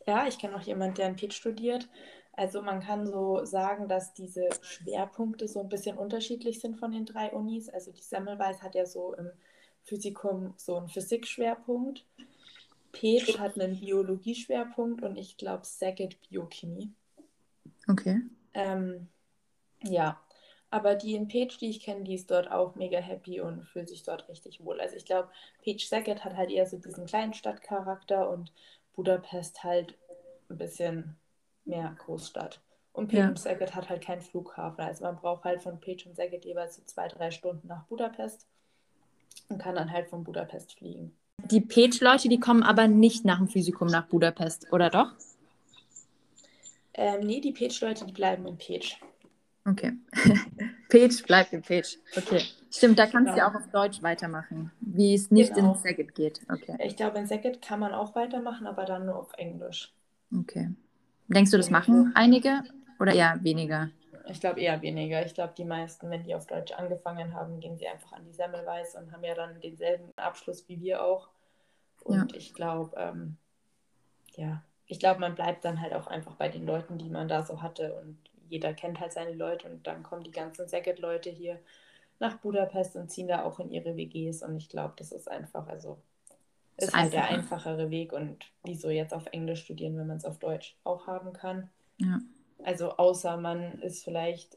Ja, 0.07 0.27
ich 0.27 0.39
kenne 0.39 0.57
auch 0.57 0.63
jemanden, 0.63 0.95
der 0.95 1.09
in 1.09 1.17
Peć 1.17 1.35
studiert. 1.35 1.89
Also 2.33 2.63
man 2.63 2.81
kann 2.81 3.07
so 3.07 3.45
sagen, 3.45 3.89
dass 3.89 4.15
diese 4.15 4.49
Schwerpunkte 4.63 5.47
so 5.49 5.61
ein 5.61 5.69
bisschen 5.69 5.99
unterschiedlich 5.99 6.61
sind 6.61 6.79
von 6.79 6.93
den 6.93 7.05
drei 7.05 7.33
Unis. 7.33 7.69
Also 7.69 7.93
die 7.93 8.03
Semmelweis 8.03 8.63
hat 8.63 8.75
ja 8.75 8.87
so 8.87 9.15
im 9.15 9.31
Physikum 9.83 10.55
so 10.57 10.77
einen 10.77 10.89
Physikschwerpunkt. 10.89 12.07
Peć 12.93 13.39
hat 13.39 13.59
einen 13.59 13.79
Biologieschwerpunkt 13.79 15.03
und 15.03 15.17
ich 15.17 15.37
glaube 15.37 15.65
Saget 15.65 16.21
Biochemie. 16.23 16.93
Okay. 17.89 18.21
Ähm, 18.55 19.09
ja, 19.83 20.21
aber 20.71 20.95
die 20.95 21.15
in 21.15 21.29
Page, 21.29 21.59
die 21.59 21.71
ich 21.71 21.81
kenne, 21.81 22.05
die 22.05 22.15
ist 22.15 22.31
dort 22.31 22.51
auch 22.51 22.77
mega 22.77 22.99
happy 22.99 23.41
und 23.41 23.65
fühlt 23.65 23.89
sich 23.89 24.05
dort 24.05 24.29
richtig 24.29 24.65
wohl. 24.65 24.81
Also 24.81 24.97
ich 24.97 25.05
glaube, 25.05 25.29
Page 25.65 25.85
Saget 25.85 26.25
hat 26.25 26.37
halt 26.37 26.51
eher 26.51 26.67
so 26.67 26.79
diesen 26.79 27.07
kleinen 27.07 27.35
Stadtcharakter 27.35 28.31
und 28.31 28.53
Budapest 28.95 29.65
halt 29.65 29.99
ein 30.49 30.59
bisschen 30.59 31.17
mehr 31.65 31.97
Großstadt. 31.99 32.61
Und 32.93 33.09
Page 33.09 33.19
ja. 33.19 33.37
Saget 33.37 33.75
hat 33.75 33.89
halt 33.89 34.05
keinen 34.05 34.21
Flughafen. 34.21 34.85
Also 34.85 35.05
man 35.05 35.17
braucht 35.17 35.45
halt 35.45 35.63
von 35.63 35.81
Page 35.81 36.07
und 36.07 36.17
Saget 36.17 36.45
jeweils 36.45 36.77
so 36.77 36.83
zwei, 36.85 37.09
drei 37.09 37.31
Stunden 37.31 37.67
nach 37.67 37.85
Budapest 37.87 38.47
und 39.49 39.59
kann 39.59 39.77
dann 39.77 39.93
halt 39.93 40.09
von 40.09 40.25
Budapest 40.25 40.75
fliegen. 40.75 41.17
Die 41.51 41.61
Page-Leute, 41.61 42.29
die 42.29 42.41
kommen 42.41 42.63
aber 42.63 42.89
nicht 42.89 43.25
nach 43.25 43.39
dem 43.39 43.49
Physikum 43.49 43.89
nach 43.89 44.07
Budapest, 44.07 44.73
oder 44.73 44.91
doch? 44.91 45.13
Ähm, 46.95 47.27
nee, 47.27 47.41
die 47.41 47.53
Page-Leute, 47.53 48.05
die 48.07 48.13
bleiben 48.13 48.47
in 48.47 48.59
Page. 48.59 48.99
Okay. 49.65 49.93
Page 50.89 51.23
bleibt 51.25 51.53
im 51.53 51.63
Page. 51.63 51.99
Okay. 52.17 52.43
Stimmt, 52.71 52.99
da 52.99 53.07
kannst 53.07 53.33
du 53.33 53.39
ja 53.39 53.49
auch 53.49 53.55
auf 53.55 53.69
Deutsch 53.71 54.03
weitermachen, 54.03 54.71
wie 54.81 55.15
es 55.15 55.31
nicht 55.31 55.55
genau. 55.55 55.75
in 55.75 55.79
Segit 55.79 56.15
geht. 56.15 56.41
Okay. 56.49 56.77
Ich 56.85 56.97
glaube, 56.97 57.19
in 57.19 57.27
Segit 57.27 57.63
kann 57.63 57.81
man 57.81 57.93
auch 57.93 58.15
weitermachen, 58.15 58.67
aber 58.67 58.85
dann 58.85 59.07
nur 59.07 59.17
auf 59.17 59.33
Englisch. 59.37 59.93
Okay. 60.37 60.71
Denkst 61.29 61.51
du, 61.51 61.57
das 61.57 61.71
machen 61.71 62.13
einige 62.15 62.63
oder 62.99 63.15
eher 63.15 63.39
weniger? 63.43 63.91
Ich 64.31 64.41
glaube 64.41 64.61
eher 64.61 64.81
weniger. 64.83 65.25
Ich 65.25 65.35
glaube, 65.35 65.55
die 65.57 65.65
meisten, 65.65 66.11
wenn 66.11 66.23
die 66.23 66.35
auf 66.35 66.47
Deutsch 66.47 66.73
angefangen 66.73 67.35
haben, 67.35 67.61
gehen 67.61 67.77
sie 67.77 67.89
einfach 67.89 68.13
an 68.13 68.25
die 68.25 68.33
Semmelweis 68.33 68.95
und 68.95 69.13
haben 69.13 69.25
ja 69.25 69.35
dann 69.35 69.61
denselben 69.61 70.13
Abschluss 70.17 70.69
wie 70.69 70.81
wir 70.81 71.05
auch. 71.05 71.29
Und 72.03 72.33
ja. 72.33 72.39
ich 72.39 72.55
glaube, 72.55 72.97
ähm, 72.97 73.37
ja, 74.37 74.63
ich 74.87 74.99
glaube, 74.99 75.21
man 75.21 75.35
bleibt 75.35 75.65
dann 75.65 75.81
halt 75.81 75.93
auch 75.93 76.07
einfach 76.07 76.35
bei 76.35 76.49
den 76.49 76.67
Leuten, 76.67 76.99
die 76.99 77.11
man 77.11 77.29
da 77.29 77.43
so 77.43 77.63
hatte 77.63 77.95
und 77.95 78.19
jeder 78.49 78.75
kennt 78.75 79.01
halt 79.01 79.13
seine 79.13 79.33
Leute 79.33 79.69
und 79.69 79.87
dann 79.87 80.03
kommen 80.03 80.25
die 80.25 80.33
ganzen 80.33 80.67
Saget-Leute 80.69 81.31
hier 81.31 81.61
nach 82.19 82.37
Budapest 82.39 82.97
und 82.97 83.11
ziehen 83.11 83.29
da 83.29 83.45
auch 83.45 83.61
in 83.61 83.71
ihre 83.71 83.97
WGs 83.97 84.43
und 84.43 84.57
ich 84.57 84.69
glaube, 84.69 84.95
das 84.97 85.13
ist 85.13 85.31
einfach, 85.31 85.69
also 85.69 85.99
ist, 86.77 86.89
ist 86.89 86.95
halt 86.95 87.13
der 87.13 87.29
einfachere 87.29 87.91
Weg 87.91 88.13
und 88.13 88.47
wieso 88.65 88.91
jetzt 88.91 89.15
auf 89.15 89.27
Englisch 89.27 89.63
studieren, 89.63 89.97
wenn 89.97 90.07
man 90.07 90.17
es 90.17 90.25
auf 90.25 90.39
Deutsch 90.39 90.77
auch 90.85 91.07
haben 91.07 91.33
kann. 91.33 91.71
Ja. 91.99 92.19
Also 92.65 92.93
außer 92.93 93.37
man 93.37 93.81
ist 93.83 94.05
vielleicht 94.05 94.57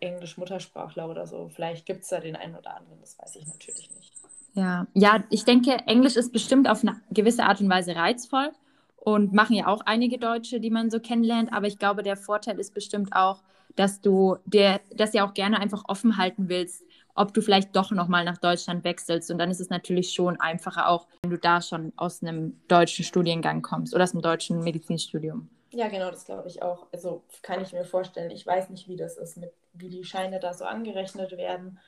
Englisch-Muttersprachler 0.00 1.08
oder 1.08 1.26
so, 1.26 1.48
vielleicht 1.48 1.86
gibt 1.86 2.02
es 2.02 2.08
da 2.08 2.20
den 2.20 2.36
einen 2.36 2.56
oder 2.56 2.76
anderen, 2.76 3.00
das 3.00 3.18
weiß 3.18 3.36
ich 3.36 3.46
natürlich 3.46 3.90
nicht. 3.94 4.12
Ja, 4.54 4.86
ja, 4.94 5.24
ich 5.30 5.44
denke, 5.44 5.72
Englisch 5.86 6.16
ist 6.16 6.32
bestimmt 6.32 6.68
auf 6.68 6.82
eine 6.82 7.00
gewisse 7.10 7.44
Art 7.44 7.60
und 7.60 7.68
Weise 7.68 7.96
reizvoll 7.96 8.50
und 8.96 9.32
machen 9.32 9.56
ja 9.56 9.66
auch 9.66 9.82
einige 9.84 10.18
Deutsche, 10.18 10.60
die 10.60 10.70
man 10.70 10.90
so 10.90 11.00
kennenlernt. 11.00 11.52
Aber 11.52 11.66
ich 11.66 11.78
glaube, 11.78 12.02
der 12.02 12.16
Vorteil 12.16 12.58
ist 12.58 12.72
bestimmt 12.72 13.14
auch, 13.14 13.42
dass 13.74 14.00
du 14.00 14.36
dir 14.46 14.80
das 14.94 15.12
ja 15.12 15.26
auch 15.26 15.34
gerne 15.34 15.58
einfach 15.58 15.84
offen 15.88 16.16
halten 16.16 16.48
willst, 16.48 16.84
ob 17.16 17.34
du 17.34 17.40
vielleicht 17.40 17.74
doch 17.74 17.90
nochmal 17.90 18.24
nach 18.24 18.38
Deutschland 18.38 18.84
wechselst. 18.84 19.30
Und 19.30 19.38
dann 19.38 19.50
ist 19.50 19.60
es 19.60 19.70
natürlich 19.70 20.12
schon 20.12 20.40
einfacher, 20.40 20.88
auch 20.88 21.08
wenn 21.22 21.30
du 21.32 21.38
da 21.38 21.60
schon 21.60 21.92
aus 21.96 22.22
einem 22.22 22.60
deutschen 22.68 23.04
Studiengang 23.04 23.62
kommst 23.62 23.94
oder 23.94 24.04
aus 24.04 24.12
einem 24.12 24.22
deutschen 24.22 24.60
Medizinstudium. 24.60 25.48
Ja, 25.74 25.88
genau, 25.88 26.10
das 26.10 26.24
glaube 26.24 26.48
ich 26.48 26.62
auch. 26.62 26.86
Also 26.92 27.24
kann 27.42 27.60
ich 27.60 27.72
mir 27.72 27.84
vorstellen. 27.84 28.30
Ich 28.30 28.46
weiß 28.46 28.70
nicht, 28.70 28.86
wie 28.88 28.96
das 28.96 29.16
ist, 29.16 29.36
mit, 29.36 29.52
wie 29.72 29.90
die 29.90 30.04
Scheine 30.04 30.38
da 30.38 30.54
so 30.54 30.64
angerechnet 30.64 31.36
werden. 31.36 31.80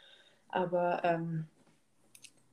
Aber 0.48 1.02
ähm, 1.04 1.46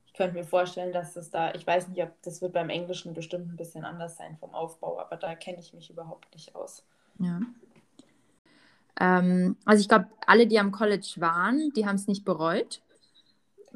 ich 0.06 0.14
könnte 0.14 0.34
mir 0.34 0.44
vorstellen, 0.44 0.92
dass 0.92 1.16
es 1.16 1.30
da, 1.30 1.52
ich 1.54 1.66
weiß 1.66 1.88
nicht, 1.88 2.00
ob 2.02 2.10
das 2.22 2.40
wird 2.40 2.52
beim 2.52 2.70
Englischen 2.70 3.14
bestimmt 3.14 3.52
ein 3.52 3.56
bisschen 3.56 3.84
anders 3.84 4.16
sein 4.16 4.36
vom 4.36 4.54
Aufbau, 4.54 5.00
aber 5.00 5.16
da 5.16 5.34
kenne 5.34 5.58
ich 5.58 5.74
mich 5.74 5.90
überhaupt 5.90 6.32
nicht 6.34 6.54
aus. 6.54 6.84
Ja. 7.18 7.40
Ähm, 9.00 9.56
also 9.64 9.80
ich 9.80 9.88
glaube, 9.88 10.06
alle, 10.26 10.46
die 10.46 10.60
am 10.60 10.70
College 10.70 11.14
waren, 11.16 11.72
die 11.74 11.84
haben 11.84 11.96
es 11.96 12.06
nicht 12.06 12.24
bereut. 12.24 12.80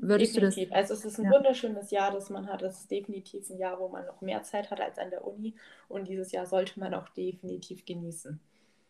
Würdest 0.01 0.37
definitiv. 0.37 0.69
Du 0.69 0.75
das... 0.75 0.91
Also 0.91 0.95
es 0.95 1.05
ist 1.05 1.19
ein 1.19 1.25
ja. 1.25 1.31
wunderschönes 1.31 1.91
Jahr, 1.91 2.13
das 2.13 2.31
man 2.31 2.47
hat. 2.47 2.63
Es 2.63 2.81
ist 2.81 2.91
definitiv 2.91 3.49
ein 3.51 3.59
Jahr, 3.59 3.79
wo 3.79 3.89
man 3.89 4.07
noch 4.07 4.21
mehr 4.21 4.43
Zeit 4.43 4.71
hat 4.71 4.81
als 4.81 4.99
an 4.99 5.11
der 5.11 5.27
Uni. 5.27 5.55
Und 5.89 6.09
dieses 6.09 6.33
Jahr 6.33 6.47
sollte 6.47 6.79
man 6.79 6.95
auch 6.95 7.09
definitiv 7.11 7.85
genießen. 7.85 8.41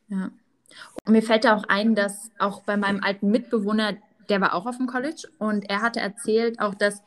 Ja. 0.09 0.31
Und 1.07 1.13
mir 1.13 1.23
fällt 1.23 1.45
da 1.45 1.57
auch 1.57 1.65
ein, 1.69 1.95
dass 1.95 2.31
auch 2.39 2.63
bei 2.63 2.77
meinem 2.77 3.03
alten 3.03 3.31
Mitbewohner 3.31 3.97
der 4.29 4.41
war 4.41 4.55
auch 4.55 4.67
auf 4.67 4.77
dem 4.77 4.87
College 4.87 5.29
und 5.39 5.69
er 5.69 5.81
hatte 5.81 6.01
erzählt 6.01 6.61
auch, 6.61 6.75
dass 6.75 7.03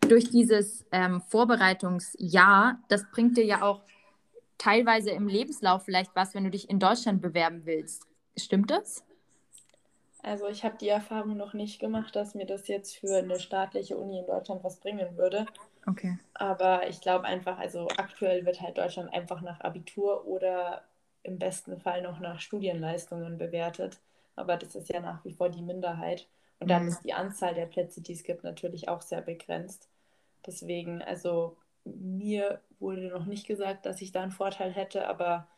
durch 0.00 0.30
dieses 0.30 0.84
ähm, 0.92 1.20
Vorbereitungsjahr, 1.20 2.78
das 2.88 3.10
bringt 3.10 3.36
dir 3.36 3.44
ja 3.44 3.62
auch 3.62 3.82
teilweise 4.58 5.10
im 5.10 5.28
Lebenslauf 5.28 5.84
vielleicht 5.84 6.14
was, 6.14 6.34
wenn 6.34 6.44
du 6.44 6.50
dich 6.50 6.68
in 6.68 6.78
Deutschland 6.78 7.22
bewerben 7.22 7.62
willst. 7.64 8.06
Stimmt 8.36 8.70
das? 8.70 9.04
Also 10.22 10.48
ich 10.48 10.64
habe 10.64 10.76
die 10.78 10.88
Erfahrung 10.88 11.36
noch 11.36 11.54
nicht 11.54 11.80
gemacht, 11.80 12.14
dass 12.14 12.34
mir 12.34 12.46
das 12.46 12.68
jetzt 12.68 12.96
für 12.96 13.16
eine 13.16 13.40
staatliche 13.40 13.96
Uni 13.96 14.18
in 14.18 14.26
Deutschland 14.26 14.62
was 14.62 14.76
bringen 14.76 15.16
würde. 15.16 15.46
Okay. 15.86 16.18
Aber 16.34 16.88
ich 16.88 17.00
glaube 17.00 17.24
einfach, 17.24 17.58
also 17.58 17.88
aktuell 17.96 18.44
wird 18.44 18.60
halt 18.60 18.78
Deutschland 18.78 19.12
einfach 19.14 19.40
nach 19.40 19.60
Abitur 19.60 20.26
oder 20.26 20.84
im 21.22 21.38
besten 21.38 21.80
Fall 21.80 22.02
noch 22.02 22.20
nach 22.20 22.40
Studienleistungen 22.40 23.38
bewertet. 23.38 24.00
Aber 24.36 24.56
das 24.56 24.74
ist 24.74 24.88
ja 24.88 25.00
nach 25.00 25.24
wie 25.24 25.32
vor 25.32 25.48
die 25.48 25.62
Minderheit. 25.62 26.26
Und 26.58 26.70
dann 26.70 26.82
mhm. 26.82 26.88
ist 26.88 27.02
die 27.04 27.14
Anzahl 27.14 27.54
der 27.54 27.66
Plätze, 27.66 28.02
die 28.02 28.12
es 28.12 28.22
gibt, 28.22 28.44
natürlich 28.44 28.88
auch 28.88 29.00
sehr 29.00 29.22
begrenzt. 29.22 29.88
Deswegen, 30.46 31.02
also 31.02 31.56
mir 31.84 32.60
wurde 32.78 33.08
noch 33.08 33.24
nicht 33.24 33.46
gesagt, 33.46 33.86
dass 33.86 34.00
ich 34.02 34.12
da 34.12 34.22
einen 34.22 34.32
Vorteil 34.32 34.70
hätte, 34.70 35.08
aber 35.08 35.48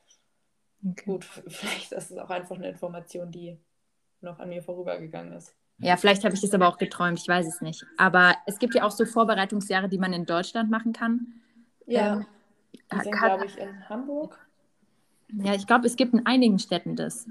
okay. 0.89 1.05
gut, 1.05 1.25
vielleicht 1.49 1.93
ist 1.93 2.11
es 2.13 2.19
auch 2.19 2.31
einfach 2.31 2.57
eine 2.57 2.69
Information, 2.69 3.33
die 3.33 3.59
noch 4.23 4.39
an 4.39 4.49
mir 4.49 4.63
vorübergegangen 4.63 5.33
ist. 5.33 5.55
Ja, 5.79 5.97
vielleicht 5.97 6.25
habe 6.25 6.35
ich 6.35 6.41
das 6.41 6.55
aber 6.55 6.69
auch 6.69 6.79
geträumt, 6.79 7.19
ich 7.19 7.27
weiß 7.27 7.47
es 7.47 7.61
nicht. 7.61 7.85
Aber 7.97 8.37
es 8.47 8.59
gibt 8.59 8.75
ja 8.75 8.85
auch 8.85 8.91
so 8.91 9.05
Vorbereitungsjahre, 9.05 9.89
die 9.89 9.99
man 9.99 10.13
in 10.13 10.27
Deutschland 10.27 10.71
machen 10.71 10.93
kann. 10.93 11.41
Ja, 11.87 12.15
ähm, 12.15 12.27
die 12.73 13.01
sind, 13.01 13.19
glaube 13.19 13.47
ich, 13.47 13.59
in 13.59 13.89
Hamburg. 13.89 14.39
Ja, 15.33 15.55
ich 15.55 15.67
glaube, 15.67 15.87
es 15.87 15.97
gibt 15.97 16.15
in 16.15 16.27
einigen 16.27 16.59
Städten 16.59 16.95
das, 16.95 17.27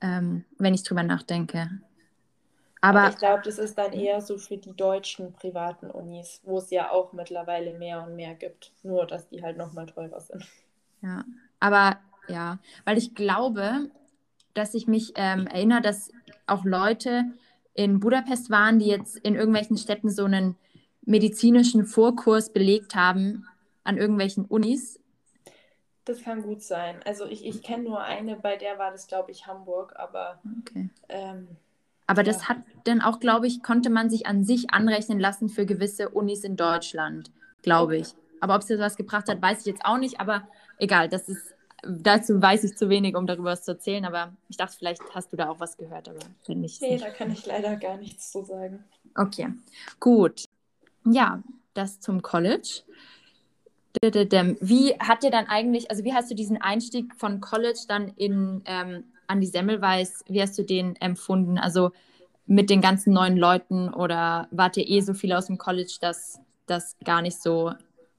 ähm, 0.00 0.44
wenn 0.58 0.74
ich 0.74 0.84
drüber 0.84 1.02
nachdenke. 1.02 1.70
Aber, 2.80 3.00
Aber 3.00 3.10
ich 3.10 3.16
glaube, 3.16 3.42
das 3.44 3.58
ist 3.58 3.76
dann 3.76 3.92
eher 3.92 4.20
so 4.20 4.38
für 4.38 4.56
die 4.56 4.74
deutschen 4.74 5.32
privaten 5.32 5.90
Unis, 5.90 6.40
wo 6.44 6.58
es 6.58 6.70
ja 6.70 6.90
auch 6.90 7.12
mittlerweile 7.12 7.76
mehr 7.76 8.04
und 8.04 8.14
mehr 8.14 8.34
gibt. 8.34 8.72
Nur, 8.84 9.06
dass 9.06 9.28
die 9.28 9.42
halt 9.42 9.56
nochmal 9.56 9.86
teurer 9.86 10.20
sind. 10.20 10.46
Ja, 11.02 11.24
aber 11.58 11.98
ja, 12.28 12.58
weil 12.84 12.98
ich 12.98 13.14
glaube, 13.14 13.90
dass 14.58 14.74
ich 14.74 14.86
mich 14.86 15.12
ähm, 15.14 15.46
erinnere, 15.46 15.80
dass 15.80 16.10
auch 16.46 16.64
Leute 16.64 17.24
in 17.74 18.00
Budapest 18.00 18.50
waren, 18.50 18.78
die 18.78 18.86
jetzt 18.86 19.16
in 19.18 19.34
irgendwelchen 19.34 19.76
Städten 19.76 20.10
so 20.10 20.24
einen 20.24 20.56
medizinischen 21.02 21.86
Vorkurs 21.86 22.52
belegt 22.52 22.94
haben 22.94 23.46
an 23.84 23.96
irgendwelchen 23.96 24.44
Unis. 24.44 25.00
Das 26.04 26.22
kann 26.22 26.42
gut 26.42 26.62
sein. 26.62 26.96
Also 27.04 27.26
ich, 27.26 27.46
ich 27.46 27.62
kenne 27.62 27.84
nur 27.84 28.02
eine, 28.02 28.36
bei 28.36 28.56
der 28.56 28.78
war 28.78 28.90
das, 28.90 29.06
glaube 29.06 29.30
ich, 29.30 29.46
Hamburg, 29.46 29.94
aber 29.96 30.40
okay. 30.60 30.90
ähm, 31.08 31.48
aber 32.06 32.22
das 32.22 32.42
ja. 32.42 32.48
hat 32.48 32.58
dann 32.84 33.02
auch, 33.02 33.20
glaube 33.20 33.46
ich, 33.46 33.62
konnte 33.62 33.90
man 33.90 34.08
sich 34.08 34.26
an 34.26 34.42
sich 34.42 34.72
anrechnen 34.72 35.20
lassen 35.20 35.50
für 35.50 35.66
gewisse 35.66 36.08
Unis 36.08 36.42
in 36.42 36.56
Deutschland, 36.56 37.30
glaube 37.62 37.98
ich. 37.98 38.14
Aber 38.40 38.54
ob 38.54 38.62
es 38.62 38.68
jetzt 38.70 38.80
was 38.80 38.96
gebracht 38.96 39.28
hat, 39.28 39.42
weiß 39.42 39.60
ich 39.60 39.66
jetzt 39.66 39.84
auch 39.84 39.98
nicht. 39.98 40.18
Aber 40.18 40.48
egal, 40.78 41.10
das 41.10 41.28
ist, 41.28 41.54
dazu 41.82 42.40
weiß 42.40 42.64
ich 42.64 42.76
zu 42.76 42.88
wenig, 42.88 43.16
um 43.16 43.26
darüber 43.26 43.50
was 43.50 43.64
zu 43.64 43.72
erzählen. 43.72 44.04
Aber 44.04 44.32
ich 44.48 44.56
dachte, 44.56 44.76
vielleicht 44.78 45.02
hast 45.14 45.32
du 45.32 45.36
da 45.36 45.48
auch 45.48 45.60
was 45.60 45.76
gehört, 45.76 46.08
aber 46.08 46.20
finde 46.44 46.66
ich. 46.66 46.80
Nee, 46.80 46.92
nicht. 46.92 47.04
da 47.04 47.10
kann 47.10 47.30
ich 47.30 47.44
leider 47.46 47.76
gar 47.76 47.96
nichts 47.96 48.32
zu 48.32 48.44
sagen. 48.44 48.84
Okay, 49.14 49.48
gut. 50.00 50.44
Ja, 51.04 51.42
das 51.74 52.00
zum 52.00 52.22
College. 52.22 52.82
Wie 54.02 54.94
hat 54.98 55.22
dir 55.22 55.30
dann 55.30 55.46
eigentlich, 55.46 55.90
also 55.90 56.04
wie 56.04 56.12
hast 56.12 56.30
du 56.30 56.34
diesen 56.34 56.60
Einstieg 56.60 57.14
von 57.16 57.40
College 57.40 57.80
dann 57.88 58.08
in 58.16 58.62
ähm, 58.66 59.04
an 59.28 59.40
die 59.40 59.46
Semmelweis, 59.46 60.24
wie 60.26 60.42
hast 60.42 60.58
du 60.58 60.64
den 60.64 60.96
empfunden? 60.96 61.58
Also 61.58 61.92
mit 62.46 62.70
den 62.70 62.80
ganzen 62.80 63.12
neuen 63.12 63.36
Leuten 63.36 63.92
oder 63.92 64.48
wart 64.50 64.76
ihr 64.76 64.88
eh 64.88 65.00
so 65.00 65.14
viel 65.14 65.32
aus 65.32 65.46
dem 65.46 65.58
College, 65.58 65.98
dass 66.00 66.40
das 66.66 66.96
gar 67.04 67.22
nicht 67.22 67.40
so 67.40 67.72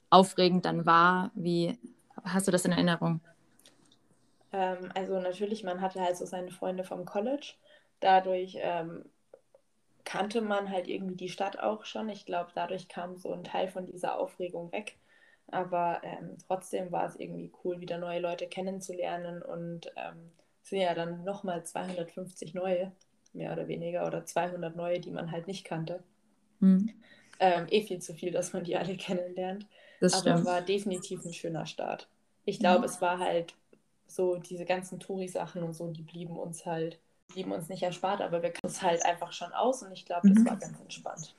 aufregend 0.09 0.65
dann 0.65 0.85
war? 0.85 1.31
Wie 1.33 1.77
hast 2.23 2.47
du 2.47 2.51
das 2.51 2.65
in 2.65 2.71
Erinnerung? 2.71 3.21
Ähm, 4.51 4.91
also 4.95 5.19
natürlich, 5.19 5.63
man 5.63 5.81
hatte 5.81 6.01
halt 6.01 6.17
so 6.17 6.25
seine 6.25 6.51
Freunde 6.51 6.83
vom 6.83 7.05
College. 7.05 7.53
Dadurch 7.99 8.57
ähm, 8.59 9.05
kannte 10.03 10.41
man 10.41 10.69
halt 10.71 10.87
irgendwie 10.87 11.15
die 11.15 11.29
Stadt 11.29 11.59
auch 11.59 11.85
schon. 11.85 12.09
Ich 12.09 12.25
glaube, 12.25 12.51
dadurch 12.55 12.87
kam 12.87 13.17
so 13.17 13.31
ein 13.33 13.43
Teil 13.43 13.67
von 13.67 13.85
dieser 13.85 14.17
Aufregung 14.17 14.71
weg. 14.71 14.97
Aber 15.51 16.01
ähm, 16.03 16.37
trotzdem 16.47 16.91
war 16.91 17.07
es 17.07 17.15
irgendwie 17.15 17.51
cool, 17.63 17.79
wieder 17.81 17.97
neue 17.97 18.19
Leute 18.19 18.47
kennenzulernen 18.47 19.41
und 19.41 19.87
ähm, 19.95 20.31
sind 20.63 20.79
ja 20.79 20.93
dann 20.93 21.23
nochmal 21.23 21.63
250 21.63 22.53
neue, 22.53 22.91
mehr 23.33 23.51
oder 23.53 23.67
weniger, 23.67 24.05
oder 24.05 24.25
200 24.25 24.75
neue, 24.75 24.99
die 24.99 25.11
man 25.11 25.31
halt 25.31 25.47
nicht 25.47 25.65
kannte. 25.65 26.03
Hm. 26.59 26.89
Ähm, 27.39 27.67
eh 27.69 27.81
viel 27.81 27.99
zu 27.99 28.13
viel, 28.13 28.31
dass 28.31 28.53
man 28.53 28.63
die 28.63 28.77
alle 28.77 28.95
kennenlernt. 28.97 29.65
Das 29.99 30.13
Aber 30.13 30.21
stimmt. 30.21 30.45
war 30.45 30.61
definitiv 30.61 31.25
ein 31.25 31.33
schöner 31.33 31.65
Start. 31.65 32.07
Ich 32.45 32.59
glaube, 32.59 32.79
mhm. 32.79 32.85
es 32.85 33.01
war 33.01 33.19
halt 33.19 33.55
so, 34.09 34.37
diese 34.37 34.65
ganzen 34.65 34.99
Touri-Sachen 34.99 35.63
und 35.63 35.73
so, 35.73 35.87
die 35.87 36.01
blieben 36.01 36.37
uns 36.37 36.65
halt, 36.65 36.99
blieben 37.27 37.51
uns 37.51 37.69
nicht 37.69 37.83
erspart, 37.83 38.21
aber 38.21 38.41
wir 38.41 38.51
können 38.51 38.71
es 38.71 38.81
halt 38.81 39.05
einfach 39.05 39.31
schon 39.31 39.53
aus 39.53 39.83
und 39.83 39.91
ich 39.91 40.05
glaube, 40.05 40.29
das 40.29 40.39
mhm. 40.39 40.49
war 40.49 40.57
ganz 40.57 40.79
entspannt. 40.79 41.35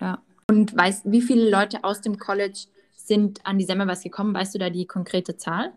Ja. 0.00 0.22
Und 0.48 0.76
weißt, 0.76 1.10
wie 1.10 1.22
viele 1.22 1.48
Leute 1.48 1.84
aus 1.84 2.00
dem 2.02 2.18
College 2.18 2.66
sind 2.94 3.44
an 3.46 3.58
die 3.58 3.64
Semmelweis 3.64 4.02
gekommen? 4.02 4.34
Weißt 4.34 4.54
du 4.54 4.58
da 4.58 4.70
die 4.70 4.86
konkrete 4.86 5.36
Zahl? 5.36 5.72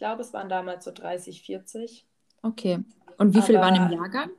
glaube, 0.00 0.22
es 0.22 0.32
waren 0.32 0.48
damals 0.48 0.84
so 0.84 0.92
30, 0.92 1.42
40. 1.42 2.06
Okay. 2.42 2.80
Und 3.18 3.34
wie 3.34 3.42
viele 3.42 3.60
waren 3.60 3.76
im 3.76 3.92
Jahrgang? 3.92 4.30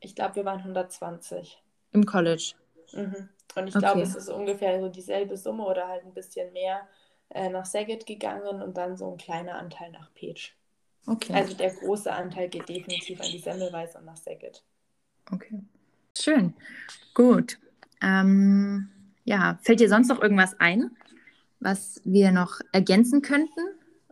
Ich 0.00 0.14
glaube, 0.14 0.36
wir 0.36 0.44
waren 0.44 0.58
120. 0.58 1.60
Im 1.92 2.04
College. 2.04 2.52
Mhm. 2.92 3.30
Und 3.56 3.66
ich 3.66 3.74
okay. 3.74 3.78
glaube, 3.78 4.02
es 4.02 4.14
ist 4.14 4.28
ungefähr 4.28 4.80
so 4.80 4.90
dieselbe 4.90 5.36
Summe 5.36 5.64
oder 5.64 5.88
halt 5.88 6.04
ein 6.04 6.12
bisschen 6.12 6.52
mehr 6.52 6.86
äh, 7.30 7.48
nach 7.48 7.66
Saget 7.66 8.06
gegangen 8.06 8.62
und 8.62 8.76
dann 8.76 8.96
so 8.96 9.10
ein 9.10 9.18
kleiner 9.18 9.56
Anteil 9.56 9.90
nach 9.90 10.12
Page. 10.14 10.54
Okay. 11.06 11.32
Also 11.32 11.54
der 11.54 11.70
große 11.70 12.12
Anteil 12.12 12.48
geht 12.48 12.68
definitiv 12.68 13.20
an 13.20 13.30
die 13.30 13.38
Semmelweis 13.38 13.96
und 13.96 14.04
nach 14.04 14.16
Saget. 14.16 14.62
Okay. 15.32 15.60
Schön. 16.16 16.54
Gut. 17.14 17.58
Ähm, 18.02 18.88
ja, 19.24 19.58
fällt 19.62 19.80
dir 19.80 19.88
sonst 19.88 20.08
noch 20.08 20.20
irgendwas 20.20 20.58
ein, 20.60 20.90
was 21.60 22.00
wir 22.04 22.32
noch 22.32 22.60
ergänzen 22.72 23.22
könnten? 23.22 23.60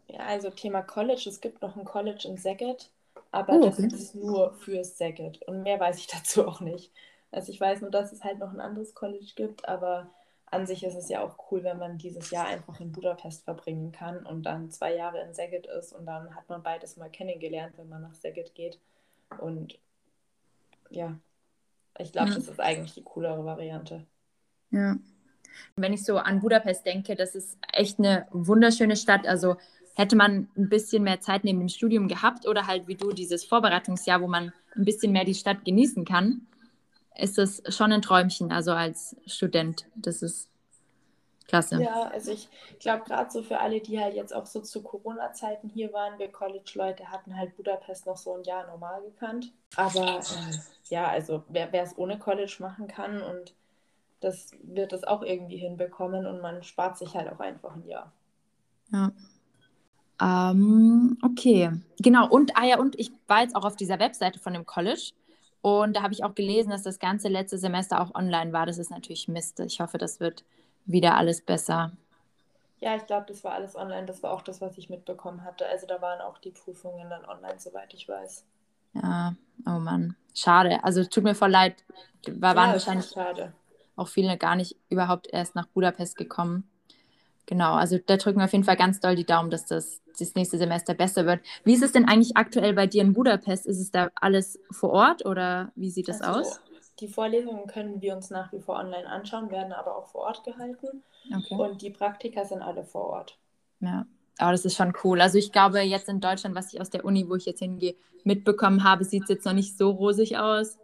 Ja, 0.08 0.20
also 0.20 0.50
Thema 0.50 0.82
College. 0.82 1.24
Es 1.28 1.40
gibt 1.40 1.62
noch 1.62 1.76
ein 1.76 1.84
College 1.84 2.26
in 2.26 2.36
Saget, 2.36 2.90
aber 3.30 3.54
oh, 3.54 3.66
okay. 3.66 3.88
das 3.90 4.00
ist 4.00 4.14
nur 4.14 4.54
für 4.54 4.84
Saget. 4.84 5.42
Und 5.46 5.62
mehr 5.62 5.80
weiß 5.80 5.98
ich 5.98 6.06
dazu 6.12 6.46
auch 6.46 6.60
nicht. 6.60 6.92
Also 7.30 7.52
ich 7.52 7.60
weiß 7.60 7.80
nur, 7.82 7.90
dass 7.90 8.12
es 8.12 8.24
halt 8.24 8.38
noch 8.38 8.52
ein 8.52 8.60
anderes 8.60 8.94
College 8.94 9.32
gibt, 9.34 9.68
aber 9.68 10.10
an 10.56 10.66
sich 10.66 10.82
ist 10.84 10.96
es 10.96 11.08
ja 11.08 11.22
auch 11.22 11.36
cool, 11.50 11.62
wenn 11.64 11.78
man 11.78 11.98
dieses 11.98 12.30
Jahr 12.30 12.46
einfach 12.46 12.80
in 12.80 12.90
Budapest 12.90 13.44
verbringen 13.44 13.92
kann 13.92 14.24
und 14.24 14.44
dann 14.44 14.70
zwei 14.70 14.94
Jahre 14.94 15.20
in 15.20 15.34
Saget 15.34 15.66
ist 15.66 15.92
und 15.92 16.06
dann 16.06 16.34
hat 16.34 16.48
man 16.48 16.62
beides 16.62 16.96
mal 16.96 17.10
kennengelernt, 17.10 17.74
wenn 17.76 17.88
man 17.88 18.02
nach 18.02 18.14
Saget 18.14 18.54
geht. 18.54 18.78
Und 19.38 19.78
ja, 20.90 21.18
ich 21.98 22.12
glaube, 22.12 22.30
ja. 22.30 22.34
das 22.34 22.48
ist 22.48 22.60
eigentlich 22.60 22.94
die 22.94 23.02
coolere 23.02 23.44
Variante. 23.44 24.04
Ja. 24.70 24.96
Wenn 25.76 25.92
ich 25.92 26.04
so 26.04 26.18
an 26.18 26.40
Budapest 26.40 26.84
denke, 26.86 27.14
das 27.14 27.34
ist 27.34 27.56
echt 27.72 27.98
eine 27.98 28.26
wunderschöne 28.30 28.96
Stadt. 28.96 29.26
Also 29.26 29.56
hätte 29.94 30.16
man 30.16 30.48
ein 30.56 30.68
bisschen 30.68 31.02
mehr 31.02 31.20
Zeit 31.20 31.44
neben 31.44 31.58
dem 31.58 31.68
Studium 31.68 32.08
gehabt 32.08 32.46
oder 32.46 32.66
halt 32.66 32.88
wie 32.88 32.96
du 32.96 33.12
dieses 33.12 33.44
Vorbereitungsjahr, 33.44 34.20
wo 34.20 34.26
man 34.26 34.52
ein 34.74 34.84
bisschen 34.84 35.12
mehr 35.12 35.24
die 35.24 35.34
Stadt 35.34 35.64
genießen 35.64 36.04
kann, 36.04 36.46
ist 37.18 37.38
es 37.38 37.62
schon 37.74 37.92
ein 37.92 38.02
Träumchen, 38.02 38.52
also 38.52 38.72
als 38.72 39.16
Student. 39.26 39.86
Das 39.94 40.22
ist 40.22 40.48
klasse. 41.46 41.80
Ja, 41.80 42.10
also 42.12 42.32
ich 42.32 42.48
glaube 42.80 43.04
gerade 43.04 43.30
so 43.30 43.42
für 43.42 43.60
alle, 43.60 43.80
die 43.80 44.00
halt 44.00 44.14
jetzt 44.14 44.34
auch 44.34 44.46
so 44.46 44.60
zu 44.60 44.82
Corona-Zeiten 44.82 45.68
hier 45.68 45.92
waren, 45.92 46.18
wir 46.18 46.30
College-Leute 46.30 47.10
hatten 47.10 47.36
halt 47.36 47.56
Budapest 47.56 48.06
noch 48.06 48.16
so 48.16 48.34
ein 48.34 48.44
Jahr 48.44 48.66
normal 48.66 49.02
gekannt. 49.02 49.52
Aber 49.76 50.18
äh, 50.18 50.54
ja, 50.88 51.08
also 51.08 51.44
wer 51.48 51.72
es 51.72 51.96
ohne 51.96 52.18
College 52.18 52.56
machen 52.60 52.88
kann 52.88 53.22
und 53.22 53.54
das 54.20 54.50
wird 54.62 54.92
es 54.92 55.04
auch 55.04 55.22
irgendwie 55.22 55.58
hinbekommen 55.58 56.26
und 56.26 56.40
man 56.40 56.62
spart 56.62 56.98
sich 56.98 57.14
halt 57.14 57.30
auch 57.30 57.40
einfach 57.40 57.74
ein 57.76 57.86
Jahr. 57.86 58.12
Ja. 58.90 59.12
Ähm, 60.20 61.18
okay, 61.22 61.70
genau. 61.98 62.28
Und, 62.28 62.56
ah 62.56 62.64
ja, 62.64 62.78
und 62.78 62.98
ich 62.98 63.12
war 63.26 63.42
jetzt 63.42 63.54
auch 63.54 63.64
auf 63.64 63.76
dieser 63.76 63.98
Webseite 63.98 64.38
von 64.38 64.54
dem 64.54 64.64
College 64.64 65.12
und 65.66 65.96
da 65.96 66.02
habe 66.04 66.14
ich 66.14 66.22
auch 66.22 66.36
gelesen, 66.36 66.70
dass 66.70 66.84
das 66.84 67.00
ganze 67.00 67.26
letzte 67.26 67.58
Semester 67.58 68.00
auch 68.00 68.14
online 68.14 68.52
war. 68.52 68.66
Das 68.66 68.78
ist 68.78 68.92
natürlich 68.92 69.26
Mist. 69.26 69.58
Ich 69.58 69.80
hoffe, 69.80 69.98
das 69.98 70.20
wird 70.20 70.44
wieder 70.84 71.16
alles 71.16 71.40
besser. 71.40 71.90
Ja, 72.78 72.94
ich 72.94 73.04
glaube, 73.06 73.26
das 73.26 73.42
war 73.42 73.54
alles 73.54 73.74
online. 73.74 74.06
Das 74.06 74.22
war 74.22 74.30
auch 74.30 74.42
das, 74.42 74.60
was 74.60 74.78
ich 74.78 74.90
mitbekommen 74.90 75.42
hatte. 75.42 75.66
Also 75.66 75.88
da 75.88 76.00
waren 76.00 76.20
auch 76.20 76.38
die 76.38 76.52
Prüfungen 76.52 77.10
dann 77.10 77.24
online, 77.24 77.58
soweit 77.58 77.92
ich 77.94 78.08
weiß. 78.08 78.44
Ja, 78.92 79.34
oh 79.66 79.80
Mann. 79.80 80.14
Schade. 80.36 80.84
Also 80.84 81.02
tut 81.02 81.24
mir 81.24 81.34
voll 81.34 81.50
leid. 81.50 81.82
War, 82.28 82.50
ja, 82.50 82.56
waren 82.56 82.70
wahrscheinlich 82.70 83.10
schade. 83.10 83.52
auch 83.96 84.06
viele 84.06 84.38
gar 84.38 84.54
nicht 84.54 84.76
überhaupt 84.88 85.26
erst 85.32 85.56
nach 85.56 85.66
Budapest 85.66 86.16
gekommen. 86.16 86.70
Genau, 87.46 87.74
also 87.74 87.98
da 88.04 88.16
drücken 88.16 88.40
wir 88.40 88.44
auf 88.44 88.52
jeden 88.52 88.64
Fall 88.64 88.76
ganz 88.76 89.00
doll 89.00 89.14
die 89.14 89.24
Daumen, 89.24 89.50
dass 89.50 89.66
das 89.66 90.02
das 90.18 90.34
nächste 90.34 90.58
Semester 90.58 90.94
besser 90.94 91.26
wird. 91.26 91.40
Wie 91.64 91.74
ist 91.74 91.82
es 91.82 91.92
denn 91.92 92.06
eigentlich 92.06 92.36
aktuell 92.36 92.74
bei 92.74 92.86
dir 92.86 93.02
in 93.02 93.12
Budapest? 93.12 93.66
Ist 93.66 93.80
es 93.80 93.90
da 93.90 94.10
alles 94.14 94.58
vor 94.70 94.90
Ort 94.90 95.26
oder 95.26 95.72
wie 95.74 95.90
sieht 95.90 96.08
das 96.08 96.22
also, 96.22 96.40
aus? 96.40 96.60
Die 97.00 97.08
Vorlesungen 97.08 97.66
können 97.66 98.00
wir 98.00 98.16
uns 98.16 98.30
nach 98.30 98.52
wie 98.52 98.60
vor 98.60 98.76
online 98.76 99.06
anschauen, 99.06 99.50
werden 99.50 99.72
aber 99.72 99.96
auch 99.96 100.06
vor 100.06 100.22
Ort 100.22 100.44
gehalten. 100.44 101.02
Okay. 101.34 101.54
Und 101.54 101.82
die 101.82 101.90
Praktika 101.90 102.44
sind 102.44 102.62
alle 102.62 102.84
vor 102.84 103.04
Ort. 103.08 103.38
Ja, 103.80 104.06
aber 104.38 104.52
das 104.52 104.64
ist 104.64 104.76
schon 104.76 104.94
cool. 105.04 105.20
Also 105.20 105.38
ich 105.38 105.52
glaube, 105.52 105.80
jetzt 105.80 106.08
in 106.08 106.20
Deutschland, 106.20 106.54
was 106.54 106.72
ich 106.72 106.80
aus 106.80 106.90
der 106.90 107.04
Uni, 107.04 107.28
wo 107.28 107.34
ich 107.34 107.44
jetzt 107.44 107.58
hingehe, 107.58 107.96
mitbekommen 108.24 108.84
habe, 108.84 109.04
sieht 109.04 109.24
es 109.24 109.28
jetzt 109.28 109.44
noch 109.44 109.52
nicht 109.52 109.76
so 109.76 109.90
rosig 109.90 110.38
aus. 110.38 110.78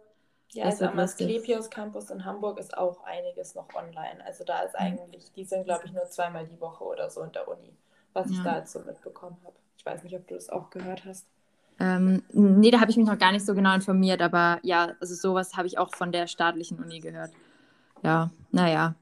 Ja, 0.53 0.65
also 0.65 0.85
am 0.85 0.99
Asklepios 0.99 1.69
Campus 1.69 2.11
in 2.11 2.25
Hamburg 2.25 2.59
ist 2.59 2.77
auch 2.77 3.03
einiges 3.03 3.55
noch 3.55 3.73
online. 3.73 4.23
Also 4.25 4.43
da 4.43 4.61
ist 4.61 4.75
eigentlich, 4.75 5.31
die 5.31 5.45
sind, 5.45 5.65
glaube 5.65 5.85
ich, 5.85 5.93
nur 5.93 6.05
zweimal 6.05 6.45
die 6.45 6.59
Woche 6.61 6.83
oder 6.83 7.09
so 7.09 7.21
in 7.21 7.31
der 7.31 7.47
Uni, 7.47 7.73
was 8.13 8.29
ja. 8.29 8.33
ich 8.33 8.43
da 8.43 8.57
jetzt 8.59 8.71
so 8.71 8.79
mitbekommen 8.81 9.37
habe. 9.43 9.55
Ich 9.77 9.85
weiß 9.85 10.03
nicht, 10.03 10.15
ob 10.15 10.27
du 10.27 10.35
das 10.35 10.49
auch 10.49 10.69
gehört 10.69 11.05
hast. 11.05 11.25
Ähm, 11.79 12.23
nee, 12.31 12.69
da 12.69 12.79
habe 12.79 12.91
ich 12.91 12.97
mich 12.97 13.07
noch 13.07 13.17
gar 13.17 13.31
nicht 13.31 13.45
so 13.45 13.55
genau 13.55 13.73
informiert, 13.73 14.21
aber 14.21 14.59
ja, 14.61 14.91
also 14.99 15.15
sowas 15.15 15.57
habe 15.57 15.67
ich 15.67 15.79
auch 15.79 15.93
von 15.95 16.11
der 16.11 16.27
staatlichen 16.27 16.77
Uni 16.79 16.99
gehört. 16.99 17.31
Ja, 18.03 18.29
naja. 18.51 18.95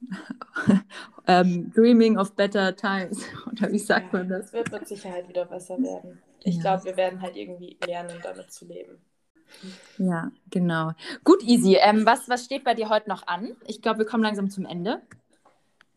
ähm, 1.26 1.72
dreaming 1.74 2.16
of 2.16 2.32
better 2.34 2.76
times, 2.76 3.24
oder 3.52 3.72
wie 3.72 3.78
sagt 3.78 4.12
ja, 4.12 4.18
man 4.20 4.28
das? 4.28 4.46
Es 4.46 4.52
wird 4.52 4.70
mit 4.70 4.86
Sicherheit 4.86 5.28
wieder 5.28 5.46
besser 5.46 5.78
werden. 5.78 6.22
Ich 6.44 6.56
ja. 6.56 6.60
glaube, 6.60 6.84
wir 6.84 6.96
werden 6.96 7.20
halt 7.20 7.36
irgendwie 7.36 7.76
lernen, 7.84 8.20
damit 8.22 8.52
zu 8.52 8.66
leben. 8.66 8.98
Ja, 9.98 10.30
genau. 10.50 10.92
Gut, 11.24 11.42
Easy. 11.42 11.76
Ähm, 11.80 12.04
was, 12.04 12.28
was 12.28 12.44
steht 12.44 12.64
bei 12.64 12.74
dir 12.74 12.88
heute 12.88 13.08
noch 13.08 13.26
an? 13.26 13.56
Ich 13.66 13.82
glaube, 13.82 14.00
wir 14.00 14.06
kommen 14.06 14.22
langsam 14.22 14.50
zum 14.50 14.66
Ende. 14.66 15.02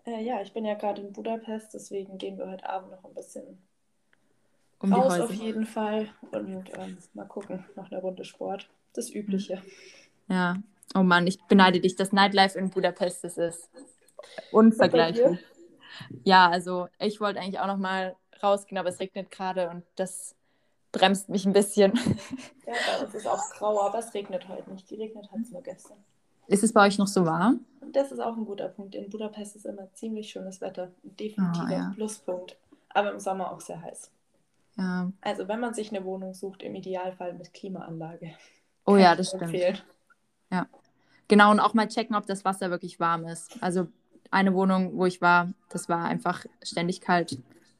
Äh, 0.06 0.24
ja, 0.24 0.42
ich 0.42 0.54
bin 0.54 0.66
ja 0.66 0.76
gerade 0.76 1.02
in 1.02 1.14
Budapest, 1.14 1.74
deswegen 1.74 2.18
gehen 2.18 2.38
wir 2.38 2.50
heute 2.50 2.68
Abend 2.68 2.92
noch 2.92 3.04
ein 3.04 3.14
bisschen 3.14 3.62
um 4.80 4.94
raus 4.94 5.20
auf 5.20 5.34
jeden 5.34 5.66
Fall 5.66 6.10
und 6.32 6.70
ähm, 6.78 6.98
mal 7.14 7.26
gucken, 7.26 7.66
noch 7.76 7.92
eine 7.92 8.00
Runde 8.02 8.24
Sport. 8.24 8.70
Das 8.94 9.14
Übliche. 9.14 9.62
Ja, 10.30 10.56
oh 10.96 11.04
Mann, 11.04 11.28
ich 11.28 11.38
beneide 11.44 11.80
dich. 11.80 11.96
Das 11.96 12.12
Nightlife 12.12 12.58
in 12.58 12.70
Budapest, 12.70 13.24
das 13.24 13.38
ist 13.38 13.70
unvergleichlich. 14.52 15.40
Ja, 16.24 16.50
also 16.50 16.88
ich 16.98 17.20
wollte 17.20 17.40
eigentlich 17.40 17.60
auch 17.60 17.68
noch 17.68 17.78
mal 17.78 18.16
rausgehen, 18.42 18.80
aber 18.80 18.90
es 18.90 19.00
regnet 19.00 19.30
gerade 19.32 19.70
und 19.70 19.84
das 19.96 20.36
bremst 20.92 21.30
mich 21.30 21.46
ein 21.46 21.54
bisschen. 21.54 21.94
Ja, 22.70 22.76
bei 23.00 23.04
uns 23.04 23.16
ist 23.16 23.26
auch 23.26 23.42
grau, 23.58 23.82
aber 23.82 23.98
es 23.98 24.14
regnet 24.14 24.48
heute 24.48 24.70
nicht. 24.70 24.88
Die 24.92 24.94
regnet 24.94 25.32
hat 25.32 25.40
es 25.42 25.50
nur 25.50 25.64
gestern. 25.64 25.98
Ist 26.46 26.64
es 26.64 26.72
bei 26.72 26.86
euch 26.86 27.00
noch 27.00 27.08
so 27.08 27.26
warm? 27.26 27.66
Das 27.92 28.12
ist 28.12 28.20
auch 28.20 28.38
ein 28.38 28.46
guter 28.46 28.68
Punkt. 28.68 28.94
In 28.94 29.10
Budapest 29.10 29.56
ist 29.56 29.66
immer 29.66 29.92
ziemlich 29.94 30.30
schönes 30.30 30.62
Wetter. 30.62 30.92
Definitiv 31.02 31.64
oh, 31.66 31.72
ja. 31.72 31.92
Pluspunkt. 31.96 32.58
Aber 32.90 33.12
im 33.12 33.20
Sommer 33.20 33.52
auch 33.52 33.60
sehr 33.60 33.82
heiß. 33.82 34.12
Ja. 34.78 35.12
Also 35.22 35.48
wenn 35.48 35.60
man 35.60 35.74
sich 35.74 35.90
eine 35.90 36.06
Wohnung 36.06 36.36
sucht, 36.36 36.62
im 36.62 36.76
Idealfall 36.76 37.34
mit 37.34 37.54
Klimaanlage. 37.56 38.36
Oh 38.86 38.98
ja, 38.98 39.16
das 39.16 39.30
stimmt. 39.30 39.44
Empfehlen. 39.46 39.80
Ja. 40.52 40.68
Genau, 41.28 41.50
und 41.50 41.60
auch 41.60 41.74
mal 41.74 41.88
checken, 41.88 42.16
ob 42.16 42.28
das 42.28 42.46
Wasser 42.46 42.70
wirklich 42.70 43.00
warm 43.00 43.26
ist. 43.26 43.62
Also 43.62 43.88
eine 44.32 44.54
Wohnung, 44.54 44.98
wo 44.98 45.06
ich 45.06 45.22
war, 45.22 45.52
das 45.70 45.90
war 45.90 46.06
einfach 46.06 46.46
ständig 46.64 47.02
kalt. 47.02 47.38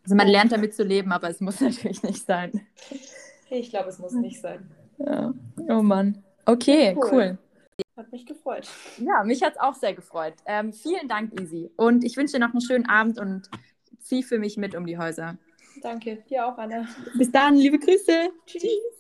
Also 0.10 0.16
man 0.16 0.28
lernt 0.28 0.52
damit 0.52 0.74
zu 0.74 0.82
leben, 0.82 1.12
aber 1.12 1.30
es 1.30 1.40
muss 1.40 1.62
natürlich 1.62 2.02
nicht 2.02 2.26
sein. 2.26 2.66
Ich 3.52 3.70
glaube, 3.70 3.90
es 3.90 4.00
muss 4.00 4.14
nicht 4.14 4.42
sein. 4.42 4.72
Ja. 4.98 5.36
Oh 5.70 5.84
Mann. 5.84 6.24
Okay, 6.46 6.96
cool. 6.96 7.10
cool. 7.12 7.38
Hat 7.96 8.12
mich 8.12 8.26
gefreut. 8.26 8.68
Ja, 8.98 9.24
mich 9.24 9.44
hat 9.44 9.54
es 9.54 9.60
auch 9.60 9.76
sehr 9.76 9.94
gefreut. 9.94 10.34
Ähm, 10.48 10.74
vielen 10.74 11.08
Dank, 11.08 11.40
Easy. 11.40 11.70
Und 11.76 12.04
ich 12.04 12.18
wünsche 12.18 12.34
dir 12.34 12.40
noch 12.40 12.54
einen 12.54 12.62
schönen 12.62 12.88
Abend 12.88 13.20
und 13.20 13.52
zieh 14.00 14.24
für 14.24 14.40
mich 14.40 14.58
mit 14.58 14.74
um 14.74 14.88
die 14.88 14.98
Häuser. 14.98 15.38
Danke, 15.84 16.24
dir 16.28 16.48
auch, 16.48 16.58
Anna. 16.58 16.88
Bis 17.16 17.32
dann, 17.32 17.56
liebe 17.56 17.78
Grüße. 17.78 18.32
Tschüss. 18.48 18.99